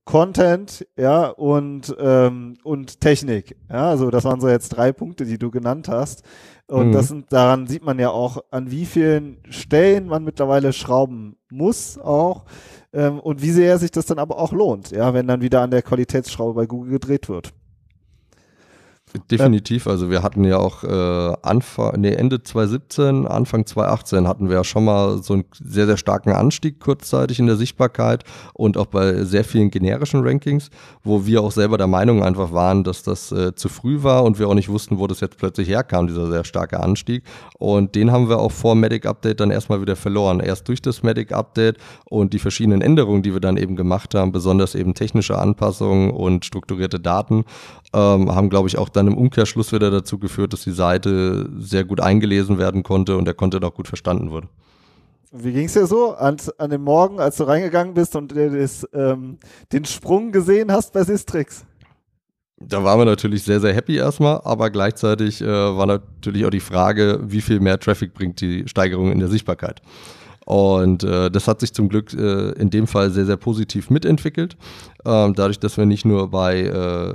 Content, 0.07 0.87
ja, 0.97 1.27
und, 1.27 1.93
ähm, 1.99 2.55
und 2.63 3.01
Technik. 3.01 3.57
Ja, 3.69 3.89
also 3.89 4.09
das 4.09 4.23
waren 4.23 4.39
so 4.39 4.47
jetzt 4.47 4.69
drei 4.69 4.93
Punkte, 4.93 5.25
die 5.25 5.37
du 5.37 5.51
genannt 5.51 5.89
hast. 5.89 6.23
Und 6.67 6.87
mhm. 6.87 6.91
das 6.93 7.09
sind, 7.09 7.33
daran 7.33 7.67
sieht 7.67 7.83
man 7.83 7.99
ja 7.99 8.09
auch, 8.09 8.41
an 8.49 8.71
wie 8.71 8.85
vielen 8.85 9.39
Stellen 9.49 10.07
man 10.07 10.23
mittlerweile 10.23 10.71
schrauben 10.71 11.35
muss 11.49 11.97
auch. 11.97 12.45
Ähm, 12.93 13.19
und 13.19 13.41
wie 13.41 13.51
sehr 13.51 13.77
sich 13.79 13.91
das 13.91 14.05
dann 14.05 14.17
aber 14.17 14.39
auch 14.39 14.53
lohnt, 14.53 14.91
ja, 14.91 15.13
wenn 15.13 15.27
dann 15.27 15.41
wieder 15.41 15.61
an 15.61 15.71
der 15.71 15.81
Qualitätsschraube 15.81 16.53
bei 16.53 16.65
Google 16.67 16.93
gedreht 16.93 17.27
wird. 17.27 17.53
Definitiv, 19.31 19.87
also 19.87 20.09
wir 20.09 20.21
hatten 20.21 20.43
ja 20.43 20.57
auch 20.57 20.83
äh, 20.83 21.33
Anfang, 21.41 22.01
nee, 22.01 22.13
Ende 22.13 22.43
2017, 22.43 23.25
Anfang 23.25 23.65
2018 23.65 24.27
hatten 24.27 24.49
wir 24.49 24.57
ja 24.57 24.63
schon 24.65 24.83
mal 24.83 25.23
so 25.23 25.33
einen 25.33 25.45
sehr, 25.53 25.85
sehr 25.85 25.95
starken 25.95 26.31
Anstieg 26.31 26.81
kurzzeitig 26.81 27.39
in 27.39 27.47
der 27.47 27.55
Sichtbarkeit 27.55 28.25
und 28.53 28.77
auch 28.77 28.87
bei 28.87 29.23
sehr 29.23 29.45
vielen 29.45 29.71
generischen 29.71 30.27
Rankings, 30.27 30.69
wo 31.05 31.25
wir 31.25 31.41
auch 31.41 31.53
selber 31.53 31.77
der 31.77 31.87
Meinung 31.87 32.21
einfach 32.21 32.51
waren, 32.51 32.83
dass 32.83 33.01
das 33.01 33.31
äh, 33.31 33.55
zu 33.55 33.69
früh 33.69 34.03
war 34.03 34.25
und 34.25 34.39
wir 34.39 34.49
auch 34.49 34.53
nicht 34.53 34.67
wussten, 34.67 34.99
wo 34.99 35.07
das 35.07 35.21
jetzt 35.21 35.37
plötzlich 35.37 35.69
herkam, 35.69 36.07
dieser 36.07 36.29
sehr 36.29 36.43
starke 36.43 36.81
Anstieg. 36.81 37.23
Und 37.57 37.95
den 37.95 38.11
haben 38.11 38.27
wir 38.27 38.39
auch 38.39 38.51
vor 38.51 38.75
Medic 38.75 39.05
Update 39.05 39.39
dann 39.39 39.51
erstmal 39.51 39.81
wieder 39.81 39.95
verloren. 39.95 40.41
Erst 40.41 40.67
durch 40.67 40.81
das 40.81 41.01
Medic 41.01 41.31
Update 41.31 41.77
und 42.05 42.33
die 42.33 42.39
verschiedenen 42.39 42.81
Änderungen, 42.81 43.23
die 43.23 43.33
wir 43.33 43.39
dann 43.39 43.55
eben 43.55 43.77
gemacht 43.77 44.15
haben, 44.15 44.33
besonders 44.33 44.75
eben 44.75 44.93
technische 44.93 45.37
Anpassungen 45.37 46.11
und 46.11 46.43
strukturierte 46.43 46.99
Daten, 46.99 47.45
ähm, 47.93 48.35
haben, 48.35 48.49
glaube 48.49 48.67
ich, 48.67 48.77
auch 48.77 48.89
dann 48.97 49.07
im 49.07 49.17
Umkehrschluss 49.17 49.71
wieder 49.71 49.91
dazu 49.91 50.19
geführt, 50.19 50.53
dass 50.53 50.63
die 50.63 50.71
Seite 50.71 51.49
sehr 51.57 51.85
gut 51.85 52.01
eingelesen 52.01 52.57
werden 52.57 52.83
konnte 52.83 53.15
und 53.15 53.25
der 53.25 53.33
Content 53.33 53.63
auch 53.63 53.73
gut 53.73 53.87
verstanden 53.87 54.31
wurde. 54.31 54.49
Wie 55.31 55.51
ging 55.51 55.65
es 55.65 55.73
dir 55.73 55.85
so 55.85 56.13
an, 56.15 56.37
an, 56.57 56.69
dem 56.69 56.83
Morgen, 56.83 57.19
als 57.19 57.37
du 57.37 57.43
reingegangen 57.43 57.93
bist 57.93 58.15
und 58.15 58.35
das, 58.35 58.87
ähm, 58.93 59.37
den 59.71 59.85
Sprung 59.85 60.31
gesehen 60.31 60.71
hast 60.71 60.93
bei 60.93 61.03
Sistrix? 61.03 61.65
Da 62.59 62.83
waren 62.83 62.99
wir 62.99 63.05
natürlich 63.05 63.43
sehr, 63.43 63.59
sehr 63.59 63.73
happy 63.73 63.97
erstmal, 63.97 64.41
aber 64.43 64.69
gleichzeitig 64.71 65.41
äh, 65.41 65.47
war 65.47 65.85
natürlich 65.85 66.45
auch 66.45 66.49
die 66.49 66.59
Frage, 66.59 67.19
wie 67.23 67.41
viel 67.41 67.59
mehr 67.59 67.79
Traffic 67.79 68.13
bringt 68.13 68.41
die 68.41 68.67
Steigerung 68.67 69.11
in 69.11 69.19
der 69.19 69.27
Sichtbarkeit. 69.27 69.81
Und 70.45 71.03
äh, 71.03 71.29
das 71.29 71.47
hat 71.47 71.59
sich 71.59 71.73
zum 71.73 71.89
Glück 71.89 72.13
äh, 72.13 72.51
in 72.53 72.69
dem 72.69 72.87
Fall 72.87 73.11
sehr, 73.11 73.25
sehr 73.25 73.35
positiv 73.35 73.89
mitentwickelt. 73.89 74.55
Ähm, 75.05 75.33
dadurch, 75.35 75.59
dass 75.59 75.75
wir 75.75 75.85
nicht 75.85 76.05
nur 76.05 76.31
bei 76.31 76.61
äh, 76.61 77.13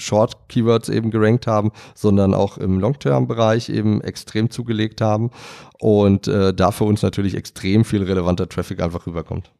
Short-Keywords 0.00 0.88
eben 0.88 1.10
gerankt 1.10 1.46
haben, 1.46 1.70
sondern 1.94 2.34
auch 2.34 2.58
im 2.58 2.80
Long-Term-Bereich 2.80 3.68
eben 3.68 4.00
extrem 4.00 4.50
zugelegt 4.50 5.00
haben 5.00 5.30
und 5.78 6.26
äh, 6.28 6.52
da 6.52 6.70
für 6.70 6.84
uns 6.84 7.02
natürlich 7.02 7.34
extrem 7.34 7.84
viel 7.84 8.02
relevanter 8.02 8.48
Traffic 8.48 8.82
einfach 8.82 9.06
rüberkommt. 9.06 9.52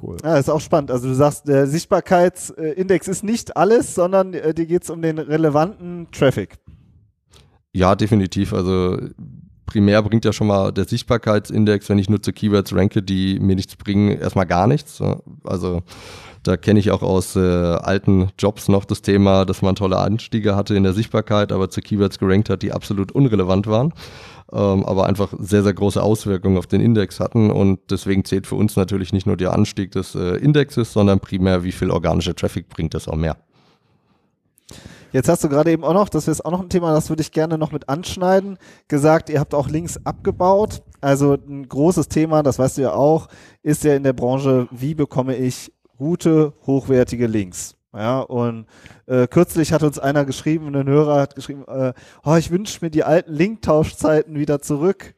Cool. 0.00 0.18
Ja, 0.22 0.36
ist 0.36 0.50
auch 0.50 0.60
spannend. 0.60 0.90
Also 0.90 1.08
du 1.08 1.14
sagst, 1.14 1.48
der 1.48 1.66
Sichtbarkeitsindex 1.66 3.08
ist 3.08 3.24
nicht 3.24 3.56
alles, 3.56 3.94
sondern 3.94 4.34
äh, 4.34 4.52
dir 4.52 4.66
geht 4.66 4.82
es 4.82 4.90
um 4.90 5.00
den 5.00 5.18
relevanten 5.18 6.08
Traffic. 6.12 6.56
Ja, 7.72 7.94
definitiv. 7.94 8.52
Also 8.52 8.98
primär 9.66 10.02
bringt 10.02 10.24
ja 10.24 10.32
schon 10.32 10.46
mal 10.46 10.72
der 10.72 10.86
Sichtbarkeitsindex, 10.86 11.88
wenn 11.88 11.98
ich 11.98 12.08
nutze 12.08 12.32
Keywords 12.32 12.74
ranke, 12.74 13.02
die 13.02 13.38
mir 13.40 13.56
nichts 13.56 13.76
bringen, 13.76 14.18
erstmal 14.18 14.46
gar 14.46 14.66
nichts. 14.66 15.02
Also 15.44 15.82
da 16.46 16.56
kenne 16.56 16.78
ich 16.78 16.92
auch 16.92 17.02
aus 17.02 17.34
äh, 17.34 17.40
alten 17.40 18.28
Jobs 18.38 18.68
noch 18.68 18.84
das 18.84 19.02
Thema, 19.02 19.44
dass 19.44 19.62
man 19.62 19.74
tolle 19.74 19.98
Anstiege 19.98 20.54
hatte 20.54 20.76
in 20.76 20.84
der 20.84 20.92
Sichtbarkeit, 20.92 21.50
aber 21.50 21.70
zu 21.70 21.80
Keywords 21.80 22.18
gerankt 22.18 22.50
hat, 22.50 22.62
die 22.62 22.72
absolut 22.72 23.10
unrelevant 23.10 23.66
waren, 23.66 23.92
ähm, 24.52 24.84
aber 24.84 25.06
einfach 25.06 25.34
sehr, 25.40 25.64
sehr 25.64 25.74
große 25.74 26.00
Auswirkungen 26.00 26.56
auf 26.56 26.68
den 26.68 26.80
Index 26.80 27.18
hatten. 27.18 27.50
Und 27.50 27.80
deswegen 27.90 28.24
zählt 28.24 28.46
für 28.46 28.54
uns 28.54 28.76
natürlich 28.76 29.12
nicht 29.12 29.26
nur 29.26 29.36
der 29.36 29.52
Anstieg 29.52 29.90
des 29.90 30.14
äh, 30.14 30.36
Indexes, 30.36 30.92
sondern 30.92 31.18
primär, 31.18 31.64
wie 31.64 31.72
viel 31.72 31.90
organischer 31.90 32.36
Traffic 32.36 32.68
bringt 32.68 32.94
das 32.94 33.08
auch 33.08 33.16
mehr. 33.16 33.36
Jetzt 35.16 35.30
hast 35.30 35.42
du 35.42 35.48
gerade 35.48 35.70
eben 35.70 35.82
auch 35.82 35.94
noch, 35.94 36.10
das 36.10 36.28
ist 36.28 36.44
auch 36.44 36.50
noch 36.50 36.60
ein 36.60 36.68
Thema, 36.68 36.92
das 36.92 37.08
würde 37.08 37.22
ich 37.22 37.32
gerne 37.32 37.56
noch 37.56 37.72
mit 37.72 37.88
anschneiden, 37.88 38.58
gesagt, 38.86 39.30
ihr 39.30 39.40
habt 39.40 39.54
auch 39.54 39.66
Links 39.66 39.98
abgebaut. 40.04 40.82
Also 41.00 41.38
ein 41.48 41.66
großes 41.66 42.08
Thema, 42.08 42.42
das 42.42 42.58
weißt 42.58 42.76
du 42.76 42.82
ja 42.82 42.92
auch, 42.92 43.28
ist 43.62 43.82
ja 43.84 43.96
in 43.96 44.02
der 44.02 44.12
Branche, 44.12 44.68
wie 44.70 44.94
bekomme 44.94 45.34
ich 45.34 45.72
gute, 45.96 46.52
hochwertige 46.66 47.28
Links. 47.28 47.76
Ja, 47.94 48.20
und 48.20 48.66
äh, 49.06 49.26
kürzlich 49.26 49.72
hat 49.72 49.82
uns 49.82 49.98
einer 49.98 50.26
geschrieben, 50.26 50.76
ein 50.76 50.86
Hörer 50.86 51.18
hat 51.18 51.34
geschrieben, 51.34 51.64
äh, 51.66 51.94
oh, 52.22 52.34
ich 52.34 52.50
wünsche 52.50 52.84
mir 52.84 52.90
die 52.90 53.04
alten 53.04 53.32
Linktauschzeiten 53.32 54.38
wieder 54.38 54.60
zurück. 54.60 55.14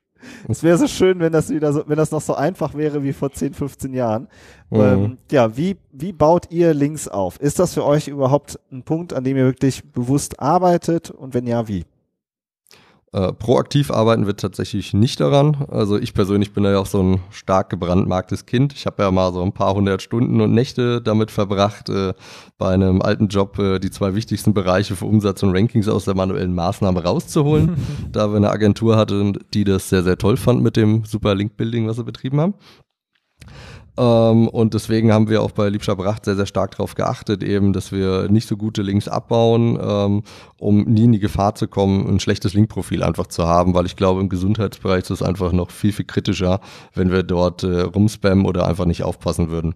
Es 0.48 0.62
wäre 0.62 0.78
so 0.78 0.86
schön, 0.86 1.20
wenn 1.20 1.32
das 1.32 1.50
wieder 1.50 1.72
so, 1.72 1.84
wenn 1.86 1.96
das 1.96 2.10
noch 2.10 2.20
so 2.20 2.34
einfach 2.34 2.74
wäre 2.74 3.02
wie 3.02 3.12
vor 3.12 3.30
10, 3.30 3.54
15 3.54 3.92
Jahren. 3.94 4.28
Mhm. 4.70 4.80
Ähm, 4.80 5.18
ja, 5.30 5.56
wie, 5.56 5.76
wie 5.92 6.12
baut 6.12 6.50
ihr 6.50 6.74
Links 6.74 7.08
auf? 7.08 7.40
Ist 7.40 7.58
das 7.58 7.74
für 7.74 7.84
euch 7.84 8.08
überhaupt 8.08 8.58
ein 8.70 8.82
Punkt, 8.82 9.12
an 9.12 9.24
dem 9.24 9.36
ihr 9.36 9.44
wirklich 9.44 9.84
bewusst 9.84 10.40
arbeitet? 10.40 11.10
Und 11.10 11.34
wenn 11.34 11.46
ja, 11.46 11.68
wie? 11.68 11.84
Äh, 13.18 13.33
proaktiv 13.33 13.90
arbeiten 13.90 14.26
wir 14.28 14.37
tatsächlich 14.37 14.94
nicht 14.94 15.18
daran. 15.18 15.66
Also 15.70 15.98
ich 15.98 16.14
persönlich 16.14 16.52
bin 16.52 16.62
ja 16.62 16.78
auch 16.78 16.87
so 16.87 17.02
ein 17.02 17.20
stark 17.31 17.68
gebrandmarktes 17.70 18.46
Kind. 18.46 18.74
Ich 18.74 18.87
habe 18.87 19.02
ja 19.02 19.11
mal 19.11 19.33
so 19.33 19.42
ein 19.42 19.52
paar 19.52 19.74
hundert 19.74 20.02
Stunden 20.02 20.40
und 20.40 20.52
Nächte 20.52 21.02
damit 21.02 21.33
verbracht, 21.33 21.88
äh, 21.88 22.14
bei 22.59 22.68
einem 22.72 23.02
alten 23.02 23.26
Job 23.26 23.59
äh, 23.59 23.81
die 23.81 23.90
zwei 23.90 24.14
wichtigsten 24.14 24.54
Bereiche 24.54 24.94
für 24.94 25.07
Umsatz 25.07 25.42
und 25.42 25.50
Rankings 25.50 25.88
aus 25.88 26.04
der 26.04 26.14
manuellen 26.14 26.54
Maßnahme 26.54 27.02
rauszuholen, 27.02 27.76
da 28.12 28.31
wir 28.31 28.37
eine 28.37 28.50
Agentur 28.50 28.96
hatten, 28.96 29.37
die 29.52 29.64
das 29.64 29.88
sehr, 29.88 30.04
sehr 30.04 30.16
toll 30.16 30.37
fand 30.37 30.62
mit 30.62 30.76
dem 30.76 31.04
super 31.04 31.35
Link-Building, 31.35 31.88
was 31.88 31.96
wir 31.96 32.04
betrieben 32.04 32.40
haben. 32.40 32.54
Ähm, 33.98 34.48
und 34.48 34.74
deswegen 34.74 35.12
haben 35.12 35.28
wir 35.28 35.42
auch 35.42 35.50
bei 35.50 35.68
Liebscher 35.68 35.96
Bracht 35.96 36.24
sehr, 36.24 36.37
sehr 36.37 36.46
stark 36.46 36.70
darauf 36.72 36.94
geachtet, 36.94 37.42
eben, 37.42 37.72
dass 37.72 37.90
wir 37.90 38.28
nicht 38.28 38.46
so 38.46 38.56
gute 38.56 38.82
Links 38.82 39.08
abbauen, 39.08 39.76
ähm, 39.82 40.22
um 40.58 40.84
nie 40.84 41.04
in 41.04 41.12
die 41.12 41.18
Gefahr 41.18 41.56
zu 41.56 41.66
kommen, 41.66 42.06
ein 42.06 42.20
schlechtes 42.20 42.54
Linkprofil 42.54 43.02
einfach 43.02 43.26
zu 43.26 43.48
haben, 43.48 43.74
weil 43.74 43.87
ich 43.87 43.96
glaube, 43.96 44.20
im 44.20 44.28
Gesundheitsbereich 44.28 45.02
ist 45.02 45.11
es 45.11 45.22
einfach 45.22 45.50
noch 45.52 45.72
viel, 45.72 45.92
viel 45.92 46.04
kritischer, 46.04 46.61
wenn 46.94 47.11
wir 47.11 47.24
dort 47.24 47.64
äh, 47.64 47.80
rumspammen 47.80 48.46
oder 48.46 48.68
einfach 48.68 48.84
nicht 48.84 49.02
aufpassen 49.02 49.50
würden. 49.50 49.74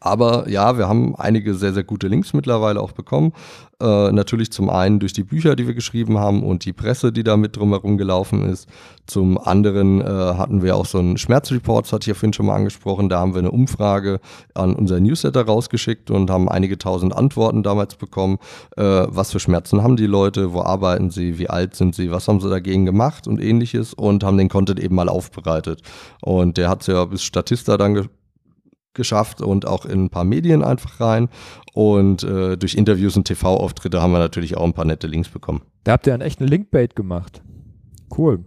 Aber 0.00 0.48
ja, 0.48 0.78
wir 0.78 0.88
haben 0.88 1.14
einige 1.14 1.54
sehr, 1.54 1.74
sehr 1.74 1.84
gute 1.84 2.08
Links 2.08 2.32
mittlerweile 2.32 2.80
auch 2.80 2.92
bekommen. 2.92 3.34
Äh, 3.82 4.12
natürlich 4.12 4.50
zum 4.50 4.70
einen 4.70 4.98
durch 4.98 5.12
die 5.12 5.24
Bücher, 5.24 5.56
die 5.56 5.66
wir 5.66 5.74
geschrieben 5.74 6.18
haben 6.18 6.42
und 6.42 6.64
die 6.64 6.72
Presse, 6.72 7.12
die 7.12 7.22
da 7.22 7.36
mit 7.36 7.56
drumherum 7.56 7.98
gelaufen 7.98 8.48
ist. 8.48 8.66
Zum 9.06 9.36
anderen 9.36 10.00
äh, 10.00 10.04
hatten 10.04 10.62
wir 10.62 10.76
auch 10.76 10.86
so 10.86 10.98
einen 10.98 11.18
Schmerzreport, 11.18 11.84
das 11.84 11.92
hatte 11.92 12.04
ich 12.04 12.06
ja 12.06 12.14
vorhin 12.14 12.32
schon 12.32 12.46
mal 12.46 12.54
angesprochen. 12.54 13.10
Da 13.10 13.20
haben 13.20 13.34
wir 13.34 13.40
eine 13.40 13.50
Umfrage 13.50 14.20
an 14.54 14.74
unser 14.74 15.00
Newsletter 15.00 15.44
rausgeschickt 15.44 16.10
und 16.10 16.30
haben 16.30 16.48
einige 16.48 16.78
tausend 16.78 17.14
Antworten 17.14 17.62
damals 17.62 17.96
bekommen. 17.96 18.38
Äh, 18.78 18.82
was 18.82 19.32
für 19.32 19.40
Schmerzen 19.40 19.82
haben 19.82 19.96
die 19.96 20.06
Leute? 20.06 20.54
Wo 20.54 20.62
arbeiten 20.62 21.10
sie? 21.10 21.38
Wie 21.38 21.50
alt 21.50 21.76
sind 21.76 21.94
sie? 21.94 22.10
Was 22.10 22.26
haben 22.26 22.40
sie 22.40 22.48
dagegen 22.48 22.86
gemacht 22.86 23.26
und 23.26 23.38
ähnliches? 23.38 23.92
Und 23.92 24.24
haben 24.24 24.38
den 24.38 24.48
Content 24.48 24.80
eben 24.80 24.94
mal 24.94 25.10
aufbereitet. 25.10 25.82
Und 26.22 26.56
der 26.56 26.70
hat 26.70 26.80
es 26.80 26.86
ja 26.86 27.04
bis 27.04 27.22
Statista 27.22 27.76
dann 27.76 28.08
geschafft 28.94 29.40
und 29.40 29.66
auch 29.66 29.84
in 29.84 30.04
ein 30.04 30.10
paar 30.10 30.24
Medien 30.24 30.62
einfach 30.62 31.00
rein. 31.00 31.28
Und 31.74 32.22
äh, 32.22 32.56
durch 32.56 32.74
Interviews 32.74 33.16
und 33.16 33.24
TV-Auftritte 33.24 34.00
haben 34.00 34.12
wir 34.12 34.18
natürlich 34.18 34.56
auch 34.56 34.64
ein 34.64 34.72
paar 34.72 34.84
nette 34.84 35.06
Links 35.06 35.28
bekommen. 35.28 35.62
Da 35.84 35.92
habt 35.92 36.06
ihr 36.06 36.14
einen 36.14 36.22
echten 36.22 36.46
Linkbait 36.46 36.96
gemacht. 36.96 37.42
Cool. 38.16 38.44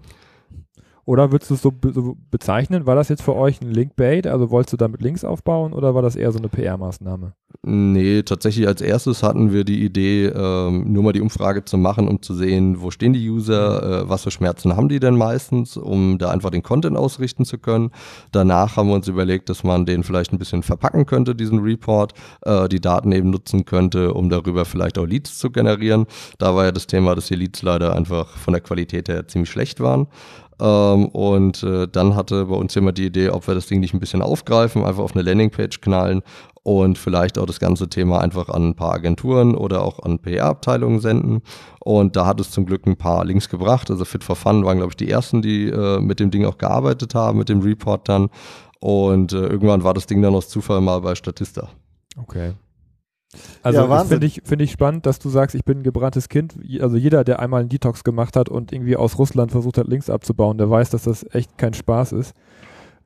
Oder 1.08 1.32
würdest 1.32 1.50
du 1.50 1.56
es 1.56 1.62
so, 1.62 1.72
be 1.72 1.94
so, 1.94 2.18
bezeichnen? 2.32 2.86
War 2.86 2.96
das 2.96 3.08
jetzt 3.08 3.24
für 3.24 3.34
euch 3.34 3.62
ein 3.62 3.72
Linkbait? 3.72 4.28
Also 4.28 4.52
wolltest 4.52 4.74
du 4.74 4.78
damit 4.78 5.02
Links 5.02 5.24
aufbauen 5.24 5.72
oder 5.72 5.96
war 5.96 6.02
das 6.02 6.18
eher 6.18 6.34
so 6.34 6.38
eine 6.38 6.50
PR-Maßnahme? 6.50 7.32
Nee, 7.64 8.24
tatsächlich 8.24 8.68
als 8.68 8.82
erstes 8.82 9.24
hatten 9.24 9.54
wir 9.54 9.64
die 9.64 9.86
Idee, 9.86 10.26
ähm, 10.26 10.92
nur 10.92 11.04
mal 11.04 11.14
die 11.14 11.22
Umfrage 11.22 11.64
zu 11.64 11.78
machen, 11.78 12.10
um 12.10 12.22
zu 12.22 12.34
sehen, 12.34 12.82
wo 12.82 12.92
stehen 12.92 13.14
die 13.14 13.30
User, 13.30 14.02
äh, 14.02 14.10
was 14.10 14.24
für 14.24 14.32
Schmerzen 14.32 14.76
haben 14.76 14.90
die 14.90 15.00
denn 15.00 15.16
meistens, 15.16 15.78
um 15.78 16.18
da 16.18 16.30
einfach 16.30 16.50
den 16.50 16.62
Content 16.62 16.98
ausrichten 16.98 17.46
zu 17.46 17.58
können. 17.58 17.92
Danach 18.34 18.76
haben 18.76 18.90
wir 18.90 18.96
uns 18.96 19.08
überlegt, 19.08 19.48
dass 19.48 19.64
man 19.64 19.86
den 19.86 20.04
vielleicht 20.04 20.34
ein 20.34 20.40
bisschen 20.40 20.62
verpacken 20.62 21.06
könnte, 21.06 21.36
diesen 21.36 21.60
Report, 21.60 22.14
äh, 22.42 22.68
die 22.68 22.82
Daten 22.82 23.14
eben 23.14 23.30
nutzen 23.30 23.64
könnte, 23.64 24.14
um 24.14 24.30
darüber 24.30 24.66
vielleicht 24.66 24.98
auch 24.98 25.06
Leads 25.06 25.40
zu 25.40 25.52
generieren. 25.52 26.06
Da 26.38 26.54
war 26.54 26.66
ja 26.66 26.74
das 26.74 26.86
Thema, 26.86 27.16
dass 27.16 27.28
die 27.28 27.36
Leads 27.36 27.62
leider 27.62 27.96
einfach 27.96 28.28
von 28.28 28.52
der 28.52 28.62
Qualität 28.62 29.08
her 29.08 29.26
ziemlich 29.26 29.50
schlecht 29.50 29.80
waren. 29.80 30.08
Ähm, 30.60 31.08
und 31.10 31.64
äh, 31.64 31.88
dann 31.88 32.16
hatte 32.16 32.46
bei 32.46 32.56
uns 32.56 32.74
jemand 32.76 32.98
die 32.98 33.06
Idee, 33.06 33.30
ob 33.30 33.48
wir 33.48 33.56
das 33.56 33.68
Ding 33.68 33.80
nicht 33.80 33.94
ein 33.94 34.00
bisschen 34.00 34.22
aufgreifen, 34.22 34.84
einfach 34.84 35.04
auf 35.04 35.16
eine 35.16 35.24
Landingpage 35.24 35.82
knallen 35.82 36.24
und 36.64 36.98
vielleicht 36.98 37.38
auch 37.38 37.46
das 37.46 37.60
ganze 37.60 37.88
Thema 37.88 38.20
einfach 38.20 38.50
an 38.50 38.70
ein 38.70 38.76
paar 38.76 38.94
Agenturen 38.94 39.56
oder 39.56 39.84
auch 39.84 40.00
an 40.04 40.20
PR-Abteilungen 40.20 41.00
senden. 41.00 41.42
Und 41.80 42.16
da 42.18 42.26
hat 42.26 42.42
es 42.42 42.52
zum 42.52 42.66
Glück 42.66 42.86
ein 42.86 42.98
paar 42.98 43.24
Links 43.24 43.48
gebracht. 43.48 43.90
Also 43.90 44.04
Fit 44.04 44.24
for 44.24 44.36
Fun 44.36 44.66
waren, 44.66 44.78
glaube 44.78 44.92
ich, 44.92 44.98
die 44.98 45.10
ersten, 45.10 45.42
die 45.42 45.70
äh, 45.70 46.02
mit 46.02 46.20
dem 46.20 46.30
Ding 46.30 46.44
auch 46.44 46.58
gearbeitet 46.58 47.16
haben, 47.16 47.38
mit 47.38 47.48
dem 47.48 47.62
Report 47.62 48.10
dann. 48.10 48.30
Und 48.80 49.32
äh, 49.32 49.48
irgendwann 49.48 49.84
war 49.84 49.94
das 49.94 50.08
Ding 50.08 50.22
dann 50.22 50.36
aus 50.36 50.50
Zufall 50.50 50.82
mal 50.82 51.00
bei 51.00 51.16
Statista. 51.16 51.70
Okay. 52.18 52.54
Also 53.62 53.80
ja, 53.80 54.04
finde 54.06 54.26
ich, 54.26 54.42
find 54.46 54.62
ich 54.62 54.72
spannend, 54.72 55.06
dass 55.06 55.20
du 55.20 55.30
sagst, 55.30 55.56
ich 55.56 55.66
bin 55.66 55.80
ein 55.80 55.84
gebranntes 55.84 56.30
Kind. 56.30 56.56
Also 56.80 56.96
jeder, 56.96 57.24
der 57.24 57.40
einmal 57.40 57.60
einen 57.62 57.70
Detox 57.70 58.04
gemacht 58.04 58.36
hat 58.36 58.50
und 58.50 58.72
irgendwie 58.72 58.96
aus 58.96 59.20
Russland 59.20 59.52
versucht 59.52 59.78
hat, 59.78 59.88
Links 59.88 60.10
abzubauen, 60.10 60.58
der 60.58 60.70
weiß, 60.70 60.90
dass 60.92 61.04
das 61.04 61.26
echt 61.34 61.58
kein 61.58 61.74
Spaß 61.74 62.14
ist. 62.14 62.34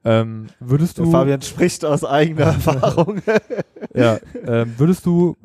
Ähm, 0.03 0.47
würdest 0.59 0.97
du. 0.97 1.03
Der 1.03 1.11
Fabian 1.11 1.41
spricht 1.41 1.85
aus 1.85 2.03
eigener 2.03 2.45
Erfahrung. 2.45 3.21
ja, 3.93 4.19
ähm, 4.45 4.73
würdest 4.77 5.05
du, 5.05 5.37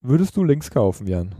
würdest 0.00 0.36
du 0.36 0.44
Links 0.44 0.70
kaufen, 0.70 1.06
Jan? 1.06 1.34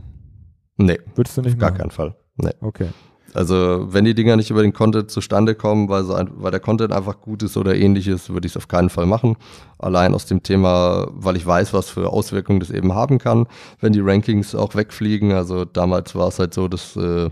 Nee. 0.77 0.99
Würdest 1.15 1.37
du 1.37 1.41
nicht 1.41 1.53
Auf 1.53 1.59
Gar 1.59 1.73
keinen 1.73 1.91
Fall. 1.91 2.15
Nee. 2.37 2.51
Okay. 2.61 2.87
Also 3.35 3.87
wenn 3.89 4.05
die 4.05 4.15
Dinger 4.15 4.35
nicht 4.35 4.49
über 4.49 4.61
den 4.61 4.73
Content 4.73 5.11
zustande 5.11 5.55
kommen, 5.55 5.89
weil, 5.89 6.03
so 6.03 6.13
ein, 6.13 6.29
weil 6.35 6.51
der 6.51 6.59
Content 6.59 6.91
einfach 6.91 7.19
gut 7.21 7.43
ist 7.43 7.57
oder 7.57 7.75
ähnliches, 7.75 8.29
würde 8.29 8.47
ich 8.47 8.53
es 8.53 8.57
auf 8.57 8.67
keinen 8.67 8.89
Fall 8.89 9.05
machen. 9.05 9.37
Allein 9.77 10.13
aus 10.13 10.25
dem 10.25 10.43
Thema, 10.43 11.07
weil 11.11 11.35
ich 11.35 11.45
weiß, 11.45 11.73
was 11.73 11.89
für 11.89 12.09
Auswirkungen 12.09 12.59
das 12.59 12.71
eben 12.71 12.93
haben 12.93 13.17
kann, 13.17 13.47
wenn 13.79 13.93
die 13.93 14.01
Rankings 14.01 14.55
auch 14.55 14.75
wegfliegen. 14.75 15.31
Also 15.31 15.65
damals 15.65 16.15
war 16.15 16.29
es 16.29 16.39
halt 16.39 16.53
so, 16.53 16.67
dass 16.67 16.95
äh, 16.95 17.29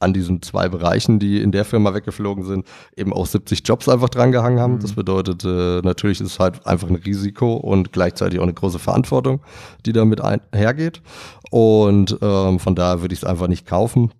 an 0.00 0.12
diesen 0.12 0.42
zwei 0.42 0.68
Bereichen, 0.68 1.18
die 1.18 1.40
in 1.40 1.50
der 1.50 1.64
Firma 1.64 1.94
weggeflogen 1.94 2.44
sind, 2.44 2.66
eben 2.96 3.12
auch 3.12 3.26
70 3.26 3.62
Jobs 3.66 3.88
einfach 3.88 4.10
drangehangen 4.10 4.60
haben. 4.60 4.74
Mhm. 4.74 4.80
Das 4.80 4.92
bedeutet, 4.92 5.44
äh, 5.44 5.80
natürlich 5.82 6.20
ist 6.20 6.32
es 6.32 6.38
halt 6.38 6.66
einfach 6.66 6.88
ein 6.88 6.96
Risiko 6.96 7.54
und 7.54 7.92
gleichzeitig 7.92 8.38
auch 8.38 8.44
eine 8.44 8.54
große 8.54 8.78
Verantwortung, 8.78 9.40
die 9.86 9.92
damit 9.92 10.20
einhergeht. 10.20 11.02
Und 11.50 12.18
ähm, 12.20 12.58
von 12.58 12.74
daher 12.74 13.00
würde 13.00 13.14
ich 13.14 13.20
es 13.20 13.24
einfach 13.24 13.48
nicht 13.48 13.66
kaufen. 13.66 14.10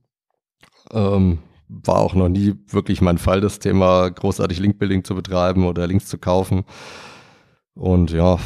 Ähm, 0.92 1.38
war 1.68 1.99
auch 1.99 2.14
noch 2.14 2.29
nie 2.29 2.55
wirklich 2.68 3.01
mein 3.01 3.18
Fall, 3.18 3.40
das 3.40 3.59
Thema 3.59 4.09
großartig 4.11 4.59
Linkbuilding 4.59 5.05
zu 5.05 5.14
betreiben 5.14 5.66
oder 5.66 5.87
Links 5.87 6.07
zu 6.07 6.18
kaufen. 6.18 6.64
Und 7.75 8.11
ja, 8.11 8.38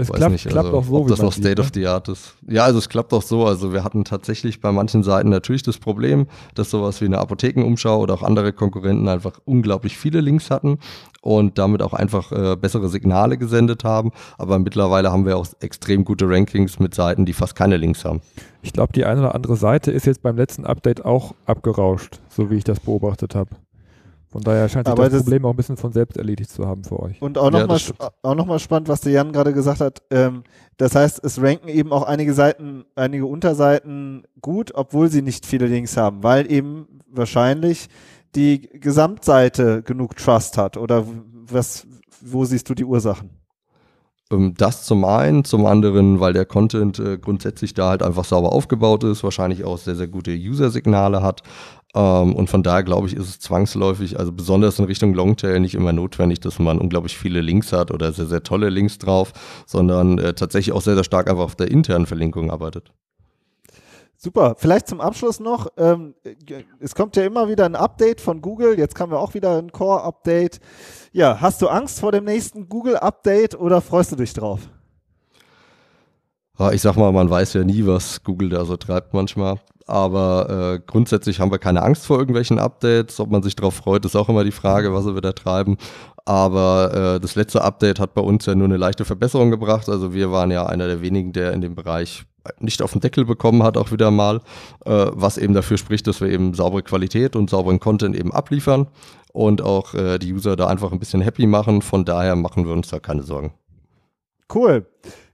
es 0.00 0.10
Weiß 0.10 0.16
klappt, 0.16 0.32
nicht, 0.32 0.48
klappt 0.48 0.66
also, 0.66 0.78
auch 0.78 0.84
so. 0.84 0.96
Ob 0.96 1.08
das 1.08 1.22
noch 1.22 1.32
State 1.32 1.48
sieht, 1.48 1.58
of 1.60 1.66
ne? 1.66 1.72
the 1.74 1.86
Art 1.86 2.08
ist. 2.08 2.34
Ja, 2.48 2.64
also 2.64 2.78
es 2.78 2.88
klappt 2.88 3.12
auch 3.12 3.22
so. 3.22 3.46
Also 3.46 3.72
wir 3.72 3.84
hatten 3.84 4.04
tatsächlich 4.04 4.60
bei 4.60 4.72
manchen 4.72 5.02
Seiten 5.02 5.28
natürlich 5.28 5.62
das 5.62 5.78
Problem, 5.78 6.26
dass 6.54 6.70
sowas 6.70 7.00
wie 7.00 7.06
eine 7.06 7.18
Apothekenumschau 7.18 8.00
oder 8.00 8.14
auch 8.14 8.22
andere 8.22 8.52
Konkurrenten 8.52 9.08
einfach 9.08 9.40
unglaublich 9.44 9.96
viele 9.96 10.20
Links 10.20 10.50
hatten 10.50 10.78
und 11.20 11.58
damit 11.58 11.82
auch 11.82 11.92
einfach 11.92 12.32
äh, 12.32 12.56
bessere 12.56 12.88
Signale 12.88 13.38
gesendet 13.38 13.84
haben. 13.84 14.12
Aber 14.38 14.58
mittlerweile 14.58 15.12
haben 15.12 15.26
wir 15.26 15.36
auch 15.36 15.46
extrem 15.60 16.04
gute 16.04 16.28
Rankings 16.28 16.78
mit 16.78 16.94
Seiten, 16.94 17.26
die 17.26 17.32
fast 17.32 17.54
keine 17.54 17.76
Links 17.76 18.04
haben. 18.04 18.20
Ich 18.62 18.72
glaube, 18.72 18.92
die 18.92 19.04
eine 19.04 19.20
oder 19.20 19.34
andere 19.34 19.56
Seite 19.56 19.90
ist 19.90 20.06
jetzt 20.06 20.22
beim 20.22 20.36
letzten 20.36 20.64
Update 20.66 21.04
auch 21.04 21.34
abgerauscht, 21.46 22.20
so 22.28 22.50
wie 22.50 22.56
ich 22.56 22.64
das 22.64 22.80
beobachtet 22.80 23.34
habe. 23.34 23.50
Von 24.30 24.42
daher 24.42 24.68
scheint 24.68 24.86
sich 24.86 24.94
das, 24.94 25.10
das, 25.10 25.22
Problem 25.22 25.44
auch 25.44 25.50
ein 25.50 25.56
bisschen 25.56 25.76
von 25.76 25.92
selbst 25.92 26.16
erledigt 26.16 26.50
zu 26.50 26.66
haben 26.66 26.84
für 26.84 27.00
euch. 27.00 27.20
Und 27.20 27.36
auch 27.36 27.50
nochmal 27.50 27.78
ja, 27.78 28.34
noch 28.34 28.60
spannend, 28.60 28.88
was 28.88 29.00
der 29.00 29.12
Jan 29.12 29.32
gerade 29.32 29.52
gesagt 29.52 29.80
hat. 29.80 30.02
Ähm, 30.10 30.44
das 30.76 30.94
heißt, 30.94 31.24
es 31.24 31.42
ranken 31.42 31.68
eben 31.68 31.92
auch 31.92 32.04
einige 32.04 32.32
Seiten, 32.32 32.84
einige 32.94 33.26
Unterseiten 33.26 34.22
gut, 34.40 34.72
obwohl 34.74 35.08
sie 35.08 35.22
nicht 35.22 35.46
viele 35.46 35.66
Links 35.66 35.96
haben, 35.96 36.22
weil 36.22 36.50
eben 36.50 37.00
wahrscheinlich 37.10 37.88
die 38.36 38.60
Gesamtseite 38.60 39.82
genug 39.82 40.16
Trust 40.16 40.56
hat. 40.56 40.76
Oder 40.76 41.04
was, 41.46 41.88
wo 42.20 42.44
siehst 42.44 42.68
du 42.68 42.74
die 42.74 42.84
Ursachen? 42.84 43.30
Ähm, 44.32 44.54
das 44.56 44.84
zum 44.84 45.04
einen, 45.04 45.44
zum 45.44 45.66
anderen, 45.66 46.20
weil 46.20 46.32
der 46.32 46.44
Content 46.44 46.98
äh, 46.98 47.18
grundsätzlich 47.18 47.74
da 47.74 47.90
halt 47.90 48.02
einfach 48.02 48.24
sauber 48.24 48.52
aufgebaut 48.52 49.04
ist, 49.04 49.24
wahrscheinlich 49.24 49.64
auch 49.64 49.78
sehr, 49.78 49.96
sehr 49.96 50.08
gute 50.08 50.32
User-Signale 50.32 51.22
hat. 51.22 51.42
Ähm, 51.94 52.34
und 52.34 52.48
von 52.48 52.62
daher 52.62 52.82
glaube 52.82 53.08
ich, 53.08 53.16
ist 53.16 53.28
es 53.28 53.40
zwangsläufig, 53.40 54.18
also 54.18 54.32
besonders 54.32 54.78
in 54.78 54.84
Richtung 54.84 55.14
Longtail 55.14 55.60
nicht 55.60 55.74
immer 55.74 55.92
notwendig, 55.92 56.40
dass 56.40 56.58
man 56.58 56.78
unglaublich 56.78 57.16
viele 57.16 57.40
Links 57.40 57.72
hat 57.72 57.90
oder 57.90 58.12
sehr, 58.12 58.26
sehr 58.26 58.42
tolle 58.42 58.70
Links 58.70 58.98
drauf, 58.98 59.32
sondern 59.66 60.18
äh, 60.18 60.34
tatsächlich 60.34 60.74
auch 60.74 60.82
sehr, 60.82 60.94
sehr 60.94 61.04
stark 61.04 61.28
einfach 61.28 61.44
auf 61.44 61.56
der 61.56 61.70
internen 61.70 62.06
Verlinkung 62.06 62.50
arbeitet. 62.50 62.92
Super. 64.22 64.54
Vielleicht 64.58 64.86
zum 64.86 65.00
Abschluss 65.00 65.40
noch, 65.40 65.68
ähm, 65.78 66.14
es 66.78 66.94
kommt 66.94 67.16
ja 67.16 67.24
immer 67.24 67.48
wieder 67.48 67.64
ein 67.64 67.74
Update 67.74 68.20
von 68.20 68.42
Google, 68.42 68.78
jetzt 68.78 68.94
kam 68.94 69.12
ja 69.12 69.16
auch 69.16 69.32
wieder 69.32 69.56
ein 69.56 69.72
Core-Update. 69.72 70.60
Ja, 71.12 71.40
hast 71.40 71.62
du 71.62 71.68
Angst 71.68 72.00
vor 72.00 72.12
dem 72.12 72.24
nächsten 72.24 72.68
Google-Update 72.68 73.58
oder 73.58 73.80
freust 73.80 74.12
du 74.12 74.16
dich 74.16 74.34
drauf? 74.34 74.60
Ich 76.72 76.82
sag 76.82 76.96
mal, 76.96 77.10
man 77.12 77.30
weiß 77.30 77.54
ja 77.54 77.64
nie, 77.64 77.86
was 77.86 78.22
Google 78.22 78.50
da 78.50 78.66
so 78.66 78.76
treibt 78.76 79.14
manchmal. 79.14 79.58
Aber 79.90 80.74
äh, 80.74 80.80
grundsätzlich 80.86 81.40
haben 81.40 81.50
wir 81.50 81.58
keine 81.58 81.82
Angst 81.82 82.06
vor 82.06 82.18
irgendwelchen 82.18 82.58
Updates. 82.58 83.18
Ob 83.20 83.30
man 83.30 83.42
sich 83.42 83.56
darauf 83.56 83.74
freut, 83.74 84.04
ist 84.04 84.16
auch 84.16 84.28
immer 84.28 84.44
die 84.44 84.52
Frage, 84.52 84.92
was 84.92 85.04
sie 85.04 85.16
wieder 85.16 85.34
treiben. 85.34 85.76
Aber 86.24 87.16
äh, 87.16 87.20
das 87.20 87.34
letzte 87.34 87.62
Update 87.62 87.98
hat 87.98 88.14
bei 88.14 88.20
uns 88.20 88.46
ja 88.46 88.54
nur 88.54 88.66
eine 88.66 88.76
leichte 88.76 89.04
Verbesserung 89.04 89.50
gebracht. 89.50 89.88
Also 89.88 90.14
wir 90.14 90.30
waren 90.30 90.50
ja 90.50 90.66
einer 90.66 90.86
der 90.86 91.00
wenigen, 91.00 91.32
der 91.32 91.52
in 91.52 91.60
dem 91.60 91.74
Bereich 91.74 92.24
nicht 92.58 92.82
auf 92.82 92.92
den 92.92 93.00
Deckel 93.00 93.24
bekommen 93.24 93.62
hat, 93.62 93.76
auch 93.76 93.92
wieder 93.92 94.10
mal, 94.10 94.40
äh, 94.84 95.06
was 95.12 95.38
eben 95.38 95.54
dafür 95.54 95.76
spricht, 95.76 96.06
dass 96.06 96.20
wir 96.20 96.28
eben 96.28 96.54
saubere 96.54 96.82
Qualität 96.82 97.36
und 97.36 97.50
sauberen 97.50 97.80
Content 97.80 98.16
eben 98.16 98.32
abliefern 98.32 98.88
und 99.32 99.62
auch 99.62 99.94
äh, 99.94 100.18
die 100.18 100.32
User 100.32 100.56
da 100.56 100.66
einfach 100.66 100.92
ein 100.92 100.98
bisschen 100.98 101.20
happy 101.20 101.46
machen. 101.46 101.82
Von 101.82 102.04
daher 102.04 102.36
machen 102.36 102.64
wir 102.66 102.72
uns 102.72 102.88
da 102.88 102.98
keine 102.98 103.22
Sorgen. 103.22 103.52
Cool. 104.52 104.86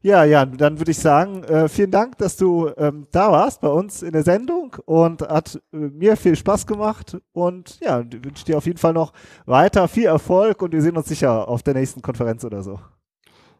Ja, 0.06 0.22
ja, 0.22 0.46
dann 0.46 0.78
würde 0.78 0.92
ich 0.92 0.98
sagen, 1.00 1.42
äh, 1.42 1.68
vielen 1.68 1.90
Dank, 1.90 2.16
dass 2.18 2.36
du 2.36 2.70
ähm, 2.76 3.08
da 3.10 3.32
warst 3.32 3.60
bei 3.60 3.66
uns 3.66 4.04
in 4.04 4.12
der 4.12 4.22
Sendung 4.22 4.76
und 4.84 5.22
hat 5.22 5.60
äh, 5.72 5.76
mir 5.78 6.16
viel 6.16 6.36
Spaß 6.36 6.64
gemacht 6.68 7.16
und 7.32 7.80
ja, 7.80 8.04
wünsche 8.22 8.44
dir 8.44 8.56
auf 8.56 8.66
jeden 8.66 8.78
Fall 8.78 8.92
noch 8.92 9.12
weiter 9.46 9.88
viel 9.88 10.04
Erfolg 10.04 10.62
und 10.62 10.70
wir 10.70 10.80
sehen 10.80 10.96
uns 10.96 11.08
sicher 11.08 11.48
auf 11.48 11.64
der 11.64 11.74
nächsten 11.74 12.02
Konferenz 12.02 12.44
oder 12.44 12.62
so. 12.62 12.78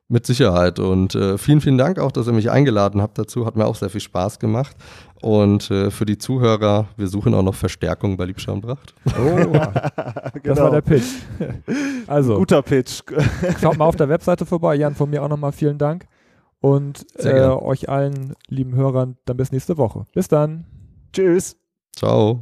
Mit 0.06 0.24
Sicherheit. 0.24 0.78
Und 0.78 1.16
äh, 1.16 1.36
vielen, 1.36 1.60
vielen 1.60 1.78
Dank 1.78 1.98
auch, 1.98 2.12
dass 2.12 2.28
ihr 2.28 2.32
mich 2.32 2.48
eingeladen 2.48 3.02
habt 3.02 3.18
dazu. 3.18 3.44
Hat 3.44 3.56
mir 3.56 3.66
auch 3.66 3.74
sehr 3.74 3.90
viel 3.90 4.00
Spaß 4.00 4.38
gemacht. 4.38 4.76
Und 5.20 5.68
äh, 5.72 5.90
für 5.90 6.06
die 6.06 6.16
Zuhörer, 6.16 6.86
wir 6.96 7.08
suchen 7.08 7.34
auch 7.34 7.42
noch 7.42 7.56
Verstärkung 7.56 8.16
bei 8.16 8.24
Liebscher 8.24 8.52
und 8.52 8.60
Bracht. 8.60 8.94
Oh, 9.18 9.34
genau. 9.42 9.72
das 10.44 10.60
war 10.60 10.70
der 10.70 10.82
Pitch. 10.82 11.08
Also, 12.06 12.36
guter 12.36 12.62
Pitch. 12.62 13.02
Schaut 13.60 13.76
mal 13.76 13.86
auf 13.86 13.96
der 13.96 14.08
Webseite 14.08 14.46
vorbei. 14.46 14.76
Jan, 14.76 14.94
von 14.94 15.10
mir 15.10 15.24
auch 15.24 15.28
nochmal 15.28 15.50
vielen 15.50 15.76
Dank. 15.76 16.06
Und 16.60 17.06
äh, 17.16 17.48
euch 17.48 17.88
allen 17.88 18.34
lieben 18.48 18.74
Hörern 18.74 19.16
dann 19.24 19.36
bis 19.36 19.52
nächste 19.52 19.76
Woche. 19.76 20.04
Bis 20.14 20.28
dann. 20.28 20.66
Tschüss. 21.12 21.56
Ciao. 21.94 22.40